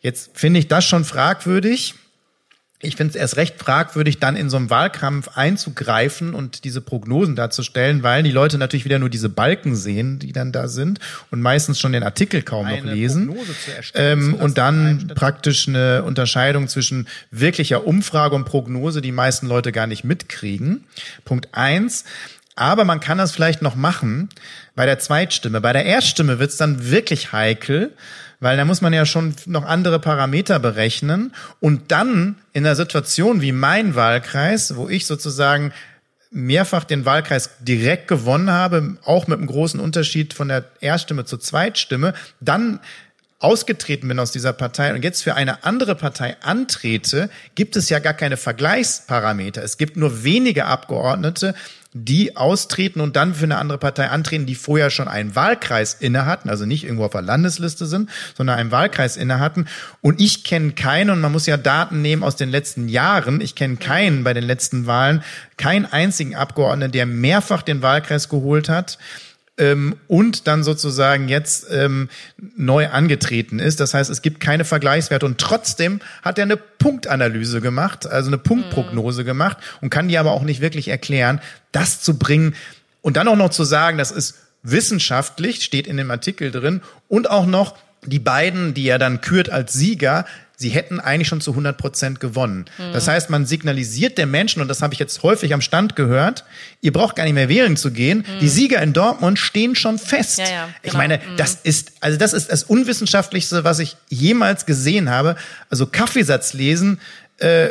Jetzt 0.01 0.39
finde 0.39 0.61
ich 0.61 0.69
das 0.69 0.85
schon 0.85 1.05
fragwürdig, 1.05 1.95
ich 2.85 2.97
finde 2.97 3.11
es 3.11 3.17
erst 3.17 3.37
recht 3.37 3.59
fragwürdig, 3.59 4.19
dann 4.19 4.37
in 4.37 4.51
so 4.51 4.57
einem 4.57 4.71
Wahlkampf 4.71 5.29
einzugreifen 5.37 6.35
und 6.35 6.65
diese 6.65 6.81
Prognosen 6.81 7.37
darzustellen, 7.37 8.03
weil 8.03 8.23
die 8.23 8.31
Leute 8.31 8.59
natürlich 8.59 8.85
wieder 8.85 8.99
nur 8.99 9.11
diese 9.11 9.29
Balken 9.29 9.75
sehen, 9.75 10.19
die 10.19 10.33
dann 10.33 10.53
da 10.53 10.69
sind 10.69 11.01
und 11.31 11.41
meistens 11.41 11.81
schon 11.81 11.93
den 11.93 12.03
Artikel 12.03 12.43
kaum 12.43 12.69
noch 12.69 12.85
lesen. 12.85 13.35
Ähm, 13.95 14.35
und 14.35 14.59
dann 14.59 15.13
praktisch 15.15 15.69
eine 15.69 16.03
Unterscheidung 16.05 16.69
zwischen 16.69 17.09
wirklicher 17.31 17.87
Umfrage 17.87 18.35
und 18.35 18.45
Prognose, 18.45 19.01
die 19.01 19.13
meisten 19.13 19.47
Leute 19.47 19.73
gar 19.73 19.87
nicht 19.87 20.05
mitkriegen. 20.05 20.85
Punkt 21.25 21.49
eins. 21.53 22.05
Aber 22.57 22.85
man 22.85 23.01
kann 23.01 23.19
das 23.19 23.33
vielleicht 23.33 23.63
noch 23.63 23.75
machen 23.75 24.29
bei 24.77 24.87
der 24.87 24.99
Zweitstimme. 25.01 25.61
Bei 25.61 25.73
der 25.73 25.85
Erststimme 25.85 26.39
wird 26.39 26.51
es 26.51 26.57
dann 26.57 26.89
wirklich 26.89 27.33
heikel, 27.33 27.93
weil 28.45 28.59
da 28.59 28.67
muss 28.67 28.83
man 28.83 28.93
ja 28.93 29.07
schon 29.07 29.35
noch 29.47 29.65
andere 29.65 29.99
Parameter 29.99 30.59
berechnen 30.59 31.33
und 31.61 31.91
dann 31.91 32.37
in 32.53 32.67
einer 32.67 32.77
Situation 32.77 33.41
wie 33.41 33.53
mein 33.53 33.95
Wahlkreis, 33.95 34.77
wo 34.77 34.87
ich 34.87 35.07
sozusagen 35.07 35.73
mehrfach 36.31 36.85
den 36.85 37.07
Wahlkreis 37.07 37.49
direkt 37.61 38.07
gewonnen 38.07 38.51
habe, 38.51 38.99
auch 39.07 39.29
mit 39.29 39.39
einem 39.39 39.47
großen 39.47 39.81
Unterschied 39.81 40.35
von 40.35 40.49
der 40.49 40.67
Erststimme 40.83 41.25
zur 41.25 41.41
Zweitstimme, 41.41 42.13
dann 42.41 42.81
ausgetreten 43.39 44.09
bin 44.09 44.19
aus 44.19 44.31
dieser 44.31 44.53
Partei 44.53 44.93
und 44.95 45.03
jetzt 45.03 45.23
für 45.23 45.37
eine 45.37 45.65
andere 45.65 45.95
Partei 45.95 46.37
antrete, 46.43 47.31
gibt 47.55 47.77
es 47.77 47.89
ja 47.89 47.99
gar 47.99 48.15
keine 48.15 48.37
Vergleichsparameter. 48.37 49.63
Es 49.63 49.79
gibt 49.79 49.97
nur 49.97 50.23
wenige 50.23 50.67
Abgeordnete, 50.67 51.55
die 51.97 52.37
austreten 52.37 53.01
und 53.01 53.15
dann 53.15 53.35
für 53.35 53.45
eine 53.45 53.59
andere 53.59 53.79
Partei 53.79 54.09
antreten, 54.09 54.47
die 54.47 54.57
vorher 54.57 54.91
schon 54.91 55.07
einen 55.07 55.37
Wahlkreis 55.37 55.95
inne 55.95 56.27
hatten, 56.27 56.51
also 56.51 56.67
nicht 56.67 56.83
irgendwo 56.83 57.05
auf 57.05 57.13
der 57.13 57.23
Landesliste 57.23 57.87
sind, 57.87 58.11
sondern 58.37 58.59
einen 58.59 58.73
Wahlkreis 58.73 59.17
inne 59.17 59.39
hatten. 59.39 59.67
Und 60.01 60.21
ich 60.21 60.43
kenne 60.43 60.73
keinen, 60.73 61.11
und 61.11 61.21
man 61.21 61.31
muss 61.31 61.47
ja 61.47 61.57
Daten 61.57 62.03
nehmen 62.03 62.25
aus 62.25 62.35
den 62.35 62.51
letzten 62.51 62.89
Jahren, 62.89 63.41
ich 63.41 63.55
kenne 63.55 63.77
keinen 63.77 64.25
bei 64.25 64.35
den 64.35 64.43
letzten 64.43 64.87
Wahlen, 64.87 65.23
keinen 65.57 65.87
einzigen 65.87 66.35
Abgeordneten, 66.35 66.91
der 66.91 67.07
mehrfach 67.07 67.63
den 67.63 67.81
Wahlkreis 67.81 68.29
geholt 68.29 68.69
hat 68.69 68.99
ähm, 69.57 69.97
und 70.09 70.47
dann 70.47 70.65
sozusagen 70.65 71.29
jetzt 71.29 71.67
ähm, 71.71 72.09
neu 72.57 72.89
angetreten 72.89 73.59
ist. 73.59 73.81
Das 73.81 73.95
heißt, 73.95 74.11
es 74.11 74.23
gibt 74.23 74.41
keine 74.41 74.65
Vergleichswerte 74.65 75.27
und 75.27 75.39
trotzdem 75.39 76.01
hat 76.23 76.39
er 76.39 76.45
eine 76.45 76.57
Punktanalyse 76.57 77.61
gemacht, 77.61 78.07
also 78.07 78.29
eine 78.29 78.39
Punktprognose 78.39 79.23
mhm. 79.23 79.27
gemacht 79.27 79.59
und 79.81 79.91
kann 79.91 80.09
die 80.09 80.19
aber 80.19 80.33
auch 80.33 80.43
nicht 80.43 80.61
wirklich 80.61 80.89
erklären, 80.89 81.41
das 81.73 82.01
zu 82.01 82.19
bringen 82.19 82.55
und 83.01 83.17
dann 83.17 83.29
auch 83.29 83.37
noch 83.37 83.51
zu 83.51 83.65
sagen, 83.65 83.99
das 83.99 84.11
ist 84.11 84.37
wissenschaftlich, 84.63 85.63
steht 85.63 85.87
in 85.87 85.99
dem 85.99 86.11
Artikel 86.11 86.51
drin 86.51 86.81
und 87.09 87.31
auch 87.31 87.47
noch 87.47 87.77
die 88.07 88.19
beiden, 88.19 88.75
die 88.75 88.89
er 88.89 88.99
dann 88.99 89.21
kürt 89.21 89.51
als 89.51 89.73
Sieger, 89.73 90.27
sie 90.57 90.69
hätten 90.69 91.01
eigentlich 91.01 91.29
schon 91.29 91.41
zu 91.41 91.51
100 91.51 91.77
Prozent 91.77 92.21
gewonnen. 92.21 92.67
Mhm. 92.79 92.93
Das 92.93 93.09
heißt, 93.09 93.31
man 93.31 93.47
signalisiert 93.47 94.19
den 94.19 94.31
Menschen, 94.31 94.63
und 94.63 94.69
das 94.69 94.83
habe 94.83 94.95
ich 94.95 95.01
jetzt 95.01 95.23
häufig 95.23 95.53
am 95.53 95.61
Stand 95.61 95.97
gehört, 95.97 96.45
ihr 96.81 96.93
braucht 96.93 97.17
gar 97.17 97.25
nicht 97.25 97.35
mehr 97.35 97.49
wählen 97.49 97.77
zu 97.77 97.91
gehen. 97.91 98.19
Mhm. 98.19 98.41
Die 98.41 98.49
Sieger 98.49 98.81
in 98.83 98.93
Dortmund 98.93 99.39
stehen 99.39 99.75
schon 99.75 99.99
fest. 99.99 100.39
Ja, 100.39 100.45
ja, 100.45 100.51
genau. 100.51 100.69
Ich 100.83 100.93
meine, 100.95 101.19
mhm. 101.19 101.37
das 101.37 101.59
ist, 101.63 101.93
also 102.01 102.19
das 102.19 102.33
ist 102.33 102.51
das 102.51 102.65
Unwissenschaftlichste, 102.65 103.65
was 103.65 103.81
ich 103.81 103.97
jemals 104.09 104.67
gesehen 104.67 105.11
habe. 105.11 105.37
Also 105.71 105.87
Kaffeesatz 105.87 106.53
lesen 106.53 107.01
äh, 107.39 107.71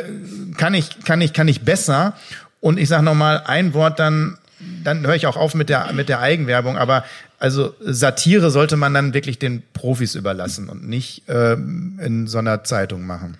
kann 0.56 0.74
ich, 0.74 1.00
kann 1.04 1.20
ich, 1.20 1.32
kann 1.32 1.48
ich 1.48 1.62
besser. 1.62 2.14
Und 2.60 2.78
ich 2.78 2.88
sage 2.88 3.02
nochmal 3.02 3.42
ein 3.46 3.74
Wort 3.74 3.98
dann, 3.98 4.38
dann 4.82 5.06
höre 5.06 5.14
ich 5.14 5.26
auch 5.26 5.36
auf 5.36 5.54
mit 5.54 5.68
der, 5.68 5.92
mit 5.92 6.08
der 6.08 6.20
Eigenwerbung, 6.20 6.78
aber 6.78 7.04
also 7.38 7.74
Satire 7.80 8.50
sollte 8.50 8.76
man 8.76 8.94
dann 8.94 9.14
wirklich 9.14 9.38
den 9.38 9.62
Profis 9.72 10.14
überlassen 10.14 10.68
und 10.68 10.88
nicht 10.88 11.22
ähm, 11.28 11.98
in 12.02 12.26
so 12.26 12.38
einer 12.38 12.64
Zeitung 12.64 13.06
machen. 13.06 13.38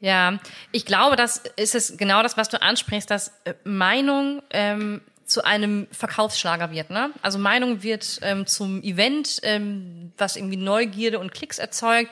Ja, 0.00 0.38
ich 0.70 0.84
glaube, 0.84 1.16
das 1.16 1.42
ist 1.56 1.74
es 1.74 1.96
genau 1.96 2.22
das, 2.22 2.36
was 2.36 2.48
du 2.48 2.60
ansprichst, 2.60 3.10
dass 3.10 3.28
äh, 3.44 3.54
Meinung 3.64 4.42
ähm, 4.50 5.00
zu 5.24 5.44
einem 5.44 5.86
Verkaufsschlager 5.90 6.70
wird. 6.70 6.90
Ne? 6.90 7.10
Also 7.22 7.38
Meinung 7.38 7.82
wird 7.82 8.18
ähm, 8.22 8.46
zum 8.46 8.82
Event, 8.82 9.40
ähm, 9.42 10.12
was 10.18 10.36
irgendwie 10.36 10.58
Neugierde 10.58 11.18
und 11.18 11.32
Klicks 11.32 11.58
erzeugt. 11.58 12.10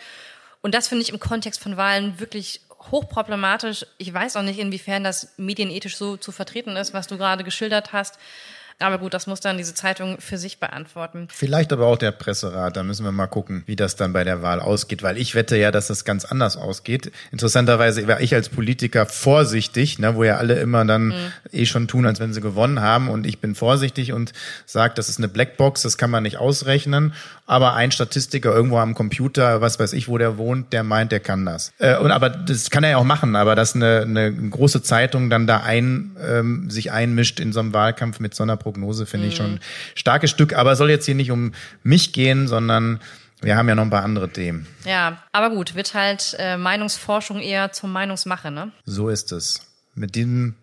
Und 0.62 0.74
das 0.74 0.88
finde 0.88 1.02
ich 1.02 1.10
im 1.10 1.20
Kontext 1.20 1.60
von 1.60 1.76
Wahlen 1.76 2.18
wirklich 2.18 2.62
hochproblematisch. 2.90 3.86
Ich 3.98 4.12
weiß 4.12 4.36
auch 4.36 4.42
nicht, 4.42 4.58
inwiefern 4.58 5.04
das 5.04 5.34
medienethisch 5.36 5.96
so 5.96 6.16
zu 6.16 6.32
vertreten 6.32 6.76
ist, 6.76 6.94
was 6.94 7.06
du 7.06 7.18
gerade 7.18 7.44
geschildert 7.44 7.92
hast. 7.92 8.18
Aber 8.82 8.98
gut, 8.98 9.14
das 9.14 9.26
muss 9.26 9.40
dann 9.40 9.56
diese 9.56 9.74
Zeitung 9.74 10.20
für 10.20 10.38
sich 10.38 10.60
beantworten. 10.60 11.28
Vielleicht 11.32 11.72
aber 11.72 11.86
auch 11.86 11.96
der 11.96 12.12
Presserat. 12.12 12.76
Da 12.76 12.82
müssen 12.82 13.04
wir 13.04 13.12
mal 13.12 13.26
gucken, 13.26 13.62
wie 13.66 13.76
das 13.76 13.96
dann 13.96 14.12
bei 14.12 14.24
der 14.24 14.42
Wahl 14.42 14.60
ausgeht, 14.60 15.02
weil 15.02 15.18
ich 15.18 15.34
wette 15.34 15.56
ja, 15.56 15.70
dass 15.70 15.88
das 15.88 16.04
ganz 16.04 16.24
anders 16.24 16.56
ausgeht. 16.56 17.12
Interessanterweise 17.30 18.06
war 18.08 18.20
ich 18.20 18.34
als 18.34 18.48
Politiker 18.48 19.06
vorsichtig, 19.06 19.98
ne, 19.98 20.14
wo 20.14 20.24
ja 20.24 20.36
alle 20.36 20.60
immer 20.60 20.84
dann 20.84 21.08
mhm. 21.08 21.32
eh 21.52 21.66
schon 21.66 21.88
tun, 21.88 22.06
als 22.06 22.20
wenn 22.20 22.32
sie 22.32 22.40
gewonnen 22.40 22.80
haben. 22.80 23.08
Und 23.08 23.26
ich 23.26 23.40
bin 23.40 23.54
vorsichtig 23.54 24.12
und 24.12 24.32
sage, 24.66 24.94
das 24.94 25.08
ist 25.08 25.18
eine 25.18 25.28
Blackbox, 25.28 25.82
das 25.82 25.98
kann 25.98 26.10
man 26.10 26.22
nicht 26.22 26.38
ausrechnen. 26.38 27.14
Aber 27.52 27.74
ein 27.74 27.92
Statistiker 27.92 28.50
irgendwo 28.50 28.78
am 28.78 28.94
Computer, 28.94 29.60
was 29.60 29.78
weiß 29.78 29.92
ich, 29.92 30.08
wo 30.08 30.16
der 30.16 30.38
wohnt, 30.38 30.72
der 30.72 30.84
meint, 30.84 31.12
der 31.12 31.20
kann 31.20 31.44
das. 31.44 31.70
Äh, 31.78 31.98
und 31.98 32.10
aber 32.10 32.30
das 32.30 32.70
kann 32.70 32.82
er 32.82 32.92
ja 32.92 32.96
auch 32.96 33.04
machen, 33.04 33.36
aber 33.36 33.54
dass 33.54 33.74
eine, 33.74 34.00
eine 34.00 34.32
große 34.32 34.82
Zeitung 34.82 35.28
dann 35.28 35.46
da 35.46 35.58
ein 35.58 36.16
ähm, 36.18 36.70
sich 36.70 36.92
einmischt 36.92 37.40
in 37.40 37.52
so 37.52 37.60
einem 37.60 37.74
Wahlkampf 37.74 38.20
mit 38.20 38.34
so 38.34 38.42
einer 38.42 38.56
Prognose, 38.56 39.04
finde 39.04 39.26
mhm. 39.26 39.32
ich 39.32 39.36
schon 39.36 39.60
starkes 39.94 40.30
Stück. 40.30 40.54
Aber 40.54 40.76
soll 40.76 40.88
jetzt 40.88 41.04
hier 41.04 41.14
nicht 41.14 41.30
um 41.30 41.52
mich 41.82 42.14
gehen, 42.14 42.48
sondern 42.48 43.00
wir 43.42 43.54
haben 43.58 43.68
ja 43.68 43.74
noch 43.74 43.82
ein 43.82 43.90
paar 43.90 44.02
andere 44.02 44.30
Themen. 44.30 44.66
Ja, 44.86 45.22
aber 45.32 45.50
gut, 45.50 45.74
wird 45.74 45.92
halt 45.92 46.34
äh, 46.38 46.56
Meinungsforschung 46.56 47.38
eher 47.38 47.70
zur 47.72 47.90
Meinungsmache, 47.90 48.50
ne? 48.50 48.72
So 48.86 49.10
ist 49.10 49.30
es. 49.30 49.60
Mit 49.94 50.14
diesen 50.14 50.56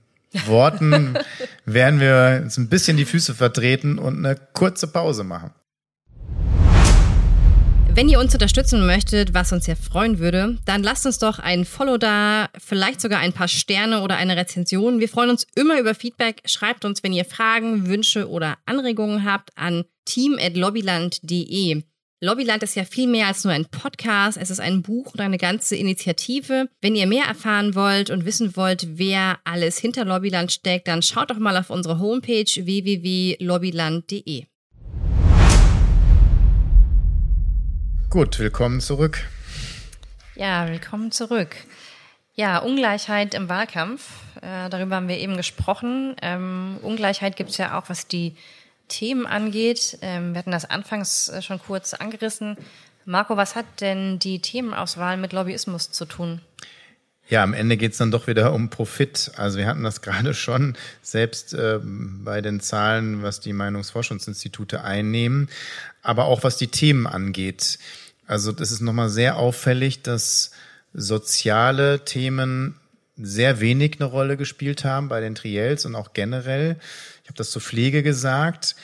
Worten 0.47 1.13
werden 1.65 1.99
wir 1.99 2.41
uns 2.43 2.57
ein 2.57 2.67
bisschen 2.67 2.97
die 2.97 3.05
Füße 3.05 3.35
vertreten 3.35 3.99
und 3.99 4.25
eine 4.25 4.35
kurze 4.53 4.87
Pause 4.87 5.23
machen. 5.23 5.51
Wenn 7.99 8.07
ihr 8.07 8.21
uns 8.21 8.33
unterstützen 8.33 8.85
möchtet, 8.85 9.33
was 9.33 9.51
uns 9.51 9.67
ja 9.67 9.75
freuen 9.75 10.19
würde, 10.19 10.57
dann 10.63 10.83
lasst 10.83 11.05
uns 11.05 11.19
doch 11.19 11.37
ein 11.37 11.65
Follow 11.65 11.97
da, 11.97 12.47
vielleicht 12.57 13.01
sogar 13.01 13.19
ein 13.19 13.33
paar 13.33 13.49
Sterne 13.49 14.03
oder 14.03 14.15
eine 14.15 14.37
Rezension. 14.37 15.01
Wir 15.01 15.09
freuen 15.09 15.31
uns 15.31 15.45
immer 15.53 15.77
über 15.77 15.93
Feedback. 15.93 16.41
Schreibt 16.45 16.85
uns, 16.85 17.03
wenn 17.03 17.11
ihr 17.11 17.25
Fragen, 17.25 17.87
Wünsche 17.87 18.29
oder 18.29 18.57
Anregungen 18.65 19.25
habt, 19.25 19.49
an 19.57 19.83
team.lobbyland.de. 20.05 21.83
Lobbyland 22.21 22.63
ist 22.63 22.75
ja 22.75 22.85
viel 22.85 23.07
mehr 23.07 23.27
als 23.27 23.43
nur 23.43 23.51
ein 23.51 23.65
Podcast. 23.65 24.37
Es 24.37 24.49
ist 24.49 24.61
ein 24.61 24.81
Buch 24.81 25.11
und 25.11 25.19
eine 25.19 25.37
ganze 25.37 25.75
Initiative. 25.75 26.69
Wenn 26.79 26.95
ihr 26.95 27.05
mehr 27.05 27.25
erfahren 27.25 27.75
wollt 27.75 28.11
und 28.11 28.23
wissen 28.23 28.55
wollt, 28.55 28.97
wer 28.97 29.39
alles 29.43 29.77
hinter 29.77 30.05
Lobbyland 30.05 30.53
steckt, 30.53 30.87
dann 30.87 31.01
schaut 31.01 31.31
doch 31.31 31.37
mal 31.37 31.57
auf 31.57 31.69
unsere 31.69 31.99
Homepage 31.99 32.45
www.lobbyland.de. 32.45 34.45
Gut, 38.09 38.39
willkommen 38.39 38.81
zurück. 38.81 39.19
Ja, 40.35 40.67
willkommen 40.67 41.11
zurück. 41.11 41.55
Ja, 42.33 42.57
Ungleichheit 42.57 43.35
im 43.35 43.49
Wahlkampf, 43.49 44.01
äh, 44.41 44.67
darüber 44.71 44.95
haben 44.95 45.07
wir 45.07 45.19
eben 45.19 45.37
gesprochen. 45.37 46.15
Ähm, 46.23 46.79
Ungleichheit 46.81 47.35
gibt 47.35 47.51
es 47.51 47.57
ja 47.57 47.77
auch, 47.77 47.87
was 47.87 48.07
die 48.07 48.35
Themen 48.87 49.27
angeht. 49.27 49.99
Ähm, 50.01 50.33
wir 50.33 50.39
hatten 50.39 50.49
das 50.49 50.67
anfangs 50.67 51.29
äh, 51.29 51.43
schon 51.43 51.59
kurz 51.59 51.93
angerissen. 51.93 52.57
Marco, 53.05 53.37
was 53.37 53.53
hat 53.53 53.67
denn 53.79 54.17
die 54.17 54.39
Themenauswahl 54.39 55.15
mit 55.17 55.31
Lobbyismus 55.31 55.91
zu 55.91 56.05
tun? 56.05 56.41
Ja, 57.29 57.43
am 57.43 57.53
Ende 57.53 57.77
geht's 57.77 57.99
dann 57.99 58.09
doch 58.09 58.25
wieder 58.25 58.53
um 58.53 58.71
Profit. 58.71 59.31
Also 59.35 59.59
wir 59.59 59.67
hatten 59.67 59.83
das 59.83 60.01
gerade 60.01 60.33
schon, 60.33 60.75
selbst 61.03 61.53
äh, 61.53 61.79
bei 61.83 62.41
den 62.41 62.59
Zahlen, 62.59 63.21
was 63.21 63.39
die 63.39 63.53
Meinungsforschungsinstitute 63.53 64.83
einnehmen, 64.83 65.47
aber 66.01 66.25
auch 66.25 66.43
was 66.43 66.57
die 66.57 66.69
Themen 66.69 67.05
angeht. 67.05 67.77
Also 68.29 68.51
das 68.51 68.71
ist 68.71 68.81
nochmal 68.81 69.09
sehr 69.09 69.37
auffällig, 69.37 70.03
dass 70.03 70.51
soziale 70.93 72.05
Themen 72.05 72.79
sehr 73.17 73.59
wenig 73.59 73.95
eine 73.99 74.05
Rolle 74.05 74.37
gespielt 74.37 74.85
haben 74.85 75.09
bei 75.09 75.19
den 75.19 75.33
Triels 75.33 75.83
und 75.87 75.95
auch 75.95 76.13
generell. 76.13 76.77
Ich 77.23 77.29
habe 77.29 77.37
das 77.37 77.49
zur 77.49 77.63
Pflege 77.63 78.03
gesagt. 78.03 78.75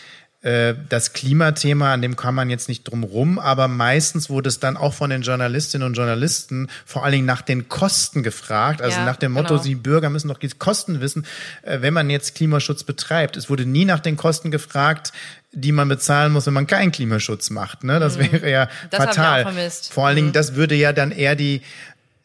Äh, 0.45 0.75
das 0.89 1.13
Klimathema, 1.13 1.91
an 1.91 2.03
dem 2.03 2.15
kann 2.15 2.35
man 2.35 2.51
jetzt 2.51 2.69
nicht 2.69 2.83
drum 2.83 3.03
rum, 3.03 3.39
aber 3.39 3.67
meistens 3.67 4.29
wurde 4.29 4.47
es 4.47 4.59
dann 4.59 4.77
auch 4.77 4.93
von 4.93 5.09
den 5.09 5.23
Journalistinnen 5.23 5.87
und 5.87 5.95
Journalisten 5.95 6.69
vor 6.85 7.03
allen 7.03 7.13
Dingen 7.13 7.25
nach 7.25 7.41
den 7.41 7.67
Kosten 7.67 8.21
gefragt, 8.21 8.79
also 8.79 8.99
ja, 8.99 9.05
nach 9.05 9.15
dem 9.15 9.31
Motto, 9.31 9.55
genau. 9.55 9.63
die 9.63 9.73
Bürger 9.73 10.11
müssen 10.11 10.27
doch 10.27 10.37
die 10.37 10.49
Kosten 10.49 11.01
wissen, 11.01 11.25
äh, 11.63 11.81
wenn 11.81 11.95
man 11.95 12.11
jetzt 12.11 12.35
Klimaschutz 12.35 12.83
betreibt. 12.83 13.37
Es 13.37 13.49
wurde 13.49 13.65
nie 13.65 13.85
nach 13.85 13.99
den 13.99 14.17
Kosten 14.17 14.51
gefragt, 14.51 15.13
die 15.51 15.71
man 15.71 15.89
bezahlen 15.89 16.31
muss, 16.31 16.45
wenn 16.45 16.53
man 16.53 16.67
keinen 16.67 16.91
Klimaschutz 16.91 17.49
macht. 17.49 17.83
Ne? 17.83 17.99
Das 17.99 18.17
mhm. 18.17 18.31
wäre 18.31 18.51
ja 18.51 18.69
das 18.91 19.03
fatal. 19.03 19.71
Vor 19.89 20.05
allen 20.05 20.15
Dingen, 20.15 20.27
mhm. 20.27 20.33
das 20.33 20.53
würde 20.53 20.75
ja 20.75 20.93
dann 20.93 21.09
eher 21.09 21.35
die 21.35 21.63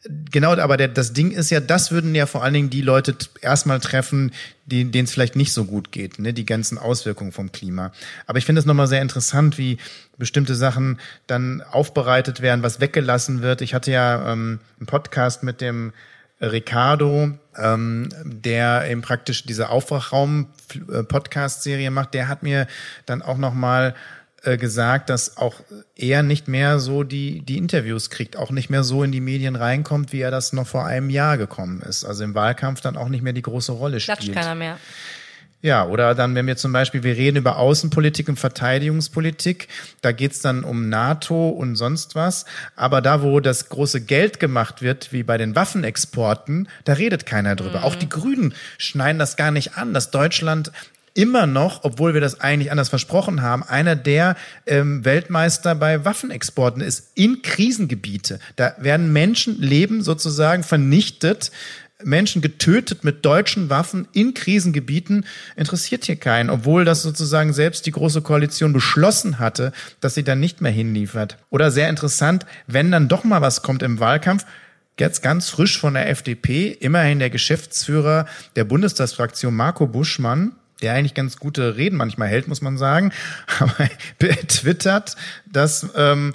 Genau, 0.03 0.57
aber 0.57 0.77
der, 0.77 0.87
das 0.87 1.13
Ding 1.13 1.29
ist 1.29 1.51
ja, 1.51 1.59
das 1.59 1.91
würden 1.91 2.15
ja 2.15 2.25
vor 2.25 2.43
allen 2.43 2.55
Dingen 2.55 2.71
die 2.71 2.81
Leute 2.81 3.15
erstmal 3.41 3.79
treffen, 3.79 4.31
denen 4.65 5.05
es 5.05 5.11
vielleicht 5.11 5.35
nicht 5.35 5.53
so 5.53 5.65
gut 5.65 5.91
geht, 5.91 6.17
ne? 6.17 6.33
die 6.33 6.45
ganzen 6.45 6.79
Auswirkungen 6.79 7.31
vom 7.31 7.51
Klima. 7.51 7.91
Aber 8.25 8.39
ich 8.39 8.45
finde 8.45 8.59
es 8.59 8.65
nochmal 8.65 8.87
sehr 8.87 9.03
interessant, 9.03 9.59
wie 9.59 9.77
bestimmte 10.17 10.55
Sachen 10.55 10.99
dann 11.27 11.61
aufbereitet 11.61 12.41
werden, 12.41 12.63
was 12.63 12.79
weggelassen 12.79 13.43
wird. 13.43 13.61
Ich 13.61 13.75
hatte 13.75 13.91
ja 13.91 14.31
ähm, 14.31 14.59
einen 14.79 14.87
Podcast 14.87 15.43
mit 15.43 15.61
dem 15.61 15.93
Ricardo, 16.41 17.37
ähm, 17.55 18.09
der 18.23 18.89
eben 18.89 19.01
praktisch 19.01 19.45
diese 19.45 19.69
Aufwachraum-Podcast-Serie 19.69 21.91
macht. 21.91 22.15
Der 22.15 22.27
hat 22.27 22.41
mir 22.41 22.65
dann 23.05 23.21
auch 23.21 23.37
nochmal 23.37 23.93
äh, 24.43 24.57
gesagt, 24.57 25.09
dass 25.09 25.37
auch 25.37 25.55
er 25.95 26.23
nicht 26.23 26.47
mehr 26.47 26.79
so 26.79 27.03
die, 27.03 27.41
die 27.41 27.57
Interviews 27.57 28.09
kriegt, 28.09 28.37
auch 28.37 28.51
nicht 28.51 28.69
mehr 28.69 28.83
so 28.83 29.03
in 29.03 29.11
die 29.11 29.21
Medien 29.21 29.55
reinkommt, 29.55 30.13
wie 30.13 30.21
er 30.21 30.31
das 30.31 30.51
noch 30.51 30.67
vor 30.67 30.85
einem 30.85 31.09
Jahr 31.09 31.37
gekommen 31.37 31.81
ist. 31.81 32.05
Also 32.05 32.23
im 32.23 32.33
Wahlkampf 32.33 32.81
dann 32.81 32.97
auch 32.97 33.09
nicht 33.09 33.21
mehr 33.21 33.33
die 33.33 33.41
große 33.41 33.71
Rolle 33.71 33.99
spielt. 33.99 34.19
Klatscht 34.19 34.33
keiner 34.33 34.55
mehr. 34.55 34.77
Ja, 35.63 35.85
oder 35.85 36.15
dann, 36.15 36.33
wenn 36.33 36.47
wir 36.47 36.57
zum 36.57 36.73
Beispiel, 36.73 37.03
wir 37.03 37.15
reden 37.15 37.37
über 37.37 37.57
Außenpolitik 37.57 38.27
und 38.29 38.39
Verteidigungspolitik, 38.39 39.67
da 40.01 40.11
geht's 40.11 40.41
dann 40.41 40.63
um 40.63 40.89
NATO 40.89 41.49
und 41.49 41.75
sonst 41.75 42.15
was. 42.15 42.45
Aber 42.75 43.01
da, 43.01 43.21
wo 43.21 43.39
das 43.39 43.69
große 43.69 44.01
Geld 44.01 44.39
gemacht 44.39 44.81
wird, 44.81 45.13
wie 45.13 45.21
bei 45.21 45.37
den 45.37 45.55
Waffenexporten, 45.55 46.67
da 46.83 46.93
redet 46.93 47.27
keiner 47.27 47.55
drüber. 47.55 47.79
Mhm. 47.79 47.83
Auch 47.83 47.95
die 47.95 48.09
Grünen 48.09 48.55
schneiden 48.79 49.19
das 49.19 49.35
gar 49.35 49.51
nicht 49.51 49.77
an, 49.77 49.93
dass 49.93 50.09
Deutschland 50.09 50.71
immer 51.13 51.45
noch, 51.45 51.83
obwohl 51.83 52.13
wir 52.13 52.21
das 52.21 52.39
eigentlich 52.39 52.71
anders 52.71 52.89
versprochen 52.89 53.41
haben, 53.41 53.63
einer 53.63 53.95
der 53.95 54.35
ähm, 54.65 55.03
Weltmeister 55.03 55.75
bei 55.75 56.05
Waffenexporten 56.05 56.81
ist 56.81 57.11
in 57.15 57.41
Krisengebiete. 57.41 58.39
Da 58.55 58.75
werden 58.77 59.11
Menschenleben 59.11 60.01
sozusagen 60.01 60.63
vernichtet, 60.63 61.51
Menschen 62.03 62.41
getötet 62.41 63.03
mit 63.03 63.25
deutschen 63.25 63.69
Waffen 63.69 64.07
in 64.13 64.33
Krisengebieten, 64.33 65.25
interessiert 65.55 66.05
hier 66.05 66.15
keinen, 66.15 66.49
obwohl 66.49 66.85
das 66.85 67.03
sozusagen 67.03 67.53
selbst 67.53 67.85
die 67.85 67.91
Große 67.91 68.21
Koalition 68.21 68.73
beschlossen 68.73 69.39
hatte, 69.39 69.71
dass 69.99 70.15
sie 70.15 70.23
dann 70.23 70.39
nicht 70.39 70.61
mehr 70.61 70.71
hinliefert. 70.71 71.37
Oder 71.49 71.71
sehr 71.71 71.89
interessant, 71.89 72.45
wenn 72.67 72.91
dann 72.91 73.07
doch 73.07 73.23
mal 73.23 73.41
was 73.41 73.61
kommt 73.61 73.83
im 73.83 73.99
Wahlkampf, 73.99 74.45
jetzt 74.99 75.23
ganz 75.23 75.49
frisch 75.49 75.79
von 75.79 75.95
der 75.95 76.09
FDP, 76.09 76.67
immerhin 76.67 77.19
der 77.19 77.29
Geschäftsführer 77.29 78.27
der 78.55 78.65
Bundestagsfraktion 78.65 79.55
Marco 79.55 79.87
Buschmann, 79.87 80.55
der 80.81 80.93
eigentlich 80.93 81.13
ganz 81.13 81.37
gute 81.37 81.77
Reden 81.77 81.97
manchmal 81.97 82.27
hält, 82.27 82.47
muss 82.47 82.61
man 82.61 82.77
sagen, 82.77 83.11
aber 83.59 83.89
twittert, 84.47 85.15
dass 85.45 85.87
ähm, 85.95 86.33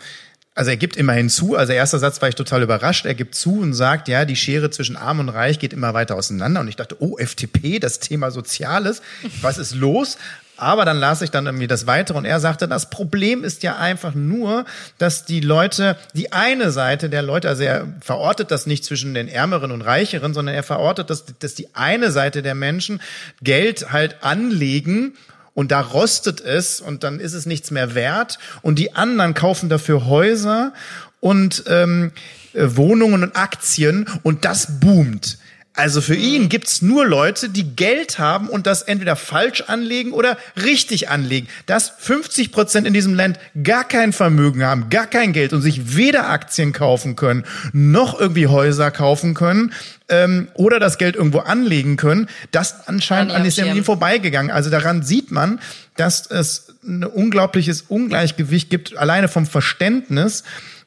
also 0.56 0.70
er 0.70 0.78
gibt 0.78 0.96
immerhin 0.96 1.28
zu, 1.28 1.54
also 1.54 1.74
erster 1.74 1.98
Satz 1.98 2.22
war 2.22 2.30
ich 2.30 2.34
total 2.34 2.62
überrascht, 2.62 3.04
er 3.04 3.14
gibt 3.14 3.34
zu 3.34 3.60
und 3.60 3.74
sagt, 3.74 4.08
ja, 4.08 4.24
die 4.24 4.36
Schere 4.36 4.70
zwischen 4.70 4.96
Arm 4.96 5.20
und 5.20 5.28
Reich 5.28 5.58
geht 5.58 5.74
immer 5.74 5.92
weiter 5.92 6.16
auseinander. 6.16 6.62
Und 6.62 6.68
ich 6.68 6.76
dachte, 6.76 6.96
oh, 6.98 7.18
FDP, 7.18 7.78
das 7.78 7.98
Thema 7.98 8.30
Soziales, 8.30 9.02
was 9.42 9.58
ist 9.58 9.74
los? 9.74 10.16
Aber 10.56 10.84
dann 10.84 10.98
las 10.98 11.20
ich 11.22 11.30
dann 11.30 11.46
irgendwie 11.46 11.66
das 11.66 11.86
Weitere 11.86 12.16
und 12.16 12.24
er 12.24 12.40
sagte, 12.40 12.66
das 12.66 12.88
Problem 12.88 13.44
ist 13.44 13.62
ja 13.62 13.76
einfach 13.76 14.14
nur, 14.14 14.64
dass 14.98 15.24
die 15.24 15.40
Leute, 15.40 15.96
die 16.14 16.32
eine 16.32 16.70
Seite 16.70 17.10
der 17.10 17.22
Leute, 17.22 17.48
also 17.48 17.62
er 17.62 17.86
verortet 18.00 18.50
das 18.50 18.66
nicht 18.66 18.84
zwischen 18.84 19.12
den 19.12 19.28
Ärmeren 19.28 19.70
und 19.70 19.82
Reicheren, 19.82 20.32
sondern 20.32 20.54
er 20.54 20.62
verortet, 20.62 21.10
dass, 21.10 21.24
dass 21.38 21.54
die 21.54 21.74
eine 21.74 22.10
Seite 22.10 22.42
der 22.42 22.54
Menschen 22.54 23.00
Geld 23.42 23.92
halt 23.92 24.22
anlegen 24.22 25.14
und 25.52 25.72
da 25.72 25.80
rostet 25.80 26.40
es 26.40 26.80
und 26.80 27.04
dann 27.04 27.20
ist 27.20 27.34
es 27.34 27.46
nichts 27.46 27.70
mehr 27.70 27.94
wert 27.94 28.38
und 28.62 28.78
die 28.78 28.94
anderen 28.94 29.34
kaufen 29.34 29.68
dafür 29.68 30.06
Häuser 30.06 30.72
und 31.20 31.64
ähm, 31.66 32.12
Wohnungen 32.54 33.22
und 33.22 33.36
Aktien 33.36 34.06
und 34.22 34.44
das 34.44 34.80
boomt. 34.80 35.38
Also 35.76 36.00
für 36.00 36.14
ihn 36.14 36.48
gibt's 36.48 36.80
nur 36.80 37.06
Leute, 37.06 37.50
die 37.50 37.76
Geld 37.76 38.18
haben 38.18 38.48
und 38.48 38.66
das 38.66 38.82
entweder 38.82 39.14
falsch 39.14 39.60
anlegen 39.60 40.12
oder 40.12 40.38
richtig 40.62 41.10
anlegen. 41.10 41.48
Dass 41.66 41.92
50 41.98 42.50
Prozent 42.50 42.86
in 42.86 42.94
diesem 42.94 43.12
Land 43.12 43.38
gar 43.62 43.84
kein 43.84 44.14
Vermögen 44.14 44.64
haben, 44.64 44.88
gar 44.88 45.06
kein 45.06 45.34
Geld 45.34 45.52
und 45.52 45.60
sich 45.60 45.94
weder 45.94 46.30
Aktien 46.30 46.72
kaufen 46.72 47.14
können, 47.14 47.44
noch 47.74 48.18
irgendwie 48.18 48.46
Häuser 48.46 48.90
kaufen 48.90 49.34
können 49.34 49.74
ähm, 50.08 50.48
oder 50.54 50.80
das 50.80 50.96
Geld 50.96 51.14
irgendwo 51.14 51.40
anlegen 51.40 51.98
können, 51.98 52.28
das 52.52 52.88
anscheinend 52.88 53.32
an 53.32 53.44
ist 53.44 53.58
ihm 53.58 53.84
vorbeigegangen. 53.84 54.50
Also 54.50 54.70
daran 54.70 55.02
sieht 55.02 55.30
man, 55.30 55.60
dass 55.96 56.26
es 56.26 56.74
ein 56.84 57.04
unglaubliches 57.04 57.82
Ungleichgewicht 57.82 58.70
gibt, 58.70 58.96
alleine 58.96 59.28
vom 59.28 59.44
Verständnis 59.44 60.42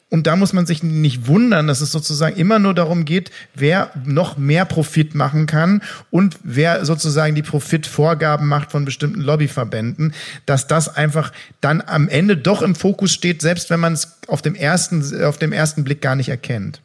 und 0.10 0.26
da 0.26 0.36
muss 0.36 0.54
man 0.54 0.66
sich 0.66 0.82
nicht 0.82 1.28
wundern, 1.28 1.68
dass 1.68 1.82
es 1.82 1.92
sozusagen 1.92 2.36
immer 2.36 2.58
nur 2.58 2.74
darum 2.74 3.06
geht, 3.06 3.32
wer 3.54 3.92
noch 4.06 4.38
mehr 4.38 4.66
Profit 4.66 5.14
machen 5.14 5.46
kann 5.46 5.82
und 6.10 6.38
wer 6.44 6.84
sozusagen 6.84 7.36
die 7.36 7.44
Profitvorgaben 7.44 8.48
macht 8.48 8.72
von 8.72 8.86
bestimmten 8.86 9.22
Lobbyverbänden, 9.22 10.14
dass 10.48 10.68
das 10.68 10.96
einfach 10.96 11.32
dann 11.62 11.82
am 11.86 12.10
Ende 12.10 12.38
doch 12.38 12.64
im 12.64 12.74
Fokus 12.76 13.12
steht, 13.12 13.42
selbst 13.42 13.70
wenn 13.70 13.80
man 13.80 13.94
es 13.94 14.18
auf 14.28 14.42
dem 14.42 14.56
ersten, 14.56 15.24
auf 15.24 15.38
dem 15.38 15.54
ersten 15.54 15.84
Blick 15.84 16.02
gar 16.02 16.16
nicht 16.16 16.30
erkennt. 16.30 16.82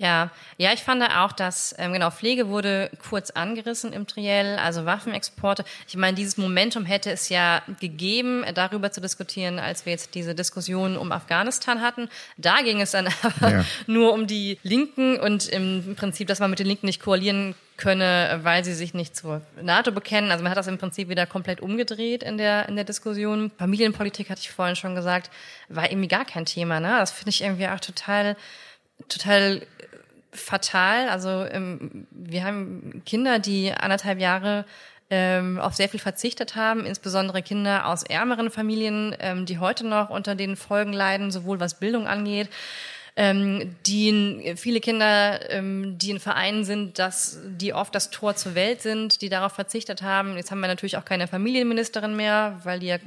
Ja, 0.00 0.30
ja, 0.56 0.72
ich 0.72 0.80
fand 0.80 1.02
auch, 1.02 1.32
dass 1.32 1.74
ähm, 1.76 1.92
genau 1.92 2.10
Pflege 2.10 2.48
wurde 2.48 2.90
kurz 3.10 3.28
angerissen 3.28 3.92
im 3.92 4.06
Triell, 4.06 4.58
also 4.58 4.86
Waffenexporte. 4.86 5.62
Ich 5.86 5.94
meine, 5.94 6.14
dieses 6.14 6.38
Momentum 6.38 6.86
hätte 6.86 7.10
es 7.10 7.28
ja 7.28 7.60
gegeben, 7.80 8.42
darüber 8.54 8.92
zu 8.92 9.02
diskutieren, 9.02 9.58
als 9.58 9.84
wir 9.84 9.92
jetzt 9.92 10.14
diese 10.14 10.34
Diskussion 10.34 10.96
um 10.96 11.12
Afghanistan 11.12 11.82
hatten. 11.82 12.08
Da 12.38 12.62
ging 12.62 12.80
es 12.80 12.92
dann 12.92 13.08
aber 13.22 13.50
ja. 13.50 13.64
nur 13.86 14.14
um 14.14 14.26
die 14.26 14.58
Linken 14.62 15.20
und 15.20 15.50
im 15.50 15.94
Prinzip, 15.96 16.28
dass 16.28 16.40
man 16.40 16.48
mit 16.48 16.60
den 16.60 16.66
Linken 16.66 16.86
nicht 16.86 17.02
koalieren 17.02 17.54
könne, 17.76 18.40
weil 18.42 18.64
sie 18.64 18.72
sich 18.72 18.94
nicht 18.94 19.14
zur 19.14 19.42
NATO 19.60 19.92
bekennen. 19.92 20.30
Also 20.30 20.42
man 20.42 20.50
hat 20.50 20.56
das 20.56 20.66
im 20.66 20.78
Prinzip 20.78 21.10
wieder 21.10 21.26
komplett 21.26 21.60
umgedreht 21.60 22.22
in 22.22 22.38
der, 22.38 22.70
in 22.70 22.76
der 22.76 22.86
Diskussion. 22.86 23.50
Familienpolitik 23.58 24.30
hatte 24.30 24.40
ich 24.40 24.50
vorhin 24.50 24.76
schon 24.76 24.94
gesagt, 24.94 25.30
war 25.68 25.90
irgendwie 25.90 26.08
gar 26.08 26.24
kein 26.24 26.46
Thema. 26.46 26.80
Ne? 26.80 26.88
Das 26.88 27.10
finde 27.10 27.30
ich 27.30 27.42
irgendwie 27.42 27.68
auch 27.68 27.80
total, 27.80 28.34
total 29.10 29.66
fatal. 30.32 31.08
Also 31.08 31.44
ähm, 31.44 32.06
wir 32.10 32.44
haben 32.44 33.02
Kinder, 33.04 33.38
die 33.38 33.72
anderthalb 33.72 34.20
Jahre 34.20 34.64
ähm, 35.10 35.58
auf 35.58 35.74
sehr 35.74 35.88
viel 35.88 36.00
verzichtet 36.00 36.54
haben, 36.54 36.86
insbesondere 36.86 37.42
Kinder 37.42 37.86
aus 37.86 38.04
ärmeren 38.04 38.50
Familien, 38.50 39.14
ähm, 39.18 39.44
die 39.44 39.58
heute 39.58 39.86
noch 39.86 40.08
unter 40.10 40.36
den 40.36 40.56
Folgen 40.56 40.92
leiden, 40.92 41.32
sowohl 41.32 41.58
was 41.58 41.80
Bildung 41.80 42.06
angeht, 42.06 42.48
ähm, 43.16 43.74
die 43.86 44.54
viele 44.56 44.80
Kinder, 44.80 45.50
ähm, 45.50 45.98
die 45.98 46.10
in 46.10 46.20
Vereinen 46.20 46.64
sind, 46.64 47.00
dass 47.00 47.40
die 47.44 47.74
oft 47.74 47.92
das 47.92 48.10
Tor 48.10 48.36
zur 48.36 48.54
Welt 48.54 48.82
sind, 48.82 49.20
die 49.20 49.28
darauf 49.28 49.52
verzichtet 49.52 50.02
haben. 50.02 50.36
Jetzt 50.36 50.52
haben 50.52 50.60
wir 50.60 50.68
natürlich 50.68 50.96
auch 50.96 51.04
keine 51.04 51.26
Familienministerin 51.26 52.14
mehr, 52.14 52.60
weil 52.62 52.78
die 52.78 52.86
ja 52.86 52.98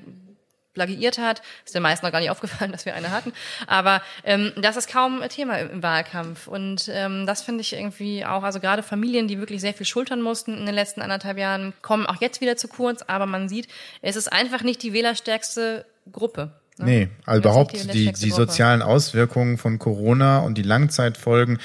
plagiiert 0.73 1.17
hat. 1.17 1.41
Ist 1.65 1.75
den 1.75 1.83
meisten 1.83 2.05
noch 2.05 2.11
gar 2.11 2.19
nicht 2.19 2.29
aufgefallen, 2.29 2.71
dass 2.73 2.85
wir 2.85 2.95
eine 2.95 3.11
hatten. 3.11 3.33
Aber 3.67 4.01
ähm, 4.23 4.51
das 4.57 4.77
ist 4.77 4.89
kaum 4.89 5.21
Thema 5.29 5.59
im, 5.59 5.69
im 5.69 5.83
Wahlkampf. 5.83 6.47
Und 6.47 6.89
ähm, 6.91 7.25
das 7.25 7.41
finde 7.41 7.61
ich 7.61 7.73
irgendwie 7.73 8.25
auch, 8.25 8.43
also 8.43 8.59
gerade 8.59 8.83
Familien, 8.83 9.27
die 9.27 9.39
wirklich 9.39 9.61
sehr 9.61 9.73
viel 9.73 9.85
schultern 9.85 10.21
mussten 10.21 10.57
in 10.57 10.65
den 10.65 10.75
letzten 10.75 11.01
anderthalb 11.01 11.37
Jahren, 11.37 11.73
kommen 11.81 12.05
auch 12.05 12.21
jetzt 12.21 12.41
wieder 12.41 12.57
zu 12.57 12.67
kurz. 12.67 13.03
Aber 13.03 13.25
man 13.25 13.49
sieht, 13.49 13.67
es 14.01 14.15
ist 14.15 14.31
einfach 14.31 14.63
nicht 14.63 14.83
die 14.83 14.93
wählerstärkste 14.93 15.85
Gruppe. 16.11 16.51
Ne? 16.77 16.85
Nee, 16.85 17.09
also 17.25 17.39
überhaupt 17.39 17.73
die, 17.73 17.87
die, 17.87 18.11
die 18.11 18.31
sozialen 18.31 18.81
Auswirkungen 18.81 19.57
von 19.57 19.77
Corona 19.77 20.39
und 20.39 20.57
die 20.57 20.63
Langzeitfolgen 20.63 21.59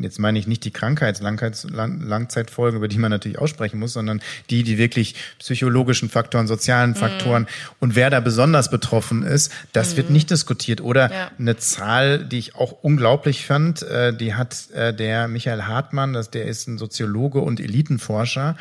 jetzt 0.00 0.18
meine 0.18 0.38
ich 0.38 0.46
nicht 0.46 0.64
die 0.64 0.70
Krankheits-, 0.70 1.20
Langheits-, 1.20 1.66
Langzeitfolgen, 1.70 2.78
über 2.78 2.88
die 2.88 2.98
man 2.98 3.10
natürlich 3.10 3.38
aussprechen 3.38 3.78
muss, 3.78 3.92
sondern 3.92 4.20
die, 4.50 4.62
die 4.62 4.78
wirklich 4.78 5.14
psychologischen 5.38 6.08
Faktoren, 6.08 6.46
sozialen 6.46 6.90
mhm. 6.90 6.96
Faktoren 6.96 7.42
mhm. 7.42 7.48
und 7.80 7.96
wer 7.96 8.10
da 8.10 8.20
besonders 8.20 8.70
betroffen 8.70 9.22
ist, 9.22 9.52
das 9.72 9.92
mhm. 9.92 9.96
wird 9.96 10.10
nicht 10.10 10.30
diskutiert. 10.30 10.80
Oder 10.80 11.10
ja. 11.10 11.30
eine 11.38 11.56
Zahl, 11.56 12.24
die 12.24 12.38
ich 12.38 12.54
auch 12.56 12.72
unglaublich 12.82 13.46
fand, 13.46 13.82
äh, 13.82 14.16
die 14.16 14.34
hat 14.34 14.70
äh, 14.72 14.94
der 14.94 15.28
Michael 15.28 15.62
Hartmann, 15.62 16.12
das, 16.12 16.30
der 16.30 16.46
ist 16.46 16.66
ein 16.68 16.78
Soziologe 16.78 17.40
und 17.40 17.60
Elitenforscher, 17.60 18.56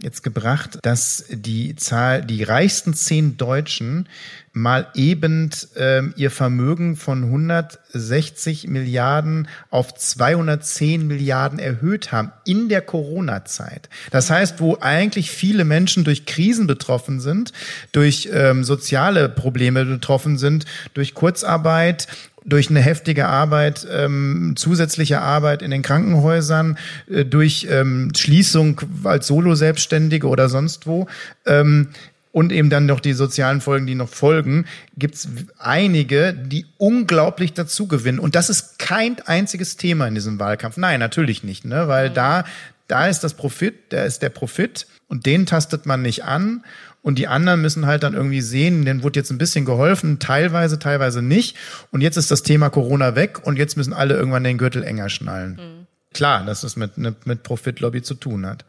jetzt 0.00 0.22
gebracht, 0.22 0.78
dass 0.82 1.24
die 1.30 1.76
Zahl, 1.76 2.24
die 2.24 2.42
reichsten 2.42 2.94
zehn 2.94 3.36
Deutschen 3.36 4.08
mal 4.52 4.88
eben 4.94 5.50
ähm, 5.76 6.12
ihr 6.16 6.30
Vermögen 6.30 6.96
von 6.96 7.24
160 7.24 8.68
Milliarden 8.68 9.48
auf 9.70 9.94
210 9.94 11.06
Milliarden 11.06 11.58
erhöht 11.58 12.12
haben 12.12 12.32
in 12.44 12.68
der 12.68 12.82
Corona-Zeit. 12.82 13.88
Das 14.10 14.30
heißt, 14.30 14.60
wo 14.60 14.76
eigentlich 14.80 15.30
viele 15.30 15.64
Menschen 15.64 16.04
durch 16.04 16.26
Krisen 16.26 16.66
betroffen 16.66 17.20
sind, 17.20 17.52
durch 17.92 18.28
ähm, 18.32 18.62
soziale 18.62 19.30
Probleme 19.30 19.86
betroffen 19.86 20.36
sind, 20.36 20.66
durch 20.92 21.14
Kurzarbeit, 21.14 22.08
durch 22.44 22.70
eine 22.70 22.80
heftige 22.80 23.28
Arbeit, 23.28 23.86
ähm, 23.90 24.54
zusätzliche 24.56 25.20
Arbeit 25.20 25.62
in 25.62 25.70
den 25.70 25.82
Krankenhäusern, 25.82 26.76
äh, 27.10 27.24
durch 27.24 27.66
ähm, 27.70 28.12
Schließung 28.16 28.80
als 29.04 29.28
Solo-Selbstständige 29.28 30.26
oder 30.26 30.48
sonst 30.48 30.86
wo, 30.86 31.06
ähm, 31.46 31.88
und 32.32 32.50
eben 32.50 32.70
dann 32.70 32.86
noch 32.86 33.00
die 33.00 33.12
sozialen 33.12 33.60
Folgen, 33.60 33.86
die 33.86 33.94
noch 33.94 34.08
folgen, 34.08 34.64
gibt's 34.96 35.28
einige, 35.58 36.32
die 36.32 36.66
unglaublich 36.78 37.52
dazu 37.52 37.86
gewinnen. 37.86 38.18
Und 38.18 38.34
das 38.34 38.48
ist 38.50 38.78
kein 38.78 39.20
einziges 39.26 39.76
Thema 39.76 40.08
in 40.08 40.14
diesem 40.14 40.40
Wahlkampf. 40.40 40.78
Nein, 40.78 40.98
natürlich 40.98 41.44
nicht, 41.44 41.64
ne? 41.64 41.88
weil 41.88 42.10
mhm. 42.10 42.14
da, 42.14 42.44
da 42.88 43.06
ist 43.06 43.20
das 43.20 43.34
Profit, 43.34 43.74
da 43.90 44.04
ist 44.04 44.22
der 44.22 44.30
Profit 44.30 44.86
und 45.08 45.26
den 45.26 45.46
tastet 45.46 45.86
man 45.86 46.02
nicht 46.02 46.24
an. 46.24 46.64
Und 47.02 47.18
die 47.18 47.26
anderen 47.26 47.60
müssen 47.60 47.86
halt 47.86 48.04
dann 48.04 48.14
irgendwie 48.14 48.40
sehen, 48.40 48.84
denen 48.84 49.02
wurde 49.02 49.18
jetzt 49.18 49.30
ein 49.30 49.38
bisschen 49.38 49.64
geholfen, 49.64 50.20
teilweise, 50.20 50.78
teilweise 50.78 51.20
nicht. 51.20 51.56
Und 51.90 52.00
jetzt 52.00 52.16
ist 52.16 52.30
das 52.30 52.44
Thema 52.44 52.70
Corona 52.70 53.16
weg 53.16 53.40
und 53.42 53.58
jetzt 53.58 53.76
müssen 53.76 53.92
alle 53.92 54.14
irgendwann 54.14 54.44
den 54.44 54.56
Gürtel 54.56 54.84
enger 54.84 55.08
schnallen. 55.08 55.56
Mhm. 55.56 55.86
Klar, 56.14 56.46
dass 56.46 56.62
es 56.62 56.76
mit, 56.76 56.96
mit 56.98 57.42
Profitlobby 57.42 58.02
zu 58.02 58.14
tun 58.14 58.46
hat. 58.46 58.64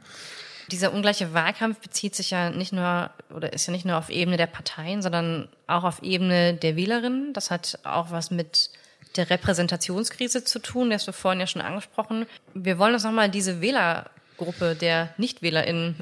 Dieser 0.72 0.94
ungleiche 0.94 1.34
Wahlkampf 1.34 1.80
bezieht 1.80 2.16
sich 2.16 2.32
ja 2.32 2.50
nicht 2.50 2.74
nur 2.74 3.12
oder 3.34 3.54
ist 3.54 3.68
ja 3.68 3.72
nicht 3.72 3.86
nur 3.86 3.98
auf 3.98 4.10
Ebene 4.10 4.38
der 4.38 4.48
Parteien, 4.48 5.02
sondern 5.02 5.50
auch 5.68 5.84
auf 5.84 6.02
Ebene 6.04 6.54
der 6.54 6.76
Wählerinnen. 6.76 7.34
Das 7.34 7.52
hat 7.52 7.80
auch 7.84 8.12
was 8.12 8.32
mit 8.32 8.70
der 9.16 9.30
Repräsentationskrise 9.30 10.44
zu 10.44 10.60
tun, 10.60 10.90
das 10.90 11.06
wir 11.06 11.14
vorhin 11.14 11.40
ja 11.40 11.48
schon 11.48 11.62
angesprochen. 11.62 12.26
Wir 12.54 12.80
wollen 12.80 12.94
uns 12.94 13.04
nochmal 13.04 13.30
diese 13.30 13.62
Wählergruppe 13.62 14.76
der 14.76 15.14
NichtwählerInnen 15.18 15.96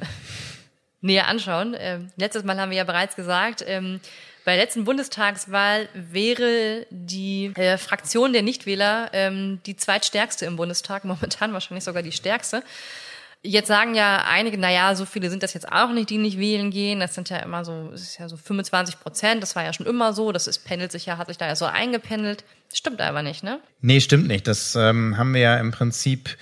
näher 1.02 1.28
anschauen. 1.28 1.76
Ähm, 1.78 2.12
letztes 2.16 2.44
Mal 2.44 2.60
haben 2.60 2.70
wir 2.70 2.78
ja 2.78 2.84
bereits 2.84 3.16
gesagt, 3.16 3.64
ähm, 3.68 4.00
bei 4.44 4.56
der 4.56 4.64
letzten 4.64 4.86
Bundestagswahl 4.86 5.88
wäre 5.94 6.88
die 6.90 7.52
äh, 7.56 7.78
Fraktion 7.78 8.34
der 8.34 8.42
Nichtwähler 8.42 9.10
ähm, 9.14 9.60
die 9.66 9.76
zweitstärkste 9.76 10.46
im 10.46 10.56
Bundestag, 10.56 11.06
momentan 11.06 11.54
wahrscheinlich 11.54 11.84
sogar 11.84 12.04
die 12.04 12.12
stärkste. 12.12 12.64
Jetzt 13.44 13.68
sagen 13.68 13.96
ja 13.96 14.26
einige, 14.28 14.58
na 14.60 14.72
ja, 14.72 14.94
so 14.96 15.06
viele 15.06 15.32
sind 15.32 15.42
das 15.42 15.56
jetzt 15.56 15.72
auch 15.72 15.92
nicht, 15.92 16.12
die 16.12 16.20
nicht 16.20 16.38
wählen 16.38 16.70
gehen. 16.70 17.00
Das 17.00 17.16
sind 17.16 17.30
ja 17.30 17.38
immer 17.38 17.66
so, 17.66 17.90
es 17.92 18.02
ist 18.02 18.20
ja 18.20 18.30
so 18.30 18.38
25 18.38 19.00
Prozent. 19.00 19.42
Das 19.42 19.56
war 19.56 19.64
ja 19.64 19.74
schon 19.74 19.88
immer 19.88 20.14
so. 20.14 20.32
Das 20.32 20.46
ist, 20.46 20.60
pendelt 20.60 20.92
sich 20.92 21.08
ja, 21.08 21.18
hat 21.18 21.28
sich 21.28 21.40
da 21.40 21.48
ja 21.48 21.56
so 21.56 21.66
eingependelt. 21.66 22.44
Stimmt 22.72 23.02
aber 23.02 23.24
nicht, 23.24 23.44
ne? 23.44 23.60
Nee, 23.82 24.00
stimmt 24.00 24.28
nicht. 24.28 24.48
Das 24.48 24.76
ähm, 24.76 25.18
haben 25.18 25.34
wir 25.34 25.42
ja 25.42 25.58
im 25.58 25.72
Prinzip 25.72 26.38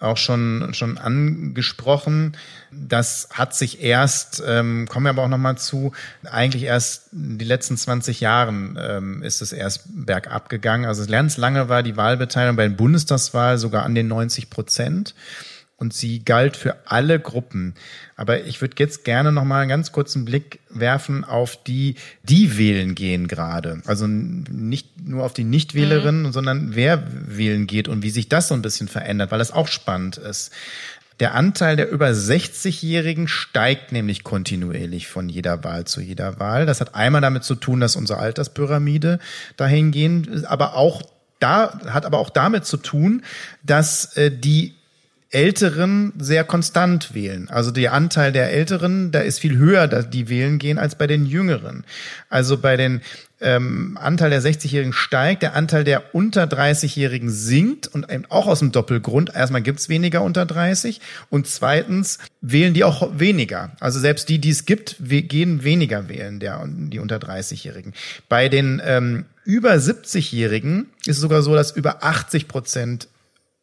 auch 0.00 0.16
schon, 0.18 0.74
schon 0.74 0.98
angesprochen. 0.98 2.36
Das 2.70 3.28
hat 3.32 3.54
sich 3.54 3.82
erst, 3.82 4.42
ähm, 4.46 4.86
kommen 4.88 5.06
wir 5.06 5.10
aber 5.10 5.22
auch 5.22 5.28
nochmal 5.28 5.56
zu, 5.56 5.92
eigentlich 6.24 6.64
erst 6.64 7.08
die 7.12 7.44
letzten 7.44 7.76
20 7.76 8.20
Jahren 8.20 8.78
ähm, 8.80 9.22
ist 9.22 9.40
es 9.40 9.52
erst 9.52 9.84
bergab 9.86 10.48
gegangen. 10.48 10.84
Also 10.84 11.06
ganz 11.06 11.36
lange 11.36 11.68
war 11.68 11.82
die 11.82 11.96
Wahlbeteiligung 11.96 12.56
bei 12.56 12.68
den 12.68 12.76
Bundestagswahl 12.76 13.56
sogar 13.58 13.84
an 13.84 13.94
den 13.94 14.08
90 14.08 14.50
Prozent 14.50 15.14
und 15.84 15.92
sie 15.92 16.24
galt 16.24 16.56
für 16.56 16.76
alle 16.86 17.20
Gruppen. 17.20 17.74
Aber 18.16 18.44
ich 18.44 18.62
würde 18.62 18.76
jetzt 18.78 19.04
gerne 19.04 19.32
noch 19.32 19.44
mal 19.44 19.60
einen 19.60 19.68
ganz 19.68 19.92
kurzen 19.92 20.24
Blick 20.24 20.60
werfen 20.70 21.24
auf 21.24 21.62
die, 21.62 21.96
die 22.22 22.56
wählen 22.56 22.94
gehen 22.94 23.28
gerade. 23.28 23.82
Also 23.84 24.06
nicht 24.06 25.06
nur 25.06 25.24
auf 25.24 25.34
die 25.34 25.44
Nichtwählerinnen, 25.44 26.22
mhm. 26.22 26.32
sondern 26.32 26.74
wer 26.74 27.04
wählen 27.10 27.66
geht 27.66 27.88
und 27.88 28.02
wie 28.02 28.08
sich 28.08 28.30
das 28.30 28.48
so 28.48 28.54
ein 28.54 28.62
bisschen 28.62 28.88
verändert, 28.88 29.30
weil 29.30 29.38
das 29.38 29.52
auch 29.52 29.68
spannend 29.68 30.16
ist. 30.16 30.52
Der 31.20 31.34
Anteil 31.34 31.76
der 31.76 31.90
über 31.90 32.08
60-Jährigen 32.08 33.28
steigt 33.28 33.92
nämlich 33.92 34.24
kontinuierlich 34.24 35.06
von 35.06 35.28
jeder 35.28 35.64
Wahl 35.64 35.84
zu 35.84 36.00
jeder 36.00 36.40
Wahl. 36.40 36.64
Das 36.64 36.80
hat 36.80 36.94
einmal 36.94 37.20
damit 37.20 37.44
zu 37.44 37.56
tun, 37.56 37.80
dass 37.80 37.94
unsere 37.94 38.20
Alterspyramide 38.20 39.18
dahingehend, 39.58 40.46
aber 40.46 40.76
auch 40.76 41.02
da 41.40 41.78
hat 41.86 42.06
aber 42.06 42.20
auch 42.20 42.30
damit 42.30 42.64
zu 42.64 42.78
tun, 42.78 43.22
dass 43.62 44.16
äh, 44.16 44.30
die 44.30 44.74
Älteren 45.34 46.12
sehr 46.16 46.44
konstant 46.44 47.12
wählen. 47.12 47.48
Also 47.50 47.72
der 47.72 47.92
Anteil 47.92 48.30
der 48.30 48.52
Älteren, 48.52 49.10
da 49.10 49.20
ist 49.20 49.40
viel 49.40 49.58
höher, 49.58 49.88
dass 49.88 50.08
die 50.08 50.28
wählen 50.28 50.58
gehen, 50.58 50.78
als 50.78 50.94
bei 50.94 51.08
den 51.08 51.26
Jüngeren. 51.26 51.84
Also 52.30 52.56
bei 52.56 52.76
den 52.76 53.02
ähm, 53.40 53.98
Anteil 54.00 54.30
der 54.30 54.40
60-Jährigen 54.40 54.92
steigt, 54.92 55.42
der 55.42 55.56
Anteil 55.56 55.82
der 55.82 56.14
unter 56.14 56.44
30-Jährigen 56.44 57.30
sinkt 57.30 57.88
und 57.88 58.10
eben 58.10 58.24
auch 58.28 58.46
aus 58.46 58.60
dem 58.60 58.70
Doppelgrund. 58.70 59.34
Erstmal 59.34 59.62
gibt's 59.62 59.88
weniger 59.88 60.22
unter 60.22 60.46
30 60.46 61.00
und 61.30 61.48
zweitens 61.48 62.18
wählen 62.40 62.72
die 62.72 62.84
auch 62.84 63.18
weniger. 63.18 63.72
Also 63.80 63.98
selbst 63.98 64.28
die, 64.28 64.38
die 64.38 64.50
es 64.50 64.66
gibt, 64.66 64.96
gehen 65.00 65.64
weniger 65.64 66.08
wählen, 66.08 66.38
der, 66.38 66.64
die 66.64 67.00
unter 67.00 67.16
30-Jährigen. 67.16 67.92
Bei 68.28 68.48
den 68.48 68.80
ähm, 68.84 69.24
über 69.44 69.72
70-Jährigen 69.72 70.86
ist 71.06 71.16
es 71.16 71.20
sogar 71.20 71.42
so, 71.42 71.54
dass 71.54 71.72
über 71.72 72.04
80 72.04 72.46
Prozent 72.46 73.08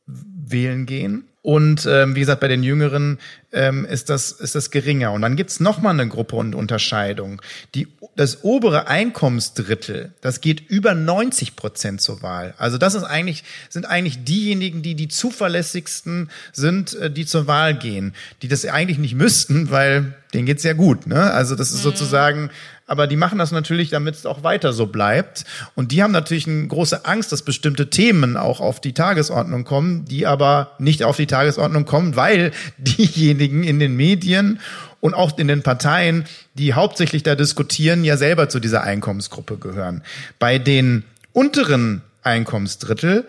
wählen 0.05 0.85
gehen. 0.85 1.23
Und 1.43 1.87
ähm, 1.87 2.15
wie 2.15 2.19
gesagt, 2.19 2.39
bei 2.39 2.47
den 2.47 2.61
Jüngeren 2.61 3.17
ähm, 3.51 3.83
ist, 3.85 4.09
das, 4.09 4.31
ist 4.31 4.53
das 4.53 4.69
geringer. 4.69 5.11
Und 5.11 5.23
dann 5.23 5.35
gibt's 5.35 5.59
noch 5.59 5.81
mal 5.81 5.89
eine 5.89 6.07
Gruppe 6.07 6.35
und 6.35 6.53
Unterscheidung. 6.53 7.41
Die, 7.73 7.87
das 8.15 8.43
obere 8.43 8.87
Einkommensdrittel, 8.87 10.13
das 10.21 10.41
geht 10.41 10.69
über 10.69 10.93
90 10.93 11.55
Prozent 11.55 11.99
zur 11.99 12.21
Wahl. 12.21 12.53
Also 12.59 12.77
das 12.77 12.93
ist 12.93 13.03
eigentlich, 13.03 13.43
sind 13.69 13.87
eigentlich 13.87 14.23
diejenigen, 14.23 14.83
die 14.83 14.93
die 14.93 15.07
zuverlässigsten 15.07 16.29
sind, 16.53 16.93
äh, 16.93 17.09
die 17.09 17.25
zur 17.25 17.47
Wahl 17.47 17.75
gehen. 17.75 18.13
Die 18.43 18.47
das 18.47 18.63
eigentlich 18.65 18.99
nicht 18.99 19.15
müssten, 19.15 19.71
weil 19.71 20.13
denen 20.35 20.45
geht's 20.45 20.63
ja 20.63 20.73
gut. 20.73 21.07
Ne? 21.07 21.31
Also 21.31 21.55
das 21.55 21.71
ist 21.71 21.79
mhm. 21.79 21.83
sozusagen 21.83 22.49
aber 22.91 23.07
die 23.07 23.15
machen 23.15 23.39
das 23.39 23.53
natürlich, 23.53 23.89
damit 23.89 24.15
es 24.15 24.25
auch 24.25 24.43
weiter 24.43 24.73
so 24.73 24.85
bleibt. 24.85 25.45
Und 25.75 25.93
die 25.93 26.03
haben 26.03 26.11
natürlich 26.11 26.45
eine 26.45 26.67
große 26.67 27.05
Angst, 27.05 27.31
dass 27.31 27.41
bestimmte 27.41 27.89
Themen 27.89 28.35
auch 28.35 28.59
auf 28.59 28.81
die 28.81 28.91
Tagesordnung 28.91 29.63
kommen, 29.63 30.03
die 30.03 30.27
aber 30.27 30.75
nicht 30.77 31.05
auf 31.05 31.15
die 31.15 31.25
Tagesordnung 31.25 31.85
kommen, 31.85 32.17
weil 32.17 32.51
diejenigen 32.77 33.63
in 33.63 33.79
den 33.79 33.95
Medien 33.95 34.59
und 34.99 35.13
auch 35.13 35.37
in 35.37 35.47
den 35.47 35.63
Parteien, 35.63 36.25
die 36.55 36.73
hauptsächlich 36.73 37.23
da 37.23 37.35
diskutieren, 37.35 38.03
ja 38.03 38.17
selber 38.17 38.49
zu 38.49 38.59
dieser 38.59 38.83
Einkommensgruppe 38.83 39.57
gehören. 39.57 40.03
Bei 40.37 40.59
den 40.59 41.05
unteren 41.31 42.01
Einkommensdrittel 42.23 43.25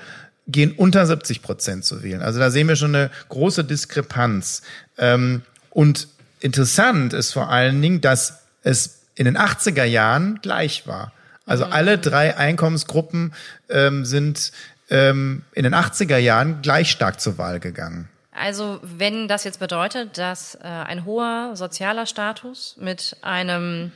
gehen 0.49 0.73
unter 0.73 1.07
70 1.07 1.41
Prozent 1.41 1.85
zu 1.85 2.03
wählen. 2.03 2.21
Also 2.21 2.41
da 2.41 2.51
sehen 2.51 2.67
wir 2.67 2.75
schon 2.75 2.97
eine 2.97 3.13
große 3.29 3.63
Diskrepanz. 3.63 4.63
Ähm, 4.99 5.43
und 5.71 6.09
interessant 6.41 7.13
ist 7.13 7.33
vor 7.33 7.49
allen 7.49 7.81
Dingen, 7.81 8.01
dass 8.01 8.41
es 8.65 9.02
in 9.15 9.25
den 9.25 9.37
80er 9.37 9.85
Jahren 9.85 10.41
gleich 10.43 10.87
war. 10.87 11.13
Also 11.47 11.67
mhm. 11.67 11.73
alle 11.73 11.99
drei 11.99 12.37
Einkommensgruppen 12.37 13.35
ähm, 13.69 14.05
sind 14.05 14.53
ähm, 14.91 15.45
in 15.55 15.65
den 15.65 15.75
80er 15.75 16.19
Jahren 16.19 16.63
gleich 16.63 16.91
stark 16.91 17.21
zur 17.21 17.39
Wahl 17.39 17.61
gegangen. 17.61 18.09
Also 18.33 18.81
wenn 18.83 19.29
das 19.29 19.45
jetzt 19.45 19.61
bedeutet, 19.61 20.17
dass 20.17 20.55
äh, 20.55 20.61
ein 20.63 21.05
hoher 21.05 21.53
sozialer 21.55 22.07
Status 22.07 22.77
mit 22.79 23.17
einem 23.21 23.93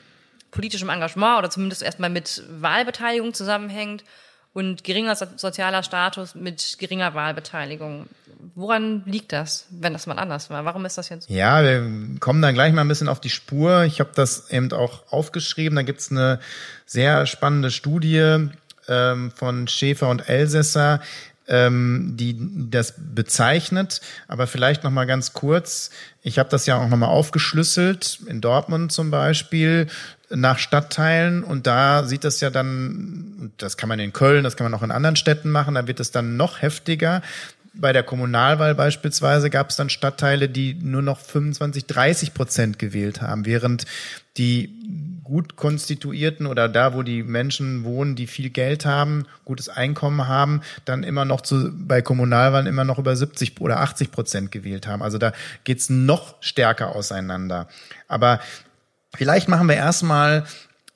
politischen 0.50 0.88
Engagement 0.88 1.38
oder 1.38 1.50
zumindest 1.50 1.82
erstmal 1.82 2.10
mit 2.10 2.42
Wahlbeteiligung 2.48 3.34
zusammenhängt 3.34 4.04
und 4.52 4.84
geringer 4.84 5.16
sozialer 5.16 5.82
Status 5.82 6.34
mit 6.34 6.76
geringer 6.78 7.14
Wahlbeteiligung. 7.14 8.08
Woran 8.54 9.02
liegt 9.06 9.32
das, 9.32 9.66
wenn 9.70 9.92
das 9.92 10.06
mal 10.06 10.18
anders 10.18 10.50
war? 10.50 10.64
Warum 10.64 10.84
ist 10.84 10.98
das 10.98 11.08
jetzt? 11.08 11.28
Ja, 11.30 11.62
wir 11.62 12.18
kommen 12.20 12.42
dann 12.42 12.54
gleich 12.54 12.72
mal 12.72 12.82
ein 12.82 12.88
bisschen 12.88 13.08
auf 13.08 13.20
die 13.20 13.30
Spur. 13.30 13.84
Ich 13.84 14.00
habe 14.00 14.10
das 14.14 14.50
eben 14.50 14.72
auch 14.72 15.10
aufgeschrieben. 15.10 15.76
Da 15.76 15.82
gibt's 15.82 16.10
eine 16.10 16.40
sehr 16.84 17.26
spannende 17.26 17.70
Studie 17.70 18.48
ähm, 18.88 19.30
von 19.32 19.68
Schäfer 19.68 20.08
und 20.08 20.28
Elsässer, 20.28 21.00
ähm, 21.48 22.14
die 22.16 22.36
das 22.70 22.94
bezeichnet. 22.96 24.00
Aber 24.28 24.46
vielleicht 24.46 24.84
noch 24.84 24.90
mal 24.90 25.06
ganz 25.06 25.32
kurz. 25.32 25.90
Ich 26.22 26.38
habe 26.38 26.48
das 26.48 26.66
ja 26.66 26.78
auch 26.78 26.88
noch 26.88 26.96
mal 26.96 27.06
aufgeschlüsselt 27.06 28.20
in 28.26 28.40
Dortmund 28.40 28.92
zum 28.92 29.10
Beispiel 29.10 29.86
nach 30.28 30.58
Stadtteilen 30.58 31.44
und 31.44 31.66
da 31.68 32.04
sieht 32.04 32.24
das 32.24 32.40
ja 32.40 32.50
dann, 32.50 33.52
das 33.58 33.76
kann 33.76 33.88
man 33.88 34.00
in 34.00 34.12
Köln, 34.12 34.42
das 34.42 34.56
kann 34.56 34.68
man 34.68 34.74
auch 34.78 34.82
in 34.82 34.90
anderen 34.90 35.14
Städten 35.14 35.50
machen, 35.50 35.76
da 35.76 35.86
wird 35.86 36.00
es 36.00 36.10
dann 36.10 36.36
noch 36.36 36.62
heftiger 36.62 37.22
bei 37.78 37.92
der 37.92 38.02
Kommunalwahl 38.02 38.74
beispielsweise 38.74 39.50
gab 39.50 39.70
es 39.70 39.76
dann 39.76 39.90
Stadtteile, 39.90 40.48
die 40.48 40.74
nur 40.74 41.02
noch 41.02 41.18
25, 41.18 41.86
30 41.86 42.34
Prozent 42.34 42.78
gewählt 42.78 43.20
haben, 43.20 43.46
während 43.46 43.84
die 44.36 44.70
gut 45.24 45.56
konstituierten 45.56 46.46
oder 46.46 46.68
da, 46.68 46.94
wo 46.94 47.02
die 47.02 47.22
Menschen 47.22 47.84
wohnen, 47.84 48.14
die 48.14 48.26
viel 48.26 48.50
Geld 48.50 48.86
haben, 48.86 49.26
gutes 49.44 49.68
Einkommen 49.68 50.28
haben, 50.28 50.60
dann 50.84 51.02
immer 51.02 51.24
noch 51.24 51.40
zu, 51.40 51.72
bei 51.72 52.00
Kommunalwahlen 52.00 52.66
immer 52.66 52.84
noch 52.84 52.98
über 52.98 53.16
70 53.16 53.60
oder 53.60 53.80
80 53.80 54.12
Prozent 54.12 54.52
gewählt 54.52 54.86
haben. 54.86 55.02
Also 55.02 55.18
da 55.18 55.32
geht's 55.64 55.90
noch 55.90 56.36
stärker 56.40 56.94
auseinander. 56.94 57.66
Aber 58.06 58.40
vielleicht 59.16 59.48
machen 59.48 59.68
wir 59.68 59.74
erstmal 59.74 60.44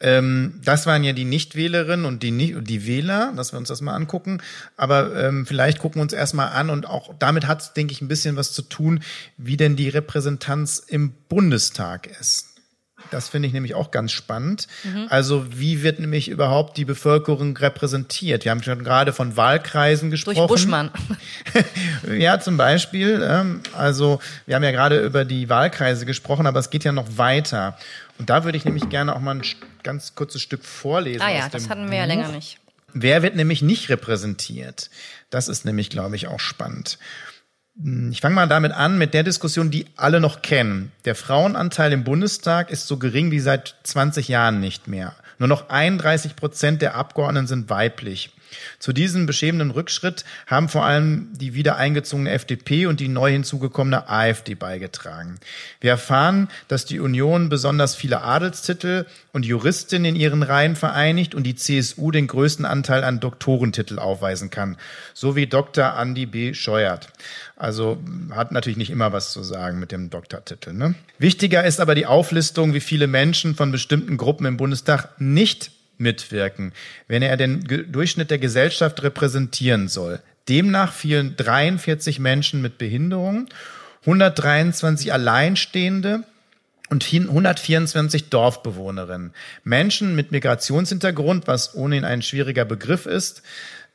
ähm, 0.01 0.61
das 0.65 0.87
waren 0.87 1.05
ja 1.05 1.13
die 1.13 1.25
Nichtwählerinnen 1.25 2.07
und 2.07 2.23
die, 2.23 2.57
die 2.63 2.87
Wähler, 2.87 3.33
dass 3.37 3.53
wir 3.53 3.59
uns 3.59 3.69
das 3.69 3.81
mal 3.83 3.95
angucken. 3.95 4.43
Aber 4.77 5.15
ähm, 5.23 5.47
vielleicht 5.47 5.79
gucken 5.79 5.99
wir 6.01 6.03
uns 6.03 6.13
erstmal 6.13 6.53
an 6.53 6.71
und 6.71 6.87
auch 6.87 7.15
damit 7.19 7.47
hat 7.47 7.61
es, 7.61 7.73
denke 7.75 7.93
ich, 7.93 8.01
ein 8.01 8.09
bisschen 8.09 8.37
was 8.37 8.53
zu 8.53 8.63
tun, 8.63 9.01
wie 9.37 9.57
denn 9.57 9.77
die 9.77 9.89
Repräsentanz 9.89 10.79
im 10.79 11.13
Bundestag 11.29 12.07
ist. 12.19 12.47
Das 13.11 13.29
finde 13.29 13.49
ich 13.49 13.55
nämlich 13.55 13.75
auch 13.75 13.91
ganz 13.91 14.13
spannend. 14.13 14.69
Mhm. 14.85 15.07
Also 15.09 15.47
wie 15.51 15.83
wird 15.83 15.99
nämlich 16.01 16.29
überhaupt 16.29 16.77
die 16.77 16.85
Bevölkerung 16.85 17.57
repräsentiert? 17.57 18.45
Wir 18.45 18.51
haben 18.51 18.63
schon 18.63 18.85
gerade 18.85 19.13
von 19.13 19.37
Wahlkreisen 19.37 20.11
gesprochen. 20.11 20.37
Durch 20.37 20.49
Buschmann. 20.49 20.91
ja, 22.19 22.41
zum 22.41 22.57
Beispiel. 22.57 23.21
Ähm, 23.23 23.61
also 23.77 24.21
wir 24.47 24.55
haben 24.55 24.63
ja 24.63 24.71
gerade 24.71 25.05
über 25.05 25.25
die 25.25 25.49
Wahlkreise 25.49 26.07
gesprochen, 26.07 26.47
aber 26.47 26.61
es 26.61 26.71
geht 26.71 26.85
ja 26.85 26.93
noch 26.93 27.17
weiter. 27.17 27.77
Und 28.21 28.29
da 28.29 28.45
würde 28.45 28.59
ich 28.59 28.67
nämlich 28.67 28.91
gerne 28.91 29.17
auch 29.17 29.21
mal 29.21 29.37
ein 29.37 29.43
ganz 29.83 30.15
kurzes 30.15 30.43
Stück 30.43 30.63
vorlesen. 30.63 31.23
Ah 31.23 31.31
ja, 31.31 31.49
das 31.49 31.71
hatten 31.71 31.91
wir 31.91 31.97
ja 31.97 32.05
länger 32.05 32.29
nicht. 32.29 32.59
Wer 32.93 33.23
wird 33.23 33.35
nämlich 33.35 33.63
nicht 33.63 33.89
repräsentiert? 33.89 34.91
Das 35.31 35.49
ist 35.49 35.65
nämlich, 35.65 35.89
glaube 35.89 36.17
ich, 36.17 36.27
auch 36.27 36.39
spannend. 36.39 36.99
Hm, 37.83 38.13
ich 38.13 38.21
fange 38.21 38.35
mal 38.35 38.47
damit 38.47 38.73
an, 38.73 38.99
mit 38.99 39.15
der 39.15 39.23
Diskussion, 39.23 39.71
die 39.71 39.87
alle 39.97 40.21
noch 40.21 40.43
kennen. 40.43 40.93
Der 41.07 41.15
Frauenanteil 41.15 41.95
im 41.95 42.05
Bundestag 42.05 42.71
ist 42.71 42.87
so 42.89 42.99
gering 42.99 43.31
wie 43.31 43.41
seit 43.41 43.77
20 43.85 44.29
Jahren 44.29 44.61
nicht 44.61 44.87
mehr. 44.87 45.15
Nur 45.39 45.49
noch 45.49 45.71
31 45.71 46.37
Prozent 46.37 46.83
der 46.83 46.97
Abgeordneten 46.97 47.47
sind 47.47 47.71
weiblich. 47.71 48.35
Zu 48.79 48.93
diesem 48.93 49.27
beschämenden 49.27 49.71
Rückschritt 49.71 50.25
haben 50.47 50.69
vor 50.69 50.85
allem 50.85 51.29
die 51.33 51.55
wieder 51.55 51.77
eingezogene 51.77 52.31
FDP 52.31 52.87
und 52.87 53.01
die 53.01 53.09
neu 53.09 53.31
hinzugekommene 53.31 54.09
AfD 54.09 54.55
beigetragen. 54.55 55.39
Wir 55.81 55.93
erfahren, 55.93 56.49
dass 56.69 56.85
die 56.85 57.01
Union 57.01 57.49
besonders 57.49 57.95
viele 57.95 58.23
Adelstitel 58.23 59.07
und 59.33 59.47
Juristinnen 59.47 60.15
in 60.15 60.21
ihren 60.21 60.43
Reihen 60.43 60.77
vereinigt 60.77 61.35
und 61.35 61.45
die 61.45 61.55
CSU 61.55 62.11
den 62.11 62.27
größten 62.27 62.65
Anteil 62.65 63.05
an 63.05 63.21
Doktorentitel 63.21 63.99
aufweisen 63.99 64.51
kann, 64.51 64.77
so 65.15 65.37
wie 65.37 65.47
Dr. 65.47 65.97
Andy 65.99 66.27
B. 66.27 66.55
Scheuert. 66.55 67.09
Also 67.57 68.03
hat 68.31 68.53
natürlich 68.53 68.79
nicht 68.79 68.91
immer 68.91 69.13
was 69.13 69.33
zu 69.33 69.43
sagen 69.43 69.79
mit 69.79 69.93
dem 69.93 70.11
Doktortitel. 70.11 70.73
Ne? 70.73 70.95
Wichtiger 71.19 71.65
ist 71.65 71.81
aber 71.81 71.95
die 71.95 72.07
Auflistung, 72.07 72.75
wie 72.75 72.81
viele 72.81 73.07
Menschen 73.07 73.55
von 73.55 73.71
bestimmten 73.71 74.17
Gruppen 74.17 74.47
im 74.47 74.57
Bundestag 74.57 75.21
nicht 75.21 75.71
mitwirken, 76.01 76.73
wenn 77.09 77.23
er 77.23 77.37
den 77.37 77.65
Durchschnitt 77.91 78.31
der 78.31 78.39
Gesellschaft 78.39 79.03
repräsentieren 79.03 79.89
soll. 79.89 80.21
Demnach 80.49 80.93
fielen 80.93 81.37
43 81.37 82.19
Menschen 82.19 82.63
mit 82.63 82.79
Behinderung, 82.79 83.49
123 84.03 85.13
Alleinstehende 85.13 86.25
und 86.89 87.05
124 87.05 88.31
Dorfbewohnerinnen. 88.31 89.33
Menschen 89.63 90.17
mit 90.17 90.33
Migrationshintergrund, 90.33 91.47
was 91.47 91.75
ohnehin 91.75 92.05
ein 92.05 92.23
schwieriger 92.23 92.65
Begriff 92.65 93.07
ist, 93.07 93.43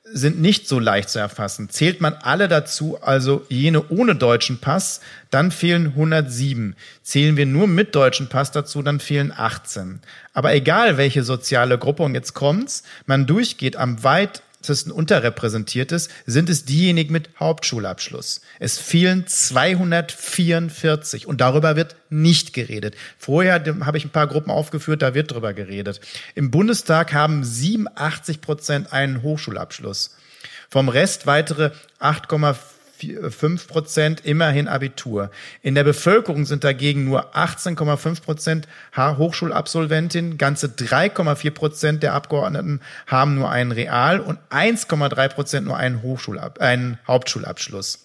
sind 0.08 0.39
nicht 0.39 0.68
so 0.68 0.80
leicht 0.80 1.10
zu 1.10 1.18
erfassen. 1.18 1.70
Zählt 1.70 1.99
man 1.99 2.14
alle 2.14 2.47
dazu, 2.47 2.99
also 3.01 3.45
jene 3.49 3.89
ohne 3.89 4.16
deutschen 4.16 4.60
Pass, 4.60 5.01
dann 5.32 5.51
fehlen 5.51 5.88
107. 5.88 6.76
Zählen 7.01 7.38
wir 7.38 7.47
nur 7.47 7.68
mit 7.68 7.95
deutschen 7.95 8.30
Pass 8.30 8.51
dazu, 8.51 8.84
dann 8.84 8.99
fehlen 8.99 9.34
18. 9.36 9.99
Aber 10.34 10.53
egal 10.53 10.97
welche 10.97 11.24
soziale 11.24 11.80
Gruppe, 11.80 12.03
und 12.03 12.14
jetzt 12.14 12.36
kommt's, 12.36 12.84
man 13.08 13.26
durchgeht 13.26 13.78
am 13.78 14.03
weit 14.03 14.43
weitesten 14.66 14.91
unterrepräsentiert 14.91 15.91
ist, 15.91 16.09
sind 16.26 16.49
es 16.49 16.66
diejenigen 16.66 17.13
mit 17.13 17.30
Hauptschulabschluss. 17.39 18.41
Es 18.59 18.80
fehlen 18.80 19.28
244 19.28 21.28
und 21.28 21.39
darüber 21.41 21.76
wird 21.76 21.95
nicht 22.09 22.53
geredet. 22.53 22.95
Vorher 23.18 23.63
habe 23.86 23.97
ich 23.97 24.05
ein 24.05 24.11
paar 24.11 24.28
Gruppen 24.28 24.51
aufgeführt, 24.51 25.01
da 25.01 25.13
wird 25.13 25.32
drüber 25.32 25.53
geredet. 25.53 25.99
Im 26.34 26.49
Bundestag 26.51 27.13
haben 27.13 27.43
87 27.43 28.39
Prozent 28.41 28.93
einen 28.93 29.22
Hochschulabschluss. 29.22 30.16
Vom 30.70 30.88
Rest 30.89 31.28
weitere 31.28 31.72
8,4 31.99 32.55
5 33.30 33.68
Prozent 33.68 34.26
immerhin 34.26 34.68
Abitur. 34.68 35.32
In 35.62 35.76
der 35.76 35.84
Bevölkerung 35.84 36.46
sind 36.46 36.64
dagegen 36.64 37.06
nur 37.06 37.36
18,5 37.36 38.22
Prozent 38.22 38.68
Hochschulabsolventin, 38.96 40.38
ganze 40.38 40.68
3,4 40.68 41.52
Prozent 41.52 42.04
der 42.04 42.14
Abgeordneten 42.14 42.82
haben 43.08 43.36
nur 43.36 43.50
einen 43.50 43.72
Real- 43.72 44.20
und 44.20 44.39
1,3 44.50 45.28
Prozent 45.30 45.68
nur 45.68 45.78
einen, 45.78 46.02
Hochschulab 46.02 46.60
einen 46.60 47.00
Hauptschulabschluss. 47.08 48.00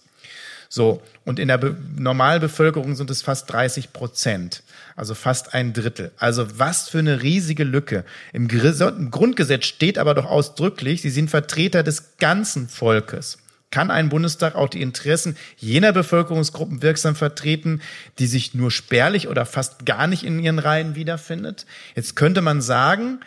So, 0.72 1.03
und 1.24 1.41
in 1.41 1.49
der 1.49 1.59
Be 1.59 1.76
Normalbevölkerung 1.97 2.95
sind 2.95 3.11
es 3.11 3.22
fast 3.22 3.53
30 3.53 3.93
Prozent, 3.93 4.62
also 4.95 5.16
fast 5.16 5.53
ein 5.53 5.72
Drittel. 5.72 6.12
Also 6.16 6.61
was 6.61 6.88
für 6.88 7.01
eine 7.01 7.22
riesige 7.22 7.64
Lücke. 7.64 8.05
Im, 8.32 8.49
Im 8.49 9.11
Grundgesetz 9.11 9.66
steht 9.66 9.99
aber 9.99 10.14
doch 10.14 10.26
ausdrücklich, 10.26 11.03
sie 11.03 11.11
sind 11.11 11.28
Vertreter 11.28 11.82
des 11.82 12.16
ganzen 12.18 12.68
Volkes 12.68 13.38
kann 13.71 13.91
ein 13.91 14.09
Bundestag 14.09 14.55
auch 14.55 14.68
die 14.68 14.83
Interessen 14.83 15.37
jener 15.57 15.93
Bevölkerungsgruppen 15.93 16.83
wirksam 16.83 17.14
vertreten, 17.14 17.81
die 18.18 18.27
sich 18.27 18.55
nur 18.55 18.71
spärlich 18.71 19.29
oder 19.29 19.47
fast 19.47 19.87
gar 19.87 20.07
nicht 20.07 20.25
in 20.25 20.39
ihren 20.41 20.59
Reihen 20.59 20.95
wiederfindet? 20.95 21.66
Jetzt 21.95 22.16
könnte 22.16 22.43
man 22.43 22.61
sagen, 22.61 23.21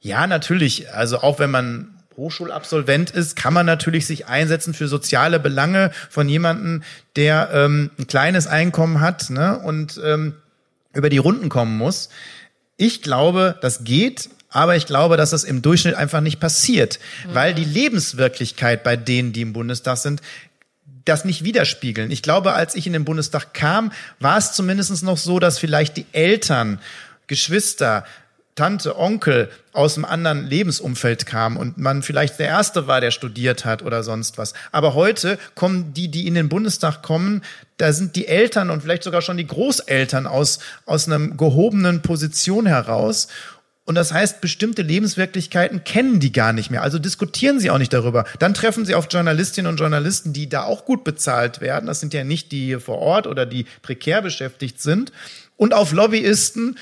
ja, 0.00 0.26
natürlich, 0.26 0.92
also 0.92 1.18
auch 1.18 1.38
wenn 1.38 1.50
man 1.50 1.96
Hochschulabsolvent 2.16 3.10
ist, 3.10 3.36
kann 3.36 3.52
man 3.52 3.66
natürlich 3.66 4.06
sich 4.06 4.26
einsetzen 4.26 4.74
für 4.74 4.88
soziale 4.88 5.38
Belange 5.38 5.90
von 6.08 6.28
jemandem, 6.28 6.82
der 7.14 7.50
ähm, 7.52 7.90
ein 7.98 8.06
kleines 8.06 8.46
Einkommen 8.46 9.00
hat 9.00 9.30
ne, 9.30 9.58
und 9.58 10.00
ähm, 10.02 10.34
über 10.94 11.10
die 11.10 11.18
Runden 11.18 11.48
kommen 11.48 11.76
muss. 11.76 12.08
Ich 12.78 13.02
glaube, 13.02 13.58
das 13.60 13.84
geht, 13.84 14.30
aber 14.56 14.74
ich 14.74 14.86
glaube, 14.86 15.18
dass 15.18 15.30
das 15.30 15.44
im 15.44 15.60
Durchschnitt 15.60 15.96
einfach 15.96 16.22
nicht 16.22 16.40
passiert, 16.40 16.98
mhm. 17.26 17.34
weil 17.34 17.52
die 17.52 17.64
Lebenswirklichkeit 17.64 18.84
bei 18.84 18.96
denen, 18.96 19.34
die 19.34 19.42
im 19.42 19.52
Bundestag 19.52 19.98
sind, 19.98 20.22
das 21.04 21.26
nicht 21.26 21.44
widerspiegeln. 21.44 22.10
Ich 22.10 22.22
glaube, 22.22 22.54
als 22.54 22.74
ich 22.74 22.86
in 22.86 22.94
den 22.94 23.04
Bundestag 23.04 23.52
kam, 23.52 23.92
war 24.18 24.38
es 24.38 24.52
zumindest 24.52 25.02
noch 25.02 25.18
so, 25.18 25.40
dass 25.40 25.58
vielleicht 25.58 25.98
die 25.98 26.06
Eltern, 26.12 26.80
Geschwister, 27.26 28.06
Tante, 28.54 28.98
Onkel 28.98 29.50
aus 29.74 29.96
einem 29.96 30.06
anderen 30.06 30.46
Lebensumfeld 30.46 31.26
kamen 31.26 31.58
und 31.58 31.76
man 31.76 32.02
vielleicht 32.02 32.38
der 32.38 32.46
Erste 32.46 32.86
war, 32.86 33.02
der 33.02 33.10
studiert 33.10 33.66
hat 33.66 33.82
oder 33.82 34.02
sonst 34.02 34.38
was. 34.38 34.54
Aber 34.72 34.94
heute 34.94 35.38
kommen 35.54 35.92
die, 35.92 36.08
die 36.08 36.26
in 36.26 36.32
den 36.32 36.48
Bundestag 36.48 37.02
kommen, 37.02 37.42
da 37.76 37.92
sind 37.92 38.16
die 38.16 38.26
Eltern 38.26 38.70
und 38.70 38.80
vielleicht 38.80 39.02
sogar 39.02 39.20
schon 39.20 39.36
die 39.36 39.46
Großeltern 39.46 40.26
aus, 40.26 40.60
aus 40.86 41.06
einer 41.06 41.28
gehobenen 41.28 42.00
Position 42.00 42.64
heraus. 42.64 43.28
Und 43.86 43.94
das 43.94 44.12
heißt, 44.12 44.40
bestimmte 44.40 44.82
Lebenswirklichkeiten 44.82 45.84
kennen 45.84 46.18
die 46.18 46.32
gar 46.32 46.52
nicht 46.52 46.70
mehr. 46.72 46.82
Also 46.82 46.98
diskutieren 46.98 47.60
sie 47.60 47.70
auch 47.70 47.78
nicht 47.78 47.92
darüber. 47.92 48.24
Dann 48.40 48.52
treffen 48.52 48.84
sie 48.84 48.96
auf 48.96 49.06
Journalistinnen 49.08 49.70
und 49.70 49.78
Journalisten, 49.78 50.32
die 50.32 50.48
da 50.48 50.64
auch 50.64 50.84
gut 50.84 51.04
bezahlt 51.04 51.60
werden. 51.60 51.86
Das 51.86 52.00
sind 52.00 52.12
ja 52.12 52.24
nicht 52.24 52.50
die 52.50 52.64
hier 52.64 52.80
vor 52.80 52.98
Ort 52.98 53.28
oder 53.28 53.46
die 53.46 53.64
prekär 53.82 54.22
beschäftigt 54.22 54.82
sind. 54.82 55.12
Und 55.56 55.72
auf 55.72 55.92
Lobbyisten, 55.92 56.76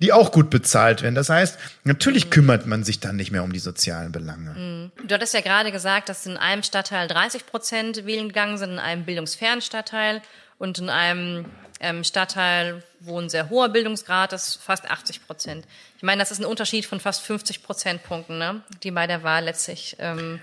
die 0.00 0.12
auch 0.12 0.32
gut 0.32 0.50
bezahlt 0.50 1.02
werden. 1.02 1.14
Das 1.14 1.30
heißt, 1.30 1.58
natürlich 1.84 2.30
kümmert 2.30 2.66
man 2.66 2.84
sich 2.84 3.00
dann 3.00 3.16
nicht 3.16 3.32
mehr 3.32 3.42
um 3.42 3.52
die 3.52 3.58
sozialen 3.58 4.12
Belange. 4.12 4.50
Mhm. 4.50 5.06
Du 5.08 5.14
hattest 5.14 5.32
ja 5.32 5.40
gerade 5.40 5.72
gesagt, 5.72 6.10
dass 6.10 6.26
in 6.26 6.36
einem 6.36 6.62
Stadtteil 6.62 7.08
30 7.08 7.46
Prozent 7.46 8.04
wählen 8.04 8.28
gegangen 8.28 8.58
sind, 8.58 8.72
in 8.72 8.78
einem 8.78 9.04
bildungsfernen 9.04 9.62
Stadtteil 9.62 10.20
und 10.58 10.78
in 10.78 10.90
einem 10.90 11.46
ähm, 11.80 12.04
Stadtteil, 12.04 12.82
wo 13.00 13.18
ein 13.18 13.30
sehr 13.30 13.48
hoher 13.48 13.70
Bildungsgrad 13.70 14.34
ist, 14.34 14.60
fast 14.62 14.88
80 14.88 15.26
Prozent. 15.26 15.66
Ich 16.00 16.02
meine, 16.02 16.20
das 16.20 16.30
ist 16.30 16.38
ein 16.38 16.46
Unterschied 16.46 16.86
von 16.86 16.98
fast 16.98 17.20
50 17.26 17.62
Prozentpunkten, 17.62 18.38
ne, 18.38 18.62
die 18.82 18.90
bei 18.90 19.06
der 19.06 19.22
Wahl 19.22 19.44
letztlich 19.44 19.96
ähm, 19.98 20.40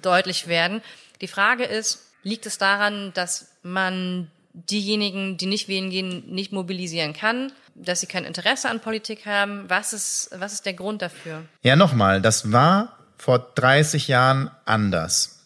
deutlich 0.00 0.46
werden. 0.46 0.82
Die 1.20 1.26
Frage 1.26 1.64
ist, 1.64 2.12
liegt 2.22 2.46
es 2.46 2.58
daran, 2.58 3.10
dass 3.12 3.56
man 3.64 4.30
diejenigen, 4.52 5.36
die 5.36 5.46
nicht 5.46 5.66
wählen 5.66 5.90
gehen, 5.90 6.32
nicht 6.32 6.52
mobilisieren 6.52 7.12
kann, 7.12 7.50
dass 7.74 7.98
sie 7.98 8.06
kein 8.06 8.24
Interesse 8.24 8.70
an 8.70 8.78
Politik 8.78 9.26
haben? 9.26 9.68
Was 9.68 9.92
ist, 9.92 10.30
was 10.36 10.52
ist 10.52 10.64
der 10.64 10.74
Grund 10.74 11.02
dafür? 11.02 11.42
Ja, 11.64 11.74
nochmal, 11.74 12.22
das 12.22 12.52
war 12.52 12.96
vor 13.16 13.40
30 13.56 14.06
Jahren 14.06 14.48
anders. 14.64 15.42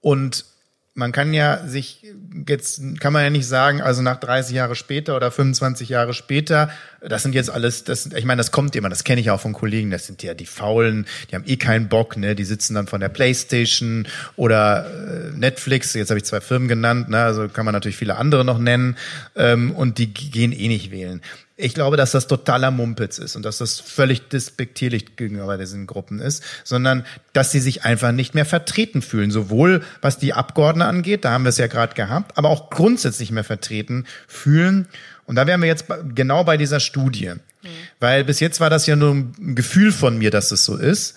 Und 0.00 0.46
man 0.94 1.10
kann 1.10 1.34
ja 1.34 1.66
sich 1.66 2.04
jetzt 2.46 2.80
kann 3.00 3.12
man 3.12 3.24
ja 3.24 3.30
nicht 3.30 3.48
sagen, 3.48 3.80
also 3.80 4.00
nach 4.00 4.18
30 4.18 4.54
Jahre 4.54 4.76
später 4.76 5.16
oder 5.16 5.30
25 5.30 5.88
Jahre 5.88 6.14
später, 6.14 6.70
das 7.00 7.22
sind 7.22 7.34
jetzt 7.34 7.50
alles, 7.50 7.84
das 7.84 8.06
ich 8.06 8.24
meine, 8.24 8.38
das 8.38 8.52
kommt 8.52 8.76
immer, 8.76 8.88
das 8.88 9.02
kenne 9.02 9.20
ich 9.20 9.30
auch 9.30 9.40
von 9.40 9.52
Kollegen, 9.52 9.90
das 9.90 10.06
sind 10.06 10.22
ja 10.22 10.34
die 10.34 10.46
Faulen, 10.46 11.06
die 11.30 11.34
haben 11.34 11.44
eh 11.46 11.56
keinen 11.56 11.88
Bock, 11.88 12.16
ne, 12.16 12.36
die 12.36 12.44
sitzen 12.44 12.74
dann 12.74 12.86
von 12.86 13.00
der 13.00 13.08
Playstation 13.08 14.06
oder 14.36 14.86
äh, 14.86 15.36
Netflix, 15.36 15.94
jetzt 15.94 16.10
habe 16.10 16.18
ich 16.18 16.24
zwei 16.24 16.40
Firmen 16.40 16.68
genannt, 16.68 17.08
ne, 17.08 17.18
also 17.18 17.48
kann 17.48 17.64
man 17.64 17.72
natürlich 17.72 17.96
viele 17.96 18.16
andere 18.16 18.44
noch 18.44 18.58
nennen 18.58 18.96
ähm, 19.34 19.72
und 19.72 19.98
die 19.98 20.14
gehen 20.14 20.52
eh 20.52 20.68
nicht 20.68 20.92
wählen. 20.92 21.20
Ich 21.56 21.74
glaube, 21.74 21.96
dass 21.96 22.10
das 22.10 22.26
totaler 22.26 22.72
Mumpitz 22.72 23.18
ist 23.18 23.36
und 23.36 23.44
dass 23.44 23.58
das 23.58 23.78
völlig 23.78 24.28
despektierlich 24.28 25.14
gegenüber 25.14 25.56
diesen 25.56 25.86
Gruppen 25.86 26.18
ist, 26.18 26.42
sondern 26.64 27.06
dass 27.32 27.52
sie 27.52 27.60
sich 27.60 27.84
einfach 27.84 28.10
nicht 28.10 28.34
mehr 28.34 28.44
vertreten 28.44 29.02
fühlen, 29.02 29.30
sowohl 29.30 29.84
was 30.00 30.18
die 30.18 30.32
Abgeordneten 30.32 30.88
angeht, 30.88 31.24
da 31.24 31.30
haben 31.30 31.44
wir 31.44 31.50
es 31.50 31.58
ja 31.58 31.68
gerade 31.68 31.94
gehabt, 31.94 32.36
aber 32.36 32.48
auch 32.48 32.70
grundsätzlich 32.70 33.30
mehr 33.30 33.44
vertreten 33.44 34.04
fühlen. 34.26 34.88
Und 35.26 35.36
da 35.36 35.46
wären 35.46 35.60
wir 35.60 35.68
jetzt 35.68 35.86
genau 36.14 36.42
bei 36.42 36.56
dieser 36.56 36.80
Studie, 36.80 37.34
mhm. 37.62 37.68
weil 38.00 38.24
bis 38.24 38.40
jetzt 38.40 38.58
war 38.58 38.68
das 38.68 38.86
ja 38.86 38.96
nur 38.96 39.14
ein 39.14 39.54
Gefühl 39.54 39.92
von 39.92 40.18
mir, 40.18 40.32
dass 40.32 40.50
es 40.50 40.64
so 40.64 40.76
ist, 40.76 41.14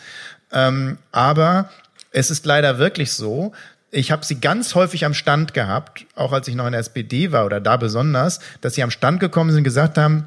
ähm, 0.52 1.00
aber 1.12 1.72
es 2.12 2.30
ist 2.30 2.46
leider 2.46 2.78
wirklich 2.78 3.12
so, 3.12 3.54
ich 3.92 4.12
habe 4.12 4.26
sie 4.26 4.40
ganz 4.40 4.76
häufig 4.76 5.06
am 5.06 5.14
Stand 5.14 5.54
gehabt, 5.54 6.06
auch 6.16 6.34
als 6.34 6.48
ich 6.48 6.56
noch 6.56 6.66
in 6.66 6.74
der 6.74 6.82
SPD 6.82 7.32
war 7.32 7.46
oder 7.46 7.62
da 7.62 7.78
besonders, 7.78 8.40
dass 8.62 8.76
sie 8.76 8.84
am 8.84 8.92
Stand 8.92 9.20
gekommen 9.20 9.52
sind 9.52 9.60
und 9.60 9.64
gesagt 9.64 9.98
haben, 9.98 10.26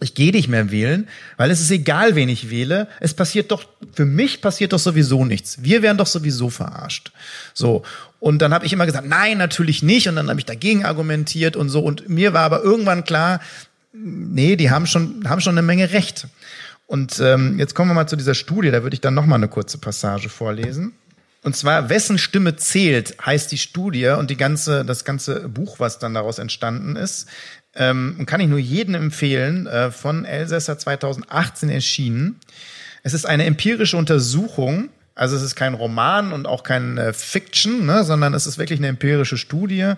ich 0.00 0.14
gehe 0.14 0.32
nicht 0.32 0.48
mehr 0.48 0.70
wählen, 0.70 1.08
weil 1.38 1.50
es 1.50 1.60
ist 1.60 1.70
egal, 1.70 2.16
wen 2.16 2.28
ich 2.28 2.50
wähle. 2.50 2.86
Es 3.00 3.14
passiert 3.14 3.50
doch, 3.50 3.64
für 3.94 4.04
mich 4.04 4.42
passiert 4.42 4.74
doch 4.74 4.78
sowieso 4.78 5.24
nichts. 5.24 5.62
Wir 5.62 5.80
werden 5.80 5.96
doch 5.96 6.06
sowieso 6.06 6.50
verarscht. 6.50 7.12
So. 7.54 7.82
Und 8.20 8.42
dann 8.42 8.52
habe 8.52 8.66
ich 8.66 8.74
immer 8.74 8.84
gesagt, 8.84 9.08
nein, 9.08 9.38
natürlich 9.38 9.82
nicht. 9.82 10.06
Und 10.08 10.16
dann 10.16 10.28
habe 10.28 10.38
ich 10.38 10.44
dagegen 10.44 10.84
argumentiert 10.84 11.56
und 11.56 11.70
so. 11.70 11.80
Und 11.80 12.10
mir 12.10 12.34
war 12.34 12.42
aber 12.42 12.62
irgendwann 12.62 13.04
klar, 13.04 13.40
nee, 13.94 14.56
die 14.56 14.70
haben 14.70 14.86
schon, 14.86 15.26
haben 15.28 15.40
schon 15.40 15.54
eine 15.54 15.66
Menge 15.66 15.92
Recht. 15.92 16.26
Und 16.86 17.18
ähm, 17.20 17.58
jetzt 17.58 17.74
kommen 17.74 17.90
wir 17.90 17.94
mal 17.94 18.06
zu 18.06 18.16
dieser 18.16 18.34
Studie, 18.34 18.70
da 18.70 18.82
würde 18.82 18.94
ich 18.94 19.00
dann 19.00 19.14
noch 19.14 19.26
mal 19.26 19.36
eine 19.36 19.48
kurze 19.48 19.78
Passage 19.78 20.28
vorlesen. 20.28 20.92
Und 21.46 21.54
zwar, 21.54 21.88
wessen 21.90 22.18
Stimme 22.18 22.56
zählt, 22.56 23.24
heißt 23.24 23.52
die 23.52 23.58
Studie 23.58 24.08
und 24.08 24.30
die 24.30 24.36
ganze, 24.36 24.84
das 24.84 25.04
ganze 25.04 25.48
Buch, 25.48 25.78
was 25.78 26.00
dann 26.00 26.12
daraus 26.12 26.40
entstanden 26.40 26.96
ist, 26.96 27.28
ähm, 27.76 28.24
kann 28.26 28.40
ich 28.40 28.48
nur 28.48 28.58
jedem 28.58 28.96
empfehlen, 28.96 29.68
äh, 29.68 29.92
von 29.92 30.24
Elsässer 30.24 30.76
2018 30.76 31.68
erschienen. 31.68 32.40
Es 33.04 33.14
ist 33.14 33.26
eine 33.26 33.44
empirische 33.44 33.96
Untersuchung, 33.96 34.88
also 35.16 35.34
es 35.34 35.42
ist 35.42 35.56
kein 35.56 35.72
Roman 35.72 36.34
und 36.34 36.46
auch 36.46 36.62
kein 36.62 36.98
äh, 36.98 37.14
Fiction, 37.14 37.86
ne, 37.86 38.04
sondern 38.04 38.34
es 38.34 38.46
ist 38.46 38.58
wirklich 38.58 38.78
eine 38.78 38.88
empirische 38.88 39.38
Studie, 39.38 39.94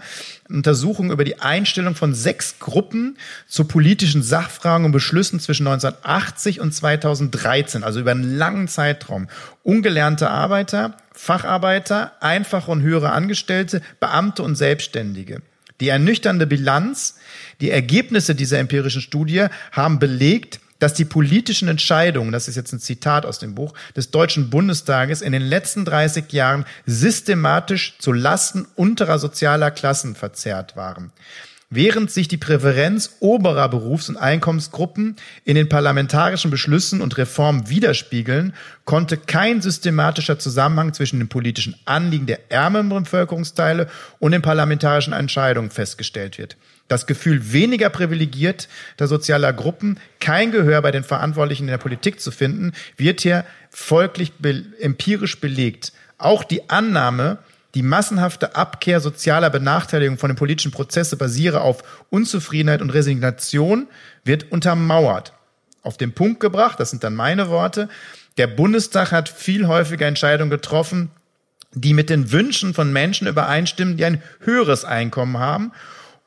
Untersuchung 0.49 1.11
über 1.11 1.25
die 1.25 1.41
Einstellung 1.41 1.97
von 1.97 2.15
sechs 2.15 2.61
Gruppen 2.61 3.19
zu 3.49 3.65
politischen 3.65 4.23
Sachfragen 4.23 4.87
und 4.87 4.93
Beschlüssen 4.93 5.41
zwischen 5.41 5.67
1980 5.67 6.61
und 6.61 6.73
2013, 6.73 7.83
also 7.83 7.99
über 7.99 8.13
einen 8.13 8.39
langen 8.39 8.69
Zeitraum. 8.69 9.27
Ungelernte 9.65 10.31
Arbeiter, 10.31 10.97
Facharbeiter, 11.13 12.13
einfache 12.21 12.71
und 12.71 12.83
höhere 12.83 13.11
Angestellte, 13.11 13.83
Beamte 13.99 14.45
und 14.45 14.55
Selbstständige. 14.55 15.43
Die 15.81 15.89
ernüchternde 15.89 16.47
Bilanz, 16.47 17.17
die 17.61 17.71
Ergebnisse 17.71 18.37
dieser 18.37 18.61
empirischen 18.61 19.03
Studie 19.03 19.47
haben 19.73 19.99
belegt, 19.99 20.61
dass 20.79 20.95
die 20.95 21.05
politischen 21.05 21.69
Entscheidungen, 21.69 22.33
das 22.33 22.49
ist 22.49 22.57
jetzt 22.57 22.73
ein 22.73 22.81
Zitat 22.81 23.27
aus 23.27 23.39
dem 23.39 23.55
Buch, 23.55 23.75
des 23.97 24.11
Deutschen 24.11 24.51
Bundestages 24.51 25.23
in 25.23 25.33
den 25.33 25.43
letzten 25.43 25.85
30 25.85 26.33
Jahren 26.33 26.65
systematisch 26.87 27.97
zu 27.99 28.13
Lasten 28.13 28.67
unterer 28.77 29.19
sozialer 29.19 29.71
Klassen 29.71 30.15
verzerrt 30.15 30.77
waren. 30.77 31.13
Während 31.71 32.11
sich 32.11 32.29
die 32.29 32.39
Präferenz 32.39 33.17
oberer 33.21 33.69
Berufs- 33.69 34.09
und 34.09 34.17
Einkommensgruppen 34.17 35.17
in 35.45 35.55
den 35.55 35.69
parlamentarischen 35.69 36.51
Beschlüssen 36.51 37.03
und 37.03 37.19
Reformen 37.19 37.69
widerspiegeln, 37.69 38.55
konnte 38.87 39.19
kein 39.19 39.61
systematischer 39.61 40.39
Zusammenhang 40.39 40.95
zwischen 40.95 41.19
den 41.19 41.29
politischen 41.29 41.77
Anliegen 41.85 42.25
der 42.25 42.51
ärmeren 42.51 42.89
Bevölkerungsteile 42.89 43.89
und 44.19 44.33
den 44.33 44.41
parlamentarischen 44.41 45.13
Entscheidungen 45.13 45.71
festgestellt 45.71 46.39
wird. 46.39 46.57
Das 46.89 47.07
Gefühl 47.07 47.53
weniger 47.53 47.91
privilegierter 47.91 48.67
sozialer 49.07 49.53
Gruppen, 49.53 50.01
kein 50.21 50.51
Gehör 50.51 50.81
bei 50.81 50.91
den 50.91 51.05
Verantwortlichen 51.05 51.65
in 51.65 51.71
der 51.71 51.79
Politik 51.79 52.19
zu 52.21 52.31
finden, 52.31 52.73
wird 52.97 53.21
hier 53.21 53.45
folglich 53.71 54.33
be 54.39 54.65
empirisch 54.81 55.39
belegt. 55.39 55.93
Auch 56.17 56.45
die 56.45 56.71
Annahme, 56.71 57.39
die 57.75 57.83
massenhafte 57.83 58.57
Abkehr 58.57 59.01
sozialer 59.01 59.51
Benachteiligung 59.51 60.17
von 60.17 60.31
den 60.31 60.37
politischen 60.37 60.73
Prozessen 60.73 61.19
basiere 61.19 61.61
auf 61.61 61.85
Unzufriedenheit 62.09 62.81
und 62.81 62.91
Resignation, 62.91 63.87
wird 64.25 64.51
untermauert. 64.51 65.35
Auf 65.83 65.99
den 65.99 66.13
Punkt 66.13 66.41
gebracht, 66.41 66.81
das 66.81 66.91
sind 66.91 67.05
dann 67.05 67.15
meine 67.15 67.51
Worte, 67.51 67.91
der 68.39 68.47
Bundestag 68.47 69.13
hat 69.13 69.29
viel 69.29 69.67
häufiger 69.67 70.07
Entscheidungen 70.07 70.51
getroffen, 70.51 71.11
die 71.73 71.93
mit 71.93 72.09
den 72.09 72.33
Wünschen 72.33 72.73
von 72.73 72.93
Menschen 72.93 73.27
übereinstimmen, 73.27 73.97
die 73.97 74.05
ein 74.05 74.23
höheres 74.41 74.85
Einkommen 74.85 75.39
haben 75.39 75.73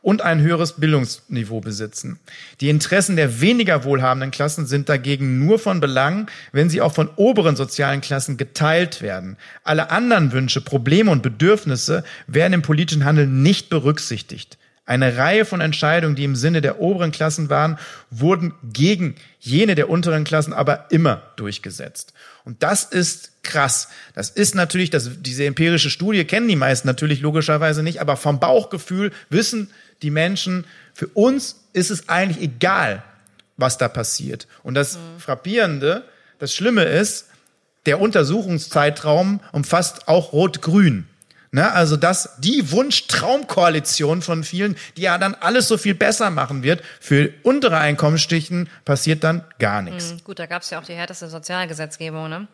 und 0.01 0.21
ein 0.21 0.41
höheres 0.41 0.73
Bildungsniveau 0.73 1.61
besitzen. 1.61 2.19
Die 2.59 2.69
Interessen 2.69 3.15
der 3.15 3.41
weniger 3.41 3.83
wohlhabenden 3.83 4.31
Klassen 4.31 4.65
sind 4.65 4.89
dagegen 4.89 5.45
nur 5.45 5.59
von 5.59 5.79
Belang, 5.79 6.29
wenn 6.51 6.69
sie 6.69 6.81
auch 6.81 6.93
von 6.93 7.09
oberen 7.15 7.55
sozialen 7.55 8.01
Klassen 8.01 8.37
geteilt 8.37 9.01
werden. 9.01 9.37
Alle 9.63 9.91
anderen 9.91 10.31
Wünsche, 10.31 10.61
Probleme 10.61 11.11
und 11.11 11.21
Bedürfnisse 11.21 12.03
werden 12.27 12.53
im 12.53 12.61
politischen 12.61 13.05
Handeln 13.05 13.43
nicht 13.43 13.69
berücksichtigt. 13.69 14.57
Eine 14.91 15.15
Reihe 15.15 15.45
von 15.45 15.61
Entscheidungen, 15.61 16.15
die 16.15 16.23
im 16.23 16.35
Sinne 16.35 16.59
der 16.59 16.81
oberen 16.81 17.11
Klassen 17.11 17.49
waren, 17.49 17.77
wurden 18.09 18.53
gegen 18.63 19.15
jene 19.39 19.75
der 19.75 19.89
unteren 19.89 20.23
Klassen 20.23 20.53
aber 20.53 20.87
immer 20.89 21.21
durchgesetzt. 21.35 22.13
Und 22.43 22.63
das 22.63 22.83
ist 22.83 23.43
krass. 23.43 23.89
Das 24.15 24.31
ist 24.31 24.55
natürlich, 24.55 24.89
das, 24.89 25.11
diese 25.21 25.45
empirische 25.45 25.91
Studie 25.91 26.25
kennen 26.25 26.47
die 26.47 26.55
meisten 26.55 26.87
natürlich 26.87 27.21
logischerweise 27.21 27.83
nicht, 27.83 28.01
aber 28.01 28.17
vom 28.17 28.39
Bauchgefühl 28.39 29.11
wissen 29.29 29.69
die 30.01 30.11
Menschen, 30.11 30.65
für 30.93 31.07
uns 31.07 31.57
ist 31.73 31.91
es 31.91 32.09
eigentlich 32.09 32.43
egal, 32.43 33.03
was 33.57 33.77
da 33.77 33.87
passiert. 33.87 34.47
Und 34.63 34.73
das 34.73 34.97
mhm. 34.97 35.19
Frappierende, 35.19 36.03
das 36.39 36.53
Schlimme 36.53 36.83
ist, 36.83 37.27
der 37.85 37.99
Untersuchungszeitraum 37.99 39.39
umfasst 39.51 40.07
auch 40.07 40.33
Rot-Grün. 40.33 41.07
Ne, 41.53 41.69
also 41.69 41.97
das, 41.97 42.37
die 42.37 42.71
Wunsch-Traumkoalition 42.71 44.21
von 44.21 44.45
vielen, 44.45 44.77
die 44.95 45.01
ja 45.01 45.17
dann 45.17 45.35
alles 45.35 45.67
so 45.67 45.77
viel 45.77 45.93
besser 45.93 46.29
machen 46.29 46.63
wird, 46.63 46.81
für 47.01 47.29
untere 47.43 47.77
Einkommensstichen 47.77 48.69
passiert 48.85 49.25
dann 49.25 49.43
gar 49.59 49.81
nichts. 49.81 50.13
Mhm, 50.13 50.23
gut, 50.23 50.39
da 50.39 50.45
gab 50.45 50.61
es 50.61 50.69
ja 50.69 50.79
auch 50.79 50.85
die 50.85 50.93
härteste 50.93 51.27
Sozialgesetzgebung, 51.27 52.29
ne? 52.29 52.47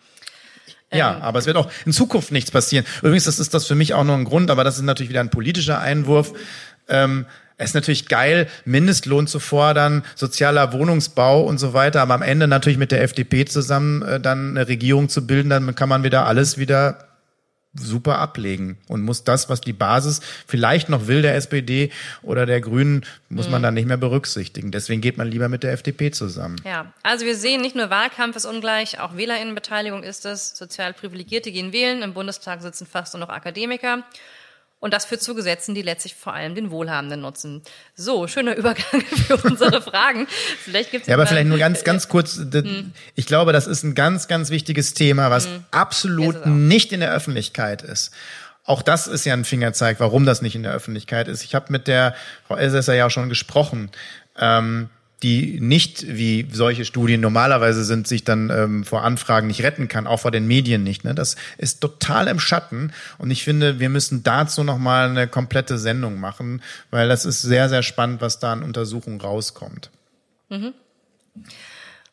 Ja, 0.91 1.15
ähm, 1.15 1.21
aber 1.21 1.37
es 1.39 1.45
wird 1.45 1.57
auch 1.57 1.69
in 1.85 1.91
Zukunft 1.91 2.31
nichts 2.31 2.49
passieren. 2.49 2.85
Übrigens, 3.01 3.25
das 3.25 3.39
ist 3.39 3.53
das 3.53 3.67
für 3.67 3.75
mich 3.75 3.93
auch 3.93 4.03
noch 4.03 4.15
ein 4.15 4.23
Grund, 4.23 4.49
aber 4.49 4.63
das 4.63 4.77
ist 4.77 4.83
natürlich 4.83 5.09
wieder 5.09 5.19
ein 5.19 5.29
politischer 5.29 5.79
Einwurf. 5.79 6.33
Ähm, 6.89 7.25
es 7.57 7.71
ist 7.71 7.73
natürlich 7.73 8.07
geil, 8.07 8.47
Mindestlohn 8.65 9.25
zu 9.25 9.39
fordern, 9.39 10.03
sozialer 10.15 10.73
Wohnungsbau 10.73 11.41
und 11.41 11.57
so 11.57 11.73
weiter, 11.73 12.01
aber 12.01 12.13
am 12.13 12.21
Ende 12.21 12.47
natürlich 12.47 12.77
mit 12.77 12.91
der 12.91 13.01
FDP 13.01 13.45
zusammen 13.45 14.03
äh, 14.03 14.19
dann 14.19 14.51
eine 14.51 14.67
Regierung 14.67 15.09
zu 15.09 15.25
bilden, 15.25 15.49
dann 15.49 15.73
kann 15.73 15.89
man 15.89 16.03
wieder 16.03 16.27
alles 16.27 16.59
wieder 16.59 17.07
super 17.79 18.19
ablegen 18.19 18.77
und 18.88 19.01
muss 19.03 19.23
das, 19.23 19.49
was 19.49 19.61
die 19.61 19.73
Basis 19.73 20.21
vielleicht 20.47 20.89
noch 20.89 21.07
will 21.07 21.21
der 21.21 21.35
SPD 21.35 21.91
oder 22.23 22.45
der 22.45 22.61
Grünen, 22.61 23.05
muss 23.29 23.47
mhm. 23.47 23.53
man 23.53 23.63
dann 23.63 23.73
nicht 23.73 23.88
mehr 23.88 23.97
berücksichtigen. 23.97 24.71
Deswegen 24.71 25.01
geht 25.01 25.17
man 25.17 25.27
lieber 25.27 25.49
mit 25.49 25.63
der 25.63 25.73
FDP 25.73 26.11
zusammen. 26.11 26.55
Ja, 26.63 26.91
also 27.03 27.25
wir 27.25 27.35
sehen, 27.35 27.61
nicht 27.61 27.75
nur 27.75 27.89
Wahlkampf 27.89 28.35
ist 28.35 28.45
ungleich, 28.45 28.99
auch 28.99 29.15
Wählerinnenbeteiligung 29.15 30.03
ist 30.03 30.25
es. 30.25 30.57
Sozial 30.57 30.93
Privilegierte 30.93 31.51
gehen 31.51 31.73
wählen, 31.73 32.01
im 32.01 32.13
Bundestag 32.13 32.61
sitzen 32.61 32.88
fast 32.88 33.13
nur 33.13 33.21
noch 33.21 33.29
Akademiker. 33.29 34.03
Und 34.80 34.93
das 34.93 35.05
führt 35.05 35.23
zu 35.23 35.34
Gesetzen, 35.34 35.73
die 35.73 35.82
letztlich 35.82 36.13
vor 36.15 36.34
allem 36.34 36.53
den 36.53 36.69
Wohlhabenden 36.69 37.21
nutzen. 37.21 37.63
So, 37.95 38.28
schöner 38.28 38.55
Übergang 38.57 39.01
für 39.01 39.38
unsere 39.38 39.82
Fragen. 39.82 40.28
Vielleicht 40.63 40.91
gibt's 40.91 41.07
ja, 41.07 41.15
aber 41.15 41.25
vielleicht 41.25 41.47
nur 41.47 41.57
ganz, 41.57 41.84
ganz 41.84 42.07
kurz. 42.07 42.38
Hm. 42.38 42.91
Ich 43.15 43.25
glaube, 43.25 43.53
das 43.53 43.65
ist 43.65 43.84
ein 43.84 43.95
ganz, 43.95 44.28
ganz 44.28 44.49
wichtiges 44.51 44.93
Thema, 44.93 45.32
was 45.32 45.45
hm. 45.45 45.63
absolut 45.71 46.45
nicht 46.45 46.91
in 46.93 46.99
der 46.99 47.11
Öffentlichkeit 47.11 47.82
ist. 47.82 48.11
Auch 48.65 48.82
das 48.82 49.07
ist 49.07 49.25
ja 49.25 49.34
ein 49.34 49.45
Fingerzeig, 49.45 49.99
warum 49.99 50.25
das 50.25 50.41
nicht 50.41 50.55
in 50.55 50.63
der 50.63 50.73
Öffentlichkeit 50.73 51.28
ist. 51.28 51.43
Ich 51.43 51.55
habe 51.55 51.71
mit 51.71 51.88
der 51.88 52.13
Frau 52.47 52.57
Elsässer 52.57 52.93
ja 52.93 53.09
schon 53.09 53.30
gesprochen. 53.30 53.89
Ähm, 54.38 54.89
die 55.24 55.59
nicht, 55.59 56.05
wie 56.07 56.47
solche 56.51 56.86
Studien 56.86 57.22
normalerweise 57.22 57.84
sind, 57.84 58.07
sich 58.07 58.24
dann 58.24 58.51
ähm, 58.51 58.84
vor 58.84 59.03
Anfragen 59.03 59.47
nicht 59.47 59.63
retten 59.63 59.88
kann, 59.88 60.05
auch 60.05 60.20
vor 60.20 60.32
den 60.32 60.47
Medien 60.47 60.84
nicht. 60.84 61.03
Ne? 61.03 61.15
Das 61.15 61.36
ist 61.57 61.82
total 61.82 62.28
im 62.28 62.39
Schatten. 62.39 62.93
Und 63.18 63.32
ich 63.32 63.43
finde, 63.43 63.80
wir 63.80 63.89
müssen 63.89 64.22
dazu 64.22 64.63
nochmal 64.63 65.09
eine 65.09 65.28
komplette 65.28 65.80
Sendung 65.80 66.20
machen, 66.20 66.61
weil 66.91 67.07
das 67.07 67.26
ist 67.26 67.41
sehr, 67.41 67.68
sehr 67.68 67.82
spannend, 67.82 68.22
was 68.22 68.39
da 68.39 68.53
an 68.53 68.61
Untersuchungen 68.61 69.20
rauskommt. 69.20 69.89
Mhm. 70.49 70.74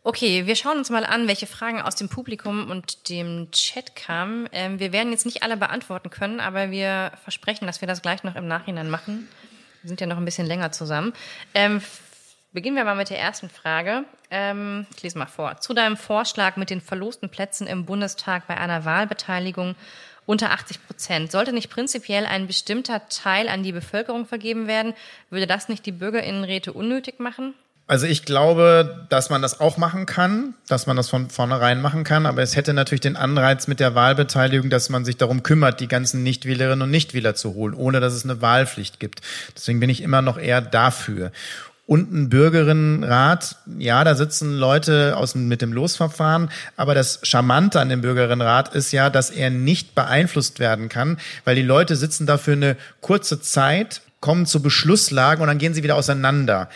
Okay, 0.07 0.47
wir 0.47 0.55
schauen 0.55 0.77
uns 0.77 0.91
mal 0.91 1.05
an, 1.05 1.29
welche 1.29 1.47
Fragen 1.47 1.81
aus 1.81 1.97
dem 1.97 2.11
Publikum 2.11 2.71
und 2.71 3.09
dem 3.09 3.51
Chat 3.53 3.97
kamen. 3.97 4.49
Ähm, 4.53 4.79
wir 4.79 4.93
werden 4.93 5.13
jetzt 5.13 5.25
nicht 5.25 5.43
alle 5.43 5.57
beantworten 5.57 6.11
können, 6.11 6.41
aber 6.41 6.71
wir 6.71 7.13
versprechen, 7.23 7.67
dass 7.67 7.81
wir 7.81 7.89
das 7.89 8.03
gleich 8.03 8.23
noch 8.23 8.37
im 8.37 8.47
Nachhinein 8.47 8.91
machen. 8.91 9.29
Wir 9.81 9.89
sind 9.89 10.01
ja 10.01 10.07
noch 10.07 10.17
ein 10.19 10.25
bisschen 10.25 10.47
länger 10.47 10.73
zusammen. 10.73 11.13
Ähm, 11.55 11.81
beginnen 12.55 12.77
wir 12.77 12.85
mal 12.85 12.95
mit 12.95 13.11
der 13.11 13.19
ersten 13.19 13.51
Frage. 13.51 14.05
Ähm, 14.31 14.87
ich 14.97 15.03
lese 15.03 15.19
mal 15.19 15.27
vor. 15.27 15.61
Zu 15.61 15.75
deinem 15.75 15.99
Vorschlag 15.99 16.57
mit 16.57 16.71
den 16.71 16.81
verlosten 16.81 17.29
Plätzen 17.29 17.67
im 17.67 17.85
Bundestag 17.85 18.47
bei 18.47 18.57
einer 18.57 18.87
Wahlbeteiligung 18.87 19.75
unter 20.25 20.53
80 20.53 20.87
Prozent. 20.87 21.31
Sollte 21.31 21.53
nicht 21.53 21.69
prinzipiell 21.69 22.25
ein 22.25 22.47
bestimmter 22.47 23.07
Teil 23.09 23.49
an 23.49 23.63
die 23.63 23.73
Bevölkerung 23.73 24.25
vergeben 24.25 24.67
werden, 24.67 24.95
würde 25.29 25.47
das 25.47 25.69
nicht 25.69 25.85
die 25.85 25.93
Bürgerinnenräte 25.93 26.73
unnötig 26.73 27.21
machen? 27.21 27.53
Also 27.87 28.07
ich 28.07 28.25
glaube, 28.25 29.07
dass 29.11 29.29
man 29.29 29.43
das 29.43 29.61
auch 29.61 29.77
machen 29.77 30.07
kann, 30.07 30.55
dass 30.69 30.87
man 30.87 30.97
das 30.97 31.11
von 31.11 31.29
vornherein 31.29 31.83
machen 31.83 32.03
kann, 32.03 32.25
aber 32.25 32.41
es 32.41 32.57
hätte 32.57 32.73
natürlich 32.73 33.03
den 33.03 33.17
Anreiz 33.17 33.67
mit 33.67 33.79
der 33.79 33.95
Wahlbeteiligung, 33.95 34.71
dass 34.71 34.89
man 34.89 35.05
sich 35.05 35.19
darum 35.19 35.43
kümmert, 35.43 35.81
die 35.81 35.89
ganzen 35.89 36.23
Nichtwählerinnen 36.23 36.81
und 36.81 36.91
Nichtwähler 36.91 37.35
zu 37.35 37.53
holen, 37.53 37.75
ohne 37.75 38.01
dass 38.01 38.15
es 38.15 38.25
eine 38.25 38.41
Wahlpflicht 38.41 39.01
gibt. 39.01 39.21
Deswegen 39.55 39.81
bin 39.81 39.91
ich 39.91 40.01
immer 40.01 40.23
noch 40.23 40.39
eher 40.39 40.63
dafür. 40.63 41.31
Und 41.87 42.12
ein 42.12 42.28
Bürgerinnenrat, 42.30 43.57
ja, 43.78 44.05
da 44.05 44.14
sitzen 44.14 44.57
Leute 44.57 45.18
aus 45.18 45.35
mit 45.35 45.61
dem 45.61 45.74
Losverfahren, 45.74 46.51
aber 46.76 46.95
das 46.95 47.20
Charmante 47.24 47.78
an 47.78 47.91
dem 47.91 48.01
Bürgerinnenrat 48.01 48.74
ist 48.74 48.91
ja, 48.93 49.11
dass 49.11 49.28
er 49.28 49.51
nicht 49.51 49.95
beeinflusst 49.95 50.61
werden 50.61 50.89
kann, 50.89 51.18
weil 51.45 51.57
die 51.57 51.62
Leute 51.62 51.97
sitzen 51.97 52.26
da 52.26 52.39
für 52.39 52.53
eine 52.53 52.76
kurze 53.03 53.43
Zeit, 53.43 54.01
kommen 54.20 54.47
zu 54.47 54.62
Beschlusslagen 54.62 55.43
und 55.43 55.49
dann 55.49 55.59
gehen 55.59 55.74
sie 55.74 55.82
wieder 55.82 55.97
auseinander 55.97 56.70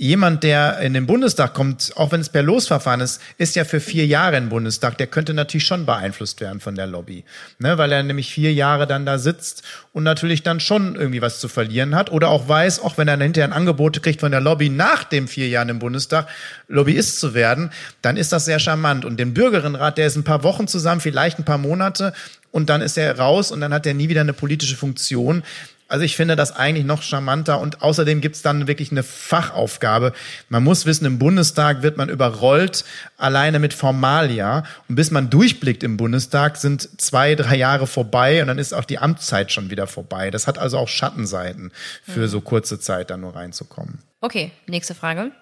jemand, 0.00 0.44
der 0.44 0.78
in 0.78 0.94
den 0.94 1.06
Bundestag 1.06 1.52
kommt, 1.52 1.92
auch 1.96 2.10
wenn 2.10 2.22
es 2.22 2.30
per 2.30 2.42
Losverfahren 2.42 3.02
ist, 3.02 3.20
ist 3.36 3.54
ja 3.54 3.64
für 3.64 3.80
vier 3.80 4.06
Jahre 4.06 4.38
im 4.38 4.48
Bundestag, 4.48 4.96
der 4.96 5.06
könnte 5.06 5.34
natürlich 5.34 5.66
schon 5.66 5.84
beeinflusst 5.84 6.40
werden 6.40 6.58
von 6.58 6.74
der 6.74 6.86
Lobby, 6.86 7.22
ne, 7.58 7.76
weil 7.76 7.92
er 7.92 8.02
nämlich 8.02 8.32
vier 8.32 8.50
Jahre 8.54 8.86
dann 8.86 9.04
da 9.04 9.18
sitzt 9.18 9.62
und 9.92 10.02
natürlich 10.02 10.42
dann 10.42 10.58
schon 10.58 10.96
irgendwie 10.96 11.20
was 11.20 11.38
zu 11.38 11.48
verlieren 11.48 11.94
hat 11.94 12.10
oder 12.10 12.28
auch 12.28 12.48
weiß, 12.48 12.80
auch 12.80 12.96
wenn 12.96 13.08
er 13.08 13.18
hinterher 13.18 13.46
ein 13.46 13.52
Angebot 13.52 14.02
kriegt 14.02 14.20
von 14.20 14.30
der 14.30 14.40
Lobby 14.40 14.70
nach 14.70 15.04
den 15.04 15.28
vier 15.28 15.48
Jahren 15.48 15.68
im 15.68 15.80
Bundestag, 15.80 16.28
Lobbyist 16.68 17.20
zu 17.20 17.34
werden, 17.34 17.70
dann 18.00 18.16
ist 18.16 18.32
das 18.32 18.46
sehr 18.46 18.58
charmant. 18.58 19.04
Und 19.04 19.20
den 19.20 19.34
Bürgerinnenrat, 19.34 19.98
der 19.98 20.06
ist 20.06 20.16
ein 20.16 20.24
paar 20.24 20.42
Wochen 20.42 20.66
zusammen, 20.66 21.02
vielleicht 21.02 21.38
ein 21.38 21.44
paar 21.44 21.58
Monate 21.58 22.14
und 22.52 22.70
dann 22.70 22.80
ist 22.80 22.96
er 22.96 23.18
raus 23.18 23.52
und 23.52 23.60
dann 23.60 23.74
hat 23.74 23.84
er 23.84 23.92
nie 23.92 24.08
wieder 24.08 24.22
eine 24.22 24.32
politische 24.32 24.76
Funktion. 24.76 25.42
Also 25.90 26.04
ich 26.04 26.14
finde 26.14 26.36
das 26.36 26.54
eigentlich 26.54 26.86
noch 26.86 27.02
charmanter 27.02 27.60
und 27.60 27.82
außerdem 27.82 28.20
gibt's 28.20 28.42
dann 28.42 28.68
wirklich 28.68 28.92
eine 28.92 29.02
Fachaufgabe. 29.02 30.12
Man 30.48 30.62
muss 30.62 30.86
wissen, 30.86 31.04
im 31.04 31.18
Bundestag 31.18 31.82
wird 31.82 31.96
man 31.96 32.08
überrollt 32.08 32.84
alleine 33.16 33.58
mit 33.58 33.74
Formalia 33.74 34.62
und 34.88 34.94
bis 34.94 35.10
man 35.10 35.30
durchblickt 35.30 35.82
im 35.82 35.96
Bundestag 35.96 36.56
sind 36.58 37.00
zwei, 37.00 37.34
drei 37.34 37.56
Jahre 37.56 37.88
vorbei 37.88 38.40
und 38.40 38.46
dann 38.46 38.58
ist 38.58 38.72
auch 38.72 38.84
die 38.84 38.98
Amtszeit 38.98 39.50
schon 39.50 39.70
wieder 39.70 39.88
vorbei. 39.88 40.30
Das 40.30 40.46
hat 40.46 40.58
also 40.58 40.78
auch 40.78 40.88
Schattenseiten 40.88 41.72
für 42.04 42.28
so 42.28 42.40
kurze 42.40 42.78
Zeit 42.78 43.10
da 43.10 43.16
nur 43.16 43.34
reinzukommen. 43.34 43.98
Okay, 44.20 44.52
nächste 44.68 44.94
Frage. 44.94 45.32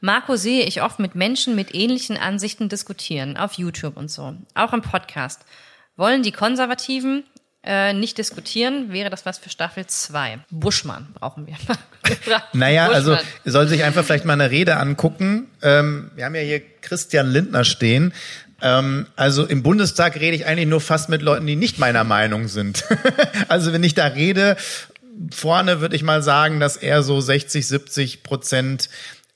Marco 0.00 0.36
sehe 0.36 0.64
ich 0.64 0.80
oft 0.80 0.98
mit 0.98 1.14
Menschen 1.14 1.54
mit 1.54 1.74
ähnlichen 1.74 2.16
Ansichten 2.16 2.70
diskutieren, 2.70 3.36
auf 3.36 3.54
YouTube 3.54 3.98
und 3.98 4.10
so, 4.10 4.34
auch 4.54 4.72
im 4.72 4.80
Podcast. 4.80 5.42
Wollen 5.96 6.22
die 6.22 6.32
Konservativen 6.32 7.24
äh, 7.62 7.92
nicht 7.92 8.16
diskutieren, 8.16 8.92
wäre 8.92 9.10
das 9.10 9.26
was 9.26 9.38
für 9.38 9.50
Staffel 9.50 9.86
2. 9.86 10.40
Buschmann 10.50 11.08
brauchen 11.12 11.46
wir. 11.46 11.56
naja, 12.52 12.86
Buschmann. 12.86 12.96
also 12.96 13.18
soll 13.44 13.68
sich 13.68 13.84
einfach 13.84 14.04
vielleicht 14.04 14.24
mal 14.24 14.32
eine 14.32 14.50
Rede 14.50 14.76
angucken. 14.76 15.48
Ähm, 15.62 16.10
wir 16.14 16.24
haben 16.24 16.34
ja 16.34 16.40
hier 16.40 16.62
Christian 16.80 17.30
Lindner 17.30 17.64
stehen. 17.64 18.14
Ähm, 18.62 19.06
also 19.16 19.44
im 19.44 19.62
Bundestag 19.62 20.16
rede 20.16 20.36
ich 20.36 20.46
eigentlich 20.46 20.68
nur 20.68 20.80
fast 20.80 21.08
mit 21.10 21.22
Leuten, 21.22 21.46
die 21.46 21.56
nicht 21.56 21.78
meiner 21.78 22.04
Meinung 22.04 22.48
sind. 22.48 22.84
also 23.48 23.72
wenn 23.72 23.84
ich 23.84 23.94
da 23.94 24.06
rede, 24.06 24.56
vorne 25.30 25.80
würde 25.80 25.96
ich 25.96 26.02
mal 26.02 26.22
sagen, 26.22 26.60
dass 26.60 26.76
er 26.76 27.02
so 27.02 27.20
60, 27.20 27.66
70 27.66 28.22
Prozent 28.22 28.88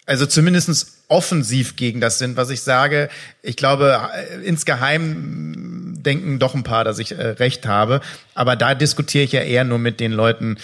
also 0.07 0.27
zumindestens 0.27 0.94
offensiv 1.09 1.77
gegen 1.77 2.01
das 2.01 2.19
sind, 2.19 2.37
was 2.37 2.51
ich 2.51 2.63
sage. 2.63 3.09
Ich 3.43 3.57
glaube, 3.57 4.01
äh, 4.13 4.45
insgeheim 4.45 5.95
denken 6.05 6.39
doch 6.39 6.55
ein 6.55 6.63
paar, 6.63 6.85
dass 6.85 6.99
ich 6.99 7.13
äh, 7.13 7.29
recht 7.29 7.67
habe. 7.67 8.01
Aber 8.35 8.57
da 8.57 8.75
diskutiere 8.75 9.25
ich 9.25 9.33
ja 9.33 9.41
eher 9.41 9.65
nur 9.65 9.79
mit 9.79 10.01
den 10.01 10.13
Leuten, 10.13 10.57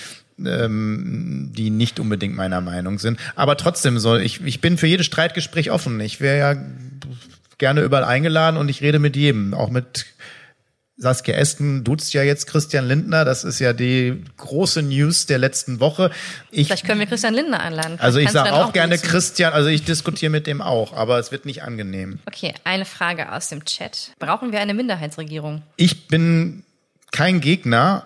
ähm, 0.45 1.53
die 1.57 1.71
nicht 1.71 2.01
unbedingt 2.01 2.37
meiner 2.37 2.61
Meinung 2.61 2.99
sind. 2.99 3.19
Aber 3.35 3.57
trotzdem 3.57 3.99
soll 3.99 4.23
ich, 4.23 4.41
ich 4.45 4.61
bin 4.61 4.79
für 4.79 4.87
jedes 4.87 5.07
Streitgespräch 5.07 5.71
offen. 5.71 6.01
Ich 6.01 6.21
wäre 6.21 6.39
ja 6.39 6.63
gerne 7.59 7.83
überall 7.83 8.05
eingeladen 8.05 8.57
und 8.57 8.69
ich 8.69 8.81
rede 8.81 8.99
mit 8.99 9.17
jedem, 9.17 9.55
auch 9.55 9.71
mit 9.71 10.07
Saskia 11.01 11.35
Esken 11.35 11.83
duzt 11.83 12.13
ja 12.13 12.23
jetzt 12.23 12.47
Christian 12.47 12.87
Lindner. 12.87 13.25
Das 13.25 13.43
ist 13.43 13.59
ja 13.59 13.73
die 13.73 14.23
große 14.37 14.83
News 14.83 15.25
der 15.25 15.39
letzten 15.39 15.81
Woche. 15.81 16.11
Ich, 16.51 16.67
Vielleicht 16.67 16.85
können 16.85 17.01
wir 17.01 17.07
Christian 17.07 17.33
Lindner 17.33 17.61
einladen. 17.61 17.99
Also 17.99 18.19
ich 18.19 18.31
sage 18.31 18.53
auch, 18.53 18.69
auch 18.69 18.73
gerne 18.75 18.97
duzen. 18.97 19.09
Christian, 19.09 19.53
also 19.55 19.71
ich 19.71 19.83
diskutiere 19.85 20.31
mit 20.31 20.47
dem 20.47 20.61
auch, 20.61 20.93
aber 20.93 21.19
es 21.19 21.33
wird 21.33 21.47
nicht 21.47 21.63
angenehm. 21.63 22.19
Okay, 22.27 22.53
eine 22.65 22.85
Frage 22.85 23.33
aus 23.33 23.49
dem 23.49 23.65
Chat. 23.65 24.11
Brauchen 24.19 24.53
wir 24.53 24.61
eine 24.61 24.75
Minderheitsregierung? 24.75 25.63
Ich 25.77 26.07
bin 26.07 26.65
kein 27.13 27.41
Gegner, 27.41 28.05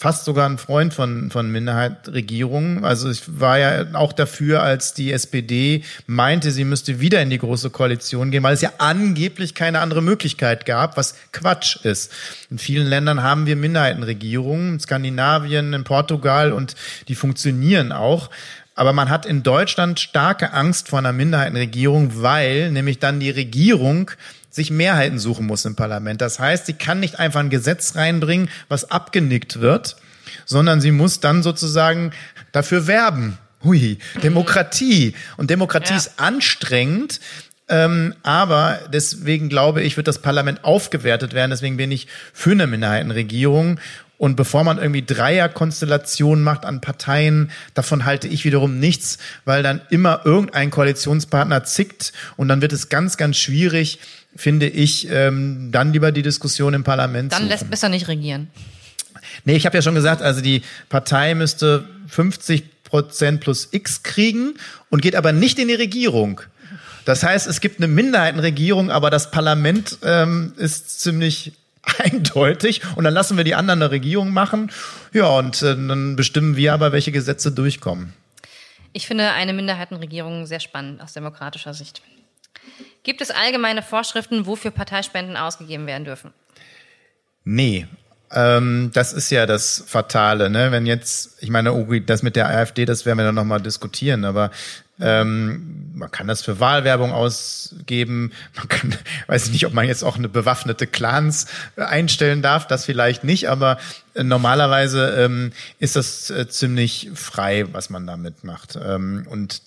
fast 0.00 0.24
sogar 0.24 0.48
ein 0.48 0.56
Freund 0.56 0.94
von, 0.94 1.30
von 1.30 1.52
Minderheitsregierungen. 1.52 2.86
Also 2.86 3.10
ich 3.10 3.38
war 3.38 3.58
ja 3.58 3.84
auch 3.92 4.14
dafür, 4.14 4.62
als 4.62 4.94
die 4.94 5.12
SPD 5.12 5.84
meinte, 6.06 6.52
sie 6.52 6.64
müsste 6.64 7.00
wieder 7.00 7.20
in 7.20 7.28
die 7.28 7.36
große 7.36 7.68
Koalition 7.68 8.30
gehen, 8.30 8.42
weil 8.42 8.54
es 8.54 8.62
ja 8.62 8.72
angeblich 8.78 9.54
keine 9.54 9.80
andere 9.80 10.00
Möglichkeit 10.00 10.64
gab, 10.64 10.96
was 10.96 11.16
Quatsch 11.32 11.84
ist. 11.84 12.12
In 12.48 12.56
vielen 12.56 12.86
Ländern 12.86 13.22
haben 13.22 13.44
wir 13.44 13.56
Minderheitenregierungen, 13.56 14.72
in 14.72 14.80
Skandinavien, 14.80 15.74
in 15.74 15.84
Portugal 15.84 16.54
und 16.54 16.76
die 17.08 17.14
funktionieren 17.14 17.92
auch. 17.92 18.30
Aber 18.74 18.94
man 18.94 19.10
hat 19.10 19.26
in 19.26 19.42
Deutschland 19.42 20.00
starke 20.00 20.54
Angst 20.54 20.88
vor 20.88 21.00
einer 21.00 21.12
Minderheitenregierung, 21.12 22.22
weil 22.22 22.70
nämlich 22.70 23.00
dann 23.00 23.20
die 23.20 23.28
Regierung 23.28 24.10
sich 24.50 24.70
Mehrheiten 24.70 25.18
suchen 25.18 25.46
muss 25.46 25.64
im 25.64 25.76
Parlament. 25.76 26.20
Das 26.20 26.38
heißt, 26.38 26.66
sie 26.66 26.74
kann 26.74 27.00
nicht 27.00 27.18
einfach 27.18 27.40
ein 27.40 27.50
Gesetz 27.50 27.94
reinbringen, 27.96 28.50
was 28.68 28.90
abgenickt 28.90 29.60
wird, 29.60 29.96
sondern 30.44 30.80
sie 30.80 30.90
muss 30.90 31.20
dann 31.20 31.42
sozusagen 31.42 32.12
dafür 32.52 32.86
werben. 32.86 33.38
Hui, 33.62 33.98
Demokratie. 34.22 35.14
Und 35.36 35.50
Demokratie 35.50 35.92
ja. 35.92 35.98
ist 35.98 36.18
anstrengend. 36.18 37.20
Ähm, 37.68 38.14
aber 38.24 38.80
deswegen 38.92 39.48
glaube 39.48 39.82
ich, 39.82 39.96
wird 39.96 40.08
das 40.08 40.20
Parlament 40.20 40.64
aufgewertet 40.64 41.34
werden. 41.34 41.50
Deswegen 41.50 41.76
bin 41.76 41.92
ich 41.92 42.08
für 42.32 42.50
eine 42.50 42.66
Minderheitenregierung. 42.66 43.78
Und 44.18 44.36
bevor 44.36 44.64
man 44.64 44.76
irgendwie 44.76 45.02
Dreierkonstellationen 45.02 46.44
macht 46.44 46.66
an 46.66 46.82
Parteien, 46.82 47.50
davon 47.72 48.04
halte 48.04 48.28
ich 48.28 48.44
wiederum 48.44 48.78
nichts, 48.78 49.16
weil 49.46 49.62
dann 49.62 49.80
immer 49.88 50.22
irgendein 50.26 50.70
Koalitionspartner 50.70 51.64
zickt 51.64 52.12
und 52.36 52.48
dann 52.48 52.60
wird 52.60 52.74
es 52.74 52.90
ganz, 52.90 53.16
ganz 53.16 53.38
schwierig, 53.38 53.98
finde 54.34 54.68
ich, 54.68 55.08
ähm, 55.10 55.70
dann 55.72 55.92
lieber 55.92 56.12
die 56.12 56.22
Diskussion 56.22 56.74
im 56.74 56.84
Parlament. 56.84 57.32
Dann 57.32 57.42
suchen. 57.42 57.48
lässt 57.50 57.70
besser 57.70 57.88
nicht 57.88 58.08
regieren. 58.08 58.48
Nee, 59.44 59.56
ich 59.56 59.66
habe 59.66 59.76
ja 59.76 59.82
schon 59.82 59.94
gesagt, 59.94 60.22
also 60.22 60.40
die 60.40 60.62
Partei 60.88 61.34
müsste 61.34 61.84
50 62.08 62.84
Prozent 62.84 63.40
plus 63.40 63.68
X 63.70 64.02
kriegen 64.02 64.54
und 64.90 65.02
geht 65.02 65.14
aber 65.14 65.32
nicht 65.32 65.58
in 65.58 65.68
die 65.68 65.74
Regierung. 65.74 66.40
Das 67.04 67.22
heißt, 67.22 67.46
es 67.46 67.60
gibt 67.60 67.78
eine 67.78 67.88
Minderheitenregierung, 67.88 68.90
aber 68.90 69.10
das 69.10 69.30
Parlament 69.30 69.98
ähm, 70.02 70.52
ist 70.56 71.00
ziemlich 71.00 71.52
eindeutig 71.98 72.82
und 72.96 73.04
dann 73.04 73.14
lassen 73.14 73.36
wir 73.36 73.44
die 73.44 73.54
anderen 73.54 73.82
eine 73.82 73.90
Regierung 73.90 74.32
machen. 74.32 74.70
Ja, 75.12 75.26
und 75.26 75.62
äh, 75.62 75.74
dann 75.74 76.16
bestimmen 76.16 76.56
wir 76.56 76.74
aber, 76.74 76.92
welche 76.92 77.12
Gesetze 77.12 77.52
durchkommen. 77.52 78.12
Ich 78.92 79.06
finde 79.06 79.30
eine 79.30 79.52
Minderheitenregierung 79.52 80.46
sehr 80.46 80.60
spannend 80.60 81.00
aus 81.00 81.12
demokratischer 81.12 81.74
Sicht. 81.74 82.02
Gibt 83.02 83.20
es 83.20 83.30
allgemeine 83.30 83.82
Vorschriften, 83.82 84.46
wofür 84.46 84.70
Parteispenden 84.70 85.36
ausgegeben 85.36 85.86
werden 85.86 86.04
dürfen? 86.04 86.32
Nee. 87.44 87.86
Ähm, 88.32 88.90
das 88.92 89.12
ist 89.12 89.30
ja 89.30 89.46
das 89.46 89.82
Fatale, 89.86 90.50
ne? 90.50 90.70
Wenn 90.70 90.86
jetzt, 90.86 91.42
ich 91.42 91.50
meine, 91.50 91.72
oh, 91.72 91.86
das 92.06 92.22
mit 92.22 92.36
der 92.36 92.48
AfD, 92.48 92.84
das 92.84 93.04
werden 93.04 93.18
wir 93.18 93.24
dann 93.24 93.34
nochmal 93.34 93.60
diskutieren, 93.60 94.24
aber 94.24 94.52
ähm, 95.00 95.90
man 95.94 96.10
kann 96.10 96.28
das 96.28 96.42
für 96.42 96.60
Wahlwerbung 96.60 97.12
ausgeben. 97.12 98.32
Man 98.56 98.68
kann, 98.68 98.94
weiß 99.26 99.46
ich 99.46 99.52
nicht, 99.52 99.66
ob 99.66 99.72
man 99.72 99.86
jetzt 99.86 100.02
auch 100.02 100.16
eine 100.16 100.28
bewaffnete 100.28 100.86
Clans 100.86 101.46
einstellen 101.76 102.42
darf. 102.42 102.66
Das 102.66 102.84
vielleicht 102.84 103.24
nicht, 103.24 103.48
aber 103.48 103.78
äh, 104.14 104.22
normalerweise 104.22 105.08
ähm, 105.18 105.52
ist 105.78 105.96
das 105.96 106.30
äh, 106.30 106.48
ziemlich 106.48 107.10
frei, 107.14 107.66
was 107.72 107.90
man 107.90 108.06
damit 108.06 108.44
macht. 108.44 108.78
Ähm, 108.82 109.26
und 109.28 109.62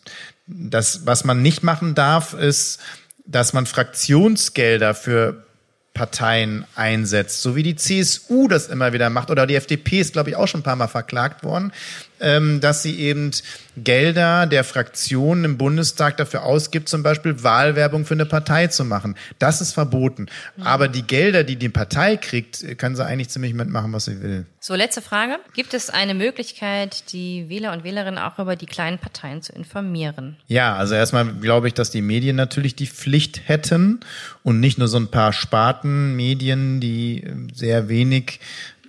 das, 0.47 1.05
was 1.05 1.23
man 1.23 1.41
nicht 1.41 1.63
machen 1.63 1.95
darf, 1.95 2.33
ist 2.33 2.79
dass 3.25 3.53
man 3.53 3.65
Fraktionsgelder 3.65 4.93
für 4.93 5.45
Parteien 5.93 6.65
einsetzt, 6.75 7.41
so 7.41 7.55
wie 7.55 7.63
die 7.63 7.75
CSU 7.75 8.47
das 8.47 8.67
immer 8.67 8.93
wieder 8.93 9.09
macht. 9.09 9.29
Oder 9.29 9.45
die 9.45 9.55
FDP 9.55 9.99
ist, 9.99 10.13
glaube 10.13 10.31
ich, 10.31 10.35
auch 10.35 10.47
schon 10.47 10.61
ein 10.61 10.63
paar 10.63 10.75
Mal 10.75 10.87
verklagt 10.87 11.43
worden, 11.43 11.71
dass 12.19 12.83
sie 12.83 12.99
eben 12.99 13.31
Gelder 13.75 14.45
der 14.45 14.63
Fraktionen 14.63 15.45
im 15.45 15.57
Bundestag 15.57 16.17
dafür 16.17 16.43
ausgibt, 16.43 16.87
zum 16.87 17.01
Beispiel 17.01 17.43
Wahlwerbung 17.43 18.05
für 18.05 18.13
eine 18.13 18.25
Partei 18.25 18.67
zu 18.67 18.85
machen. 18.85 19.15
Das 19.39 19.61
ist 19.61 19.73
verboten. 19.73 20.27
Mhm. 20.55 20.63
Aber 20.63 20.87
die 20.87 21.01
Gelder, 21.01 21.43
die 21.43 21.55
die 21.55 21.69
Partei 21.69 22.17
kriegt, 22.17 22.77
kann 22.77 22.95
sie 22.95 23.03
eigentlich 23.03 23.29
ziemlich 23.29 23.53
mitmachen, 23.53 23.91
was 23.91 24.05
sie 24.05 24.21
will. 24.21 24.45
So, 24.59 24.75
letzte 24.75 25.01
Frage. 25.01 25.39
Gibt 25.55 25.73
es 25.73 25.89
eine 25.89 26.13
Möglichkeit, 26.13 27.11
die 27.11 27.49
Wähler 27.49 27.73
und 27.73 27.83
Wählerinnen 27.83 28.19
auch 28.19 28.39
über 28.39 28.55
die 28.55 28.67
kleinen 28.67 28.99
Parteien 28.99 29.41
zu 29.41 29.51
informieren? 29.51 30.37
Ja, 30.47 30.75
also 30.75 30.93
erstmal 30.95 31.25
glaube 31.25 31.67
ich, 31.67 31.73
dass 31.73 31.89
die 31.89 32.01
Medien 32.01 32.35
natürlich 32.35 32.75
die 32.75 32.87
Pflicht 32.87 33.49
hätten 33.49 34.01
und 34.43 34.59
nicht 34.59 34.77
nur 34.77 34.87
so 34.87 34.97
ein 34.97 35.07
paar 35.07 35.33
Spartenmedien, 35.33 36.79
die 36.79 37.27
sehr 37.53 37.89
wenig 37.89 38.39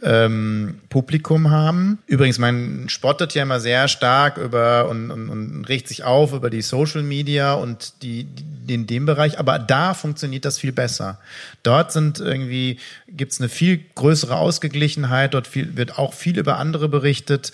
ähm, 0.04 0.80
Publikum 0.90 1.50
haben. 1.50 1.98
Übrigens, 2.06 2.38
man 2.38 2.88
spottet 2.88 3.34
ja 3.34 3.42
immer 3.42 3.58
sehr 3.58 3.88
stark 3.88 4.36
über 4.36 4.88
und, 4.90 5.10
und, 5.10 5.30
und 5.30 5.64
regt 5.64 5.88
sich 5.88 6.04
auf 6.04 6.34
über 6.34 6.50
die 6.50 6.60
Social 6.60 7.02
Media 7.02 7.54
und 7.54 8.02
die, 8.02 8.24
die 8.24 8.74
in 8.74 8.86
dem 8.86 9.06
Bereich, 9.06 9.38
aber 9.38 9.58
da 9.58 9.94
funktioniert 9.94 10.44
das 10.44 10.58
viel 10.58 10.72
besser. 10.72 11.18
Dort 11.62 11.90
sind 11.90 12.20
irgendwie 12.20 12.78
gibt's 13.08 13.40
eine 13.40 13.48
viel 13.48 13.80
größere 13.94 14.36
Ausgeglichenheit. 14.36 15.32
Dort 15.32 15.46
viel, 15.46 15.76
wird 15.76 15.98
auch 15.98 16.12
viel 16.12 16.38
über 16.38 16.58
andere 16.58 16.88
berichtet. 16.90 17.52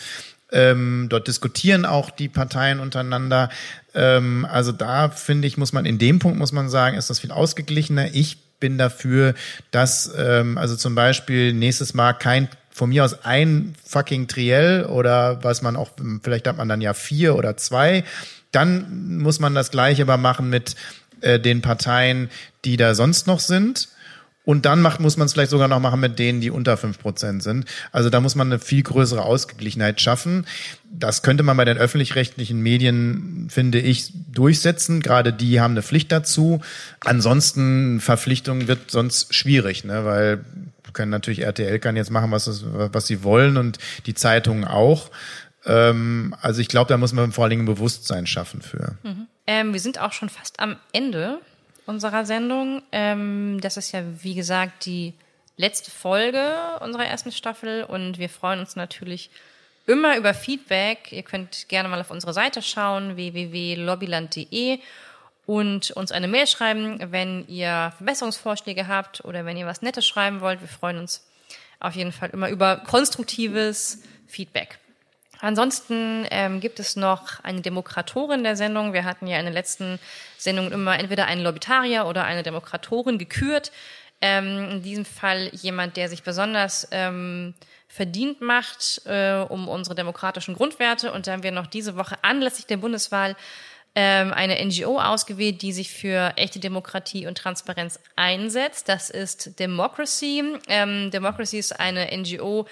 Ähm, 0.53 1.07
dort 1.09 1.29
diskutieren 1.29 1.85
auch 1.85 2.11
die 2.11 2.29
Parteien 2.29 2.81
untereinander. 2.81 3.51
Ähm, 3.95 4.45
also 4.51 4.73
da 4.73 5.09
finde 5.09 5.47
ich, 5.47 5.57
muss 5.57 5.73
man 5.73 5.85
in 5.87 5.99
dem 5.99 6.19
Punkt 6.19 6.39
muss 6.39 6.51
man 6.51 6.69
sagen, 6.69 6.97
ist 6.97 7.11
das 7.11 7.21
viel 7.21 7.31
ausgeglichener. 7.31 8.13
Ich 8.13 8.39
bin 8.61 8.79
dafür, 8.79 9.35
dass 9.71 10.13
ähm, 10.17 10.59
also 10.59 10.77
zum 10.77 10.95
Beispiel 10.95 11.53
nächstes 11.53 11.95
Mal 11.95 12.13
kein 12.13 12.49
von 12.71 12.91
mir 12.91 13.05
aus 13.05 13.25
ein 13.25 13.75
fucking 13.85 14.29
Triell 14.29 14.85
oder 14.85 15.43
was 15.43 15.61
man 15.61 15.77
auch, 15.77 15.91
vielleicht 16.23 16.47
hat 16.47 16.57
man 16.57 16.69
dann 16.69 16.81
ja 16.81 16.95
vier 16.95 17.37
oder 17.37 17.57
zwei. 17.57 18.05
Dann 18.53 19.19
muss 19.19 19.41
man 19.41 19.55
das 19.55 19.71
gleiche 19.71 20.03
aber 20.03 20.17
machen 20.17 20.49
mit 20.49 20.77
äh, 21.21 21.39
den 21.39 21.63
Parteien, 21.63 22.31
die 22.65 22.77
da 22.77 22.95
sonst 22.95 23.27
noch 23.27 23.41
sind. 23.41 23.89
Und 24.45 24.65
dann 24.65 24.81
macht, 24.81 25.01
muss 25.01 25.17
man 25.17 25.27
es 25.27 25.35
vielleicht 25.35 25.51
sogar 25.51 25.69
noch 25.69 25.81
machen 25.81 26.01
mit 26.01 26.19
denen, 26.19 26.41
die 26.41 26.51
unter 26.51 26.77
fünf 26.77 26.99
Prozent 26.99 27.43
sind. 27.43 27.67
Also 27.93 28.09
da 28.09 28.21
muss 28.21 28.35
man 28.35 28.49
eine 28.49 28.59
viel 28.59 28.83
größere 28.83 29.23
Ausgeglichenheit 29.23 30.01
schaffen. 30.01 30.47
Das 30.91 31.23
könnte 31.23 31.43
man 31.43 31.57
bei 31.57 31.65
den 31.65 31.77
öffentlich-rechtlichen 31.77 32.61
Medien, 32.61 33.49
finde 33.51 33.81
ich, 33.81 34.13
durchsetzen. 34.33 35.01
Gerade 35.01 35.33
die 35.33 35.61
haben 35.61 35.73
eine 35.73 35.83
Pflicht 35.83 36.11
dazu. 36.11 36.63
Ansonsten 37.01 38.01
Verpflichtung 38.01 38.67
wird 38.67 38.91
sonst 38.91 39.35
schwierig, 39.35 39.85
ne? 39.85 40.05
weil 40.05 40.45
können 40.93 41.11
natürlich 41.11 41.43
RTL 41.43 41.79
kann 41.79 41.95
jetzt 41.95 42.11
machen, 42.11 42.33
was, 42.33 42.65
was 42.65 43.07
sie 43.07 43.23
wollen 43.23 43.57
und 43.57 43.79
die 44.07 44.15
Zeitungen 44.15 44.65
auch. 44.65 45.11
Ähm, 45.65 46.35
also 46.41 46.61
ich 46.61 46.69
glaube, 46.69 46.89
da 46.89 46.97
muss 46.97 47.13
man 47.13 47.33
vor 47.33 47.45
allen 47.45 47.51
Dingen 47.51 47.63
ein 47.63 47.67
Bewusstsein 47.75 48.27
schaffen 48.27 48.63
für. 48.63 48.97
Mhm. 49.03 49.27
Ähm, 49.47 49.73
wir 49.73 49.81
sind 49.81 50.01
auch 50.01 50.13
schon 50.13 50.29
fast 50.29 50.61
am 50.61 50.77
Ende 50.93 51.39
unserer 51.91 52.25
Sendung. 52.25 52.83
Ähm, 52.93 53.59
das 53.61 53.77
ist 53.77 53.93
ja, 53.93 54.03
wie 54.23 54.35
gesagt, 54.35 54.87
die 54.87 55.13
letzte 55.57 55.91
Folge 55.91 56.55
unserer 56.81 57.05
ersten 57.05 57.33
Staffel 57.33 57.85
und 57.85 58.19
wir 58.19 58.31
freuen 58.31 58.61
uns 58.61 58.77
natürlich 58.77 59.31
immer 59.87 60.17
über 60.17 60.33
Feedback. 60.33 61.13
Ihr 61.13 61.23
könnt 61.23 61.69
gerne 61.69 61.89
mal 61.89 62.01
auf 62.01 62.11
unsere 62.11 62.33
Seite 62.33 62.63
schauen, 62.63 63.17
www.lobbyland.de 63.17 64.79
und 65.47 65.91
uns 65.91 66.13
eine 66.13 66.29
Mail 66.29 66.47
schreiben, 66.47 66.99
wenn 67.13 67.47
ihr 67.49 67.93
Verbesserungsvorschläge 67.97 68.87
habt 68.87 69.25
oder 69.25 69.45
wenn 69.45 69.57
ihr 69.57 69.67
was 69.67 69.83
Nettes 69.83 70.07
schreiben 70.07 70.41
wollt. 70.41 70.61
Wir 70.61 70.69
freuen 70.69 70.99
uns 70.99 71.27
auf 71.81 71.95
jeden 71.95 72.13
Fall 72.13 72.31
immer 72.31 72.49
über 72.49 72.77
konstruktives 72.77 74.03
Feedback. 74.29 74.79
Ansonsten 75.41 76.27
ähm, 76.31 76.61
gibt 76.61 76.81
es 76.81 76.97
noch 76.97 77.43
eine 77.43 77.63
Demokratorin 77.63 78.43
der 78.43 78.57
Sendung. 78.57 78.93
Wir 78.93 79.05
hatten 79.05 79.27
ja 79.27 79.39
in 79.39 79.47
den 79.47 79.55
letzten 79.55 79.99
Sendungen 80.37 80.73
immer 80.73 80.99
entweder 80.99 81.27
einen 81.27 81.43
Lobbytarier 81.43 82.07
oder 82.07 82.25
eine 82.25 82.43
Demokratorin 82.43 83.19
gekürt. 83.19 83.73
Ähm, 84.21 84.69
in 84.71 84.83
diesem 84.83 85.07
Fall 85.07 85.49
jemand, 85.53 85.97
der 85.97 86.11
sich 86.11 86.23
besonders 86.23 86.89
ähm, 86.91 87.55
verdient 87.89 88.41
macht 88.41 89.03
äh, 89.07 89.45
um 89.49 89.67
unsere 89.67 89.95
demokratischen 89.95 90.55
Grundwerte. 90.55 91.13
Und 91.13 91.27
da 91.27 91.33
haben 91.33 91.43
wir 91.43 91.53
noch 91.53 91.67
diese 91.67 91.97
Woche 91.97 92.17
anlässlich 92.23 92.67
der 92.67 92.77
Bundeswahl 92.77 93.35
ähm, 93.97 94.33
eine 94.33 94.65
NGO 94.65 95.01
ausgewählt, 95.01 95.63
die 95.63 95.73
sich 95.73 95.91
für 95.91 96.35
echte 96.37 96.61
Demokratie 96.61 97.27
und 97.27 97.37
Transparenz 97.37 97.99
einsetzt. 98.15 98.89
Das 98.89 99.11
ist 99.11 99.59
Democracy. 99.59 100.45
Ähm, 100.69 101.11
Democracy 101.11 101.59
ist 101.59 101.81
eine 101.81 102.09
NGO, 102.17 102.67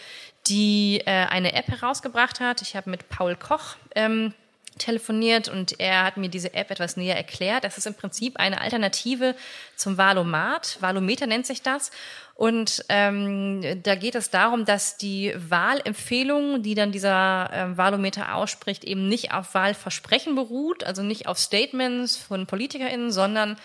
die 0.49 1.03
äh, 1.05 1.26
eine 1.26 1.53
App 1.55 1.68
herausgebracht 1.68 2.40
hat. 2.40 2.62
Ich 2.62 2.76
habe 2.76 2.90
mit 2.90 3.09
Paul 3.09 3.36
Koch 3.36 3.76
ähm, 3.94 4.32
telefoniert 4.78 5.49
und 5.49 5.78
er 5.80 6.05
hat 6.05 6.16
mir 6.16 6.28
diese 6.28 6.55
App 6.55 6.70
etwas 6.70 6.96
näher 6.96 7.16
erklärt. 7.16 7.64
Das 7.64 7.76
ist 7.76 7.86
im 7.86 7.94
Prinzip 7.94 8.38
eine 8.38 8.61
Alternative 8.61 9.34
zum 9.76 9.99
Valomat. 9.99 10.78
Valometer 10.80 11.26
nennt 11.26 11.46
sich 11.46 11.62
das. 11.62 11.90
Und 12.34 12.84
ähm, 12.88 13.82
da 13.82 13.96
geht 13.96 14.14
es 14.14 14.30
darum, 14.30 14.64
dass 14.64 14.96
die 14.96 15.34
Wahlempfehlung, 15.36 16.62
die 16.62 16.76
dann 16.76 16.92
dieser 16.92 17.51
ähm, 17.53 17.76
Valometer 17.76 18.36
ausspricht, 18.36 18.84
eben 18.84 19.09
nicht 19.09 19.32
auf 19.32 19.55
Wahlversprechen 19.55 20.36
beruht, 20.36 20.84
also 20.84 21.03
nicht 21.03 21.26
auf 21.26 21.36
Statements 21.38 22.16
von 22.16 22.46
PolitikerInnen, 22.46 23.11
sondern 23.11 23.57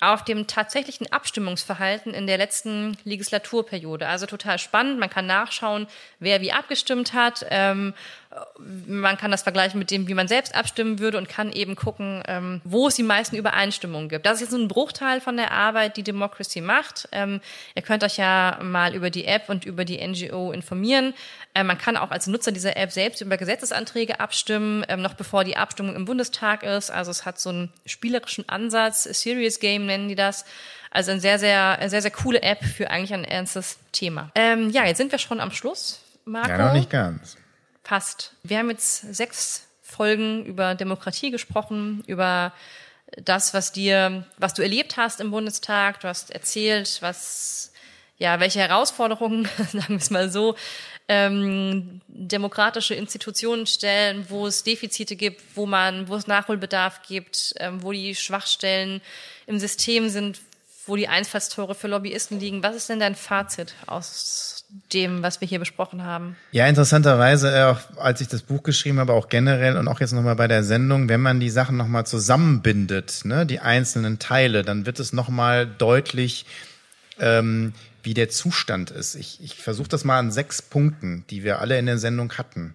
auf 0.00 0.24
dem 0.24 0.46
tatsächlichen 0.46 1.10
Abstimmungsverhalten 1.10 2.14
in 2.14 2.26
der 2.26 2.38
letzten 2.38 2.96
Legislaturperiode. 3.04 4.06
Also 4.06 4.26
total 4.26 4.58
spannend. 4.58 5.00
Man 5.00 5.10
kann 5.10 5.26
nachschauen, 5.26 5.88
wer 6.20 6.40
wie 6.40 6.52
abgestimmt 6.52 7.14
hat. 7.14 7.44
Ähm, 7.50 7.94
man 8.58 9.16
kann 9.16 9.30
das 9.30 9.42
vergleichen 9.42 9.78
mit 9.78 9.90
dem, 9.90 10.08
wie 10.08 10.14
man 10.14 10.28
selbst 10.28 10.54
abstimmen 10.54 10.98
würde 10.98 11.18
und 11.18 11.28
kann 11.28 11.52
eben 11.52 11.76
gucken, 11.76 12.22
ähm, 12.26 12.60
wo 12.64 12.88
es 12.88 12.96
die 12.96 13.02
meisten 13.02 13.36
Übereinstimmungen 13.36 14.08
gibt. 14.08 14.26
Das 14.26 14.34
ist 14.34 14.40
jetzt 14.40 14.52
ein 14.52 14.68
Bruchteil 14.68 15.20
von 15.20 15.36
der 15.36 15.52
Arbeit, 15.52 15.96
die 15.96 16.02
Democracy 16.02 16.60
macht. 16.60 17.08
Ähm, 17.12 17.40
ihr 17.74 17.82
könnt 17.82 18.04
euch 18.04 18.16
ja 18.16 18.58
mal 18.62 18.94
über 18.94 19.10
die 19.10 19.24
App 19.24 19.48
und 19.48 19.64
über 19.64 19.84
die 19.84 20.04
NGO 20.06 20.52
informieren. 20.52 21.14
Äh, 21.54 21.64
man 21.64 21.78
kann 21.78 21.96
auch 21.96 22.10
als 22.10 22.26
Nutzer 22.26 22.52
dieser 22.52 22.76
App 22.76 22.92
selbst 22.92 23.20
über 23.20 23.36
Gesetzesanträge 23.36 24.20
abstimmen, 24.20 24.84
ähm, 24.88 25.02
noch 25.02 25.14
bevor 25.14 25.44
die 25.44 25.56
Abstimmung 25.56 25.96
im 25.96 26.04
Bundestag 26.04 26.62
ist. 26.62 26.90
Also 26.90 27.10
es 27.10 27.24
hat 27.24 27.38
so 27.38 27.50
einen 27.50 27.72
spielerischen 27.86 28.48
Ansatz, 28.48 29.04
Serious 29.04 29.60
Game 29.60 29.86
nennen 29.86 30.08
die 30.08 30.14
das. 30.14 30.44
Also 30.90 31.10
eine 31.10 31.20
sehr, 31.20 31.38
sehr, 31.38 31.78
sehr, 31.86 32.02
sehr 32.02 32.10
coole 32.10 32.42
App 32.42 32.64
für 32.64 32.90
eigentlich 32.90 33.14
ein 33.14 33.24
ernstes 33.24 33.78
Thema. 33.92 34.30
Ähm, 34.34 34.70
ja, 34.70 34.84
jetzt 34.84 34.98
sind 34.98 35.12
wir 35.12 35.18
schon 35.18 35.40
am 35.40 35.50
Schluss. 35.50 36.02
Marco. 36.28 36.50
Ja, 36.50 36.58
noch 36.58 36.72
nicht 36.74 36.90
ganz. 36.90 37.37
Passt. 37.88 38.34
Wir 38.42 38.58
haben 38.58 38.68
jetzt 38.68 39.14
sechs 39.14 39.66
Folgen 39.80 40.44
über 40.44 40.74
Demokratie 40.74 41.30
gesprochen, 41.30 42.04
über 42.06 42.52
das, 43.16 43.54
was 43.54 43.72
dir, 43.72 44.26
was 44.36 44.52
du 44.52 44.60
erlebt 44.60 44.98
hast 44.98 45.22
im 45.22 45.30
Bundestag. 45.30 45.98
Du 46.00 46.06
hast 46.06 46.30
erzählt, 46.30 46.98
was, 47.00 47.72
ja, 48.18 48.40
welche 48.40 48.58
Herausforderungen, 48.58 49.48
sagen 49.72 49.88
wir 49.88 49.96
es 49.96 50.10
mal 50.10 50.30
so, 50.30 50.54
ähm, 51.08 52.02
demokratische 52.08 52.94
Institutionen 52.94 53.66
stellen, 53.66 54.26
wo 54.28 54.46
es 54.46 54.64
Defizite 54.64 55.16
gibt, 55.16 55.40
wo 55.54 55.64
man, 55.64 56.08
wo 56.08 56.16
es 56.16 56.26
Nachholbedarf 56.26 57.00
gibt, 57.08 57.54
ähm, 57.56 57.82
wo 57.82 57.92
die 57.92 58.14
Schwachstellen 58.14 59.00
im 59.46 59.58
System 59.58 60.10
sind, 60.10 60.42
wo 60.84 60.94
die 60.94 61.08
Einfallstore 61.08 61.74
für 61.74 61.88
Lobbyisten 61.88 62.38
liegen. 62.38 62.62
Was 62.62 62.76
ist 62.76 62.90
denn 62.90 63.00
dein 63.00 63.14
Fazit 63.14 63.72
aus 63.86 64.57
dem, 64.92 65.22
was 65.22 65.40
wir 65.40 65.48
hier 65.48 65.58
besprochen 65.58 66.04
haben? 66.04 66.36
Ja, 66.52 66.66
interessanterweise, 66.66 67.50
äh, 67.50 67.62
auch 67.64 67.78
als 67.96 68.20
ich 68.20 68.28
das 68.28 68.42
Buch 68.42 68.62
geschrieben 68.62 68.98
habe, 68.98 69.14
auch 69.14 69.28
generell 69.28 69.76
und 69.76 69.88
auch 69.88 70.00
jetzt 70.00 70.12
nochmal 70.12 70.36
bei 70.36 70.48
der 70.48 70.62
Sendung, 70.62 71.08
wenn 71.08 71.20
man 71.20 71.40
die 71.40 71.50
Sachen 71.50 71.76
nochmal 71.76 72.06
zusammenbindet, 72.06 73.24
ne, 73.24 73.46
die 73.46 73.60
einzelnen 73.60 74.18
Teile, 74.18 74.62
dann 74.62 74.84
wird 74.84 75.00
es 75.00 75.12
nochmal 75.12 75.66
deutlich, 75.66 76.44
ähm, 77.18 77.72
wie 78.02 78.14
der 78.14 78.28
Zustand 78.28 78.90
ist. 78.90 79.14
Ich, 79.14 79.42
ich 79.42 79.54
versuche 79.54 79.88
das 79.88 80.04
mal 80.04 80.18
an 80.18 80.30
sechs 80.30 80.60
Punkten, 80.60 81.24
die 81.30 81.44
wir 81.44 81.60
alle 81.60 81.78
in 81.78 81.86
der 81.86 81.98
Sendung 81.98 82.32
hatten. 82.34 82.74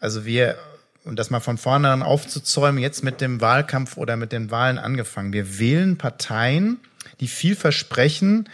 Also 0.00 0.24
wir, 0.24 0.56
und 1.04 1.18
das 1.18 1.30
mal 1.30 1.40
von 1.40 1.58
vornherein 1.58 2.02
aufzuzäumen, 2.02 2.80
jetzt 2.80 3.02
mit 3.02 3.20
dem 3.20 3.40
Wahlkampf 3.40 3.96
oder 3.96 4.16
mit 4.16 4.32
den 4.32 4.50
Wahlen 4.50 4.78
angefangen. 4.78 5.32
Wir 5.32 5.58
wählen 5.58 5.98
Parteien, 5.98 6.78
die 7.20 7.28
viel 7.28 7.56
versprechen, 7.56 8.48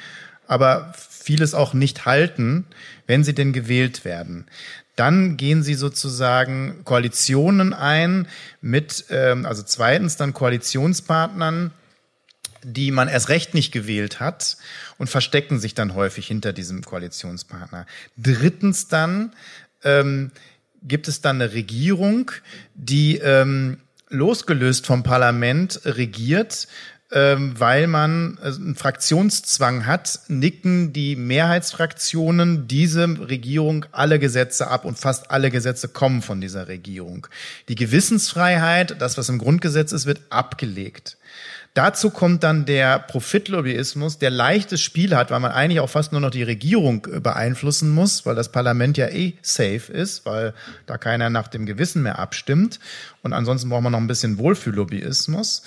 aber 0.46 0.92
vieles 1.22 1.54
auch 1.54 1.74
nicht 1.74 2.06
halten, 2.06 2.66
wenn 3.06 3.24
sie 3.24 3.34
denn 3.34 3.52
gewählt 3.52 4.04
werden. 4.04 4.46
Dann 4.96 5.36
gehen 5.36 5.62
sie 5.62 5.74
sozusagen 5.74 6.82
Koalitionen 6.84 7.72
ein 7.72 8.26
mit, 8.60 9.04
ähm, 9.10 9.46
also 9.46 9.62
zweitens 9.62 10.16
dann 10.16 10.34
Koalitionspartnern, 10.34 11.72
die 12.62 12.90
man 12.90 13.08
erst 13.08 13.28
recht 13.28 13.54
nicht 13.54 13.72
gewählt 13.72 14.20
hat 14.20 14.56
und 14.98 15.08
verstecken 15.08 15.58
sich 15.58 15.74
dann 15.74 15.94
häufig 15.94 16.26
hinter 16.26 16.52
diesem 16.52 16.82
Koalitionspartner. 16.82 17.86
Drittens 18.16 18.88
dann 18.88 19.32
ähm, 19.84 20.30
gibt 20.82 21.08
es 21.08 21.20
dann 21.20 21.40
eine 21.40 21.52
Regierung, 21.52 22.30
die 22.74 23.16
ähm, 23.18 23.78
losgelöst 24.08 24.86
vom 24.86 25.02
Parlament 25.02 25.80
regiert, 25.84 26.68
ähm, 27.12 27.54
weil 27.58 27.86
man 27.86 28.38
äh, 28.42 28.46
einen 28.46 28.76
Fraktionszwang 28.76 29.86
hat, 29.86 30.20
nicken 30.28 30.92
die 30.92 31.16
Mehrheitsfraktionen 31.16 32.68
diese 32.68 33.06
Regierung 33.28 33.86
alle 33.92 34.18
Gesetze 34.18 34.68
ab 34.68 34.84
und 34.84 34.98
fast 34.98 35.30
alle 35.30 35.50
Gesetze 35.50 35.88
kommen 35.88 36.22
von 36.22 36.40
dieser 36.40 36.68
Regierung. 36.68 37.26
Die 37.68 37.74
Gewissensfreiheit, 37.74 39.00
das 39.00 39.18
was 39.18 39.28
im 39.28 39.38
Grundgesetz 39.38 39.92
ist, 39.92 40.06
wird 40.06 40.20
abgelegt. 40.30 41.16
Dazu 41.74 42.10
kommt 42.10 42.42
dann 42.42 42.66
der 42.66 42.98
Profitlobbyismus, 42.98 44.18
der 44.18 44.30
leichtes 44.30 44.80
Spiel 44.80 45.14
hat, 45.14 45.30
weil 45.30 45.38
man 45.38 45.52
eigentlich 45.52 45.78
auch 45.78 45.88
fast 45.88 46.10
nur 46.10 46.20
noch 46.20 46.30
die 46.30 46.42
Regierung 46.42 47.06
äh, 47.06 47.20
beeinflussen 47.20 47.90
muss, 47.90 48.26
weil 48.26 48.34
das 48.34 48.50
Parlament 48.50 48.98
ja 48.98 49.06
eh 49.08 49.34
safe 49.40 49.92
ist, 49.92 50.26
weil 50.26 50.52
da 50.86 50.98
keiner 50.98 51.30
nach 51.30 51.46
dem 51.46 51.66
Gewissen 51.66 52.02
mehr 52.02 52.18
abstimmt. 52.18 52.80
Und 53.22 53.32
ansonsten 53.32 53.68
braucht 53.68 53.82
man 53.82 53.92
noch 53.92 54.00
ein 54.00 54.08
bisschen 54.08 54.38
Wohlfühllobbyismus. 54.38 55.62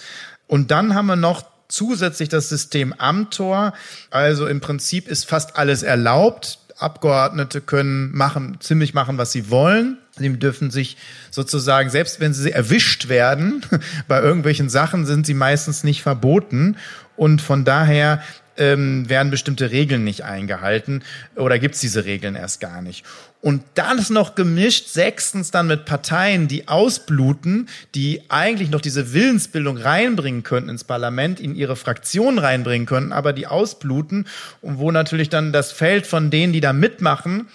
Und 0.47 0.71
dann 0.71 0.93
haben 0.93 1.07
wir 1.07 1.15
noch 1.15 1.43
zusätzlich 1.67 2.29
das 2.29 2.49
System 2.49 2.93
Amtor. 2.93 3.73
Also 4.11 4.47
im 4.47 4.61
Prinzip 4.61 5.07
ist 5.07 5.27
fast 5.27 5.57
alles 5.57 5.83
erlaubt. 5.83 6.59
Abgeordnete 6.77 7.61
können 7.61 8.11
machen, 8.15 8.57
ziemlich 8.59 8.93
machen, 8.93 9.17
was 9.17 9.31
sie 9.31 9.49
wollen. 9.49 9.97
Sie 10.17 10.37
dürfen 10.37 10.69
sich 10.69 10.97
sozusagen, 11.31 11.89
selbst 11.89 12.19
wenn 12.19 12.33
sie 12.33 12.51
erwischt 12.51 13.09
werden, 13.09 13.63
bei 14.07 14.21
irgendwelchen 14.21 14.69
Sachen 14.69 15.05
sind 15.05 15.25
sie 15.25 15.33
meistens 15.33 15.83
nicht 15.83 16.03
verboten. 16.03 16.77
Und 17.15 17.41
von 17.41 17.63
daher 17.63 18.21
ähm, 18.57 19.09
werden 19.09 19.31
bestimmte 19.31 19.71
Regeln 19.71 20.03
nicht 20.03 20.23
eingehalten 20.23 21.03
oder 21.35 21.57
gibt's 21.59 21.79
diese 21.79 22.05
Regeln 22.05 22.35
erst 22.35 22.59
gar 22.59 22.81
nicht. 22.81 23.05
Und 23.43 23.61
dann 23.73 23.99
ist 23.99 24.09
noch 24.09 24.35
gemischt, 24.35 24.87
sechstens 24.87 25.51
dann 25.51 25.67
mit 25.67 25.83
Parteien, 25.83 26.47
die 26.47 26.69
ausbluten, 26.69 27.67
die 27.93 28.21
eigentlich 28.29 28.69
noch 28.69 28.79
diese 28.79 29.11
Willensbildung 29.11 29.75
reinbringen 29.75 30.43
könnten 30.43 30.69
ins 30.69 30.85
Parlament, 30.85 31.41
in 31.41 31.53
ihre 31.53 31.75
Fraktion 31.75 32.39
reinbringen 32.39 32.87
könnten, 32.87 33.11
aber 33.11 33.33
die 33.33 33.45
ausbluten 33.45 34.27
und 34.61 34.77
wo 34.77 34.91
natürlich 34.91 35.27
dann 35.27 35.51
das 35.51 35.73
Feld 35.73 36.07
von 36.07 36.31
denen, 36.31 36.53
die 36.53 36.61
da 36.61 36.71
mitmachen, 36.71 37.49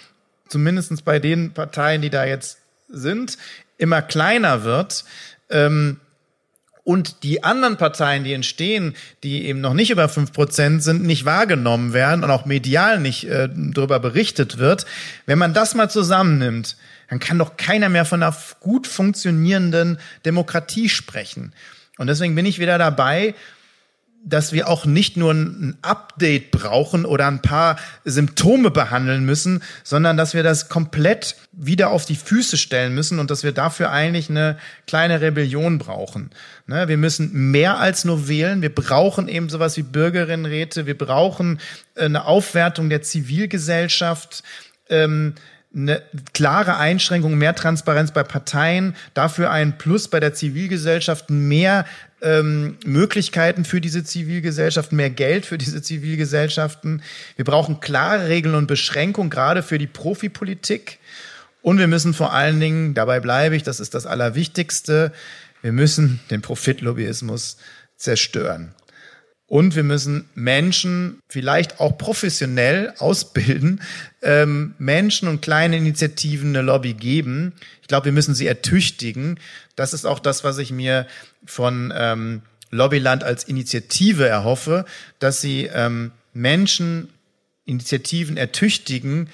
zumindestens 0.47 1.01
bei 1.01 1.17
den 1.17 1.53
Parteien, 1.53 2.03
die 2.03 2.11
da 2.11 2.23
jetzt 2.23 2.59
sind, 2.87 3.39
immer 3.79 4.03
kleiner 4.03 4.63
wird. 4.63 5.05
Ähm, 5.49 5.99
und 6.83 7.23
die 7.23 7.43
anderen 7.43 7.77
Parteien, 7.77 8.23
die 8.23 8.33
entstehen, 8.33 8.95
die 9.23 9.45
eben 9.45 9.61
noch 9.61 9.73
nicht 9.73 9.91
über 9.91 10.09
fünf 10.09 10.33
Prozent 10.33 10.83
sind, 10.83 11.03
nicht 11.03 11.25
wahrgenommen 11.25 11.93
werden 11.93 12.23
und 12.23 12.31
auch 12.31 12.45
medial 12.45 12.99
nicht 12.99 13.25
äh, 13.25 13.49
darüber 13.53 13.99
berichtet 13.99 14.57
wird, 14.57 14.85
wenn 15.25 15.37
man 15.37 15.53
das 15.53 15.75
mal 15.75 15.89
zusammennimmt, 15.89 16.77
dann 17.09 17.19
kann 17.19 17.39
doch 17.39 17.57
keiner 17.57 17.89
mehr 17.89 18.05
von 18.05 18.23
einer 18.23 18.35
gut 18.59 18.87
funktionierenden 18.87 19.99
Demokratie 20.25 20.89
sprechen. 20.89 21.53
Und 21.97 22.07
deswegen 22.07 22.35
bin 22.35 22.45
ich 22.45 22.59
wieder 22.59 22.77
dabei, 22.77 23.35
dass 24.25 24.51
wir 24.51 24.67
auch 24.67 24.85
nicht 24.85 25.17
nur 25.17 25.33
ein 25.33 25.77
Update 25.81 26.51
brauchen 26.51 27.05
oder 27.05 27.27
ein 27.27 27.41
paar 27.41 27.77
Symptome 28.03 28.69
behandeln 28.69 29.25
müssen, 29.25 29.63
sondern 29.83 30.17
dass 30.17 30.33
wir 30.33 30.43
das 30.43 30.69
komplett 30.69 31.35
wieder 31.51 31.89
auf 31.89 32.05
die 32.05 32.15
Füße 32.15 32.57
stellen 32.57 32.93
müssen 32.93 33.19
und 33.19 33.31
dass 33.31 33.43
wir 33.43 33.53
dafür 33.53 33.91
eigentlich 33.91 34.29
eine 34.29 34.57
kleine 34.87 35.21
Rebellion 35.21 35.77
brauchen. 35.77 36.31
Ne, 36.67 36.87
wir 36.87 36.97
müssen 36.97 37.51
mehr 37.51 37.79
als 37.79 38.05
nur 38.05 38.27
wählen. 38.27 38.61
Wir 38.61 38.73
brauchen 38.73 39.27
eben 39.27 39.49
sowas 39.49 39.77
wie 39.77 39.83
Bürgerinnenräte. 39.83 40.85
Wir 40.85 40.97
brauchen 40.97 41.59
eine 41.95 42.25
Aufwertung 42.25 42.89
der 42.89 43.01
Zivilgesellschaft. 43.01 44.43
Ähm, 44.89 45.35
eine 45.73 46.01
klare 46.33 46.77
Einschränkung, 46.77 47.37
mehr 47.37 47.53
Transparenz 47.53 48.11
bei 48.11 48.23
Parteien, 48.23 48.95
dafür 49.13 49.51
ein 49.51 49.77
Plus 49.77 50.07
bei 50.07 50.19
der 50.19 50.33
Zivilgesellschaft, 50.33 51.29
mehr 51.29 51.85
ähm, 52.21 52.77
Möglichkeiten 52.85 53.65
für 53.65 53.79
diese 53.79 54.03
Zivilgesellschaft, 54.03 54.91
mehr 54.91 55.11
Geld 55.11 55.45
für 55.45 55.57
diese 55.57 55.81
Zivilgesellschaften. 55.81 57.03
Wir 57.35 57.45
brauchen 57.45 57.79
klare 57.79 58.27
Regeln 58.27 58.55
und 58.55 58.67
Beschränkungen, 58.67 59.29
gerade 59.29 59.61
für 59.61 59.77
die 59.77 59.87
Profipolitik. 59.87 60.97
Und 61.61 61.77
wir 61.77 61.87
müssen 61.87 62.13
vor 62.13 62.33
allen 62.33 62.59
Dingen, 62.59 62.93
dabei 62.93 63.19
bleibe 63.19 63.55
ich, 63.55 63.63
das 63.63 63.79
ist 63.79 63.93
das 63.93 64.05
Allerwichtigste, 64.05 65.11
wir 65.61 65.71
müssen 65.71 66.19
den 66.31 66.41
Profitlobbyismus 66.41 67.57
zerstören. 67.97 68.73
Und 69.49 69.75
wir 69.75 69.83
müssen 69.83 70.29
Menschen 70.35 71.19
vielleicht 71.27 71.79
auch 71.79 71.97
professionell 71.97 72.93
ausbilden, 72.99 73.81
ähm, 74.21 74.75
Menschen 74.77 75.27
und 75.27 75.41
kleine 75.41 75.75
Initiativen 75.75 76.49
eine 76.49 76.61
Lobby 76.61 76.93
geben. 76.93 77.53
Ich 77.81 77.87
glaube, 77.87 78.05
wir 78.05 78.11
müssen 78.11 78.35
sie 78.35 78.45
ertüchtigen. 78.45 79.39
Das 79.75 79.93
ist 79.93 80.05
auch 80.05 80.19
das, 80.19 80.43
was 80.43 80.59
ich 80.59 80.71
mir 80.71 81.07
von 81.45 81.91
ähm, 81.97 82.43
Lobbyland 82.69 83.23
als 83.23 83.43
Initiative 83.43 84.27
erhoffe, 84.27 84.85
dass 85.17 85.41
sie 85.41 85.67
ähm, 85.73 86.11
Menschen, 86.33 87.09
Initiativen 87.65 88.37
ertüchtigen, 88.37 89.29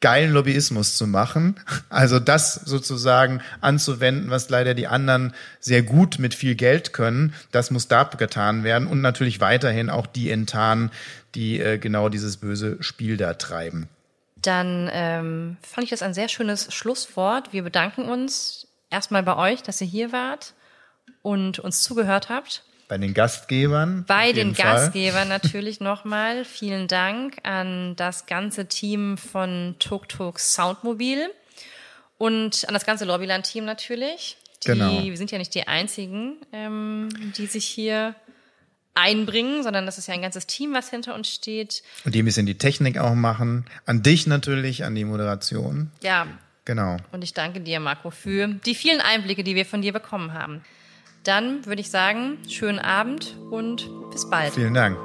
geilen 0.00 0.32
Lobbyismus 0.32 0.96
zu 0.96 1.06
machen. 1.06 1.60
Also 1.88 2.20
das 2.20 2.54
sozusagen 2.54 3.40
anzuwenden, 3.60 4.30
was 4.30 4.50
leider 4.50 4.74
die 4.74 4.86
anderen 4.86 5.32
sehr 5.60 5.82
gut 5.82 6.18
mit 6.18 6.34
viel 6.34 6.54
Geld 6.54 6.92
können. 6.92 7.32
Das 7.52 7.70
muss 7.70 7.88
da 7.88 8.04
getan 8.04 8.64
werden 8.64 8.86
und 8.86 9.00
natürlich 9.00 9.40
weiterhin 9.40 9.88
auch 9.88 10.06
die 10.06 10.30
enttarnen, 10.30 10.90
die 11.34 11.58
äh, 11.58 11.78
genau 11.78 12.08
dieses 12.08 12.36
böse 12.36 12.82
Spiel 12.82 13.16
da 13.16 13.34
treiben. 13.34 13.88
Dann 14.36 14.90
ähm, 14.92 15.56
fand 15.62 15.84
ich 15.84 15.90
das 15.90 16.02
ein 16.02 16.12
sehr 16.12 16.28
schönes 16.28 16.72
Schlusswort. 16.74 17.52
Wir 17.52 17.62
bedanken 17.62 18.02
uns 18.02 18.66
erstmal 18.90 19.22
bei 19.22 19.36
euch, 19.36 19.62
dass 19.62 19.80
ihr 19.80 19.86
hier 19.86 20.12
wart 20.12 20.52
und 21.22 21.58
uns 21.58 21.82
zugehört 21.82 22.28
habt. 22.28 22.62
Bei 22.88 22.98
den 22.98 23.14
Gastgebern. 23.14 24.04
Bei 24.06 24.32
den 24.32 24.54
Gastgebern 24.54 25.28
natürlich 25.28 25.80
nochmal. 25.80 26.44
Vielen 26.44 26.88
Dank 26.88 27.36
an 27.42 27.96
das 27.96 28.26
ganze 28.26 28.66
Team 28.66 29.16
von 29.16 29.76
Tuk 29.78 30.08
Tuk 30.08 30.38
Soundmobil 30.38 31.30
und 32.18 32.68
an 32.68 32.74
das 32.74 32.84
ganze 32.84 33.04
Lobbyland-Team 33.04 33.64
natürlich. 33.64 34.36
Die, 34.62 34.68
genau. 34.68 35.02
Wir 35.02 35.16
sind 35.16 35.30
ja 35.30 35.38
nicht 35.38 35.54
die 35.54 35.66
einzigen, 35.66 36.36
ähm, 36.52 37.08
die 37.36 37.46
sich 37.46 37.64
hier 37.64 38.14
einbringen, 38.94 39.62
sondern 39.62 39.86
das 39.86 39.98
ist 39.98 40.06
ja 40.08 40.14
ein 40.14 40.22
ganzes 40.22 40.46
Team, 40.46 40.72
was 40.72 40.88
hinter 40.90 41.14
uns 41.14 41.28
steht. 41.28 41.82
Und 42.04 42.14
die 42.14 42.22
ein 42.22 42.24
bisschen 42.24 42.46
die 42.46 42.58
Technik 42.58 42.98
auch 42.98 43.14
machen. 43.14 43.66
An 43.86 44.02
dich 44.02 44.26
natürlich, 44.26 44.84
an 44.84 44.94
die 44.94 45.04
Moderation. 45.04 45.90
Ja. 46.02 46.26
Genau. 46.64 46.96
Und 47.12 47.22
ich 47.22 47.34
danke 47.34 47.60
dir, 47.60 47.78
Marco, 47.78 48.10
für 48.10 48.48
die 48.48 48.74
vielen 48.74 49.00
Einblicke, 49.00 49.44
die 49.44 49.54
wir 49.54 49.66
von 49.66 49.82
dir 49.82 49.92
bekommen 49.92 50.32
haben. 50.32 50.64
Dann 51.24 51.64
würde 51.64 51.80
ich 51.80 51.90
sagen, 51.90 52.38
schönen 52.48 52.78
Abend 52.78 53.36
und 53.50 53.88
bis 54.10 54.28
bald. 54.28 54.52
Vielen 54.52 54.74
Dank. 54.74 54.98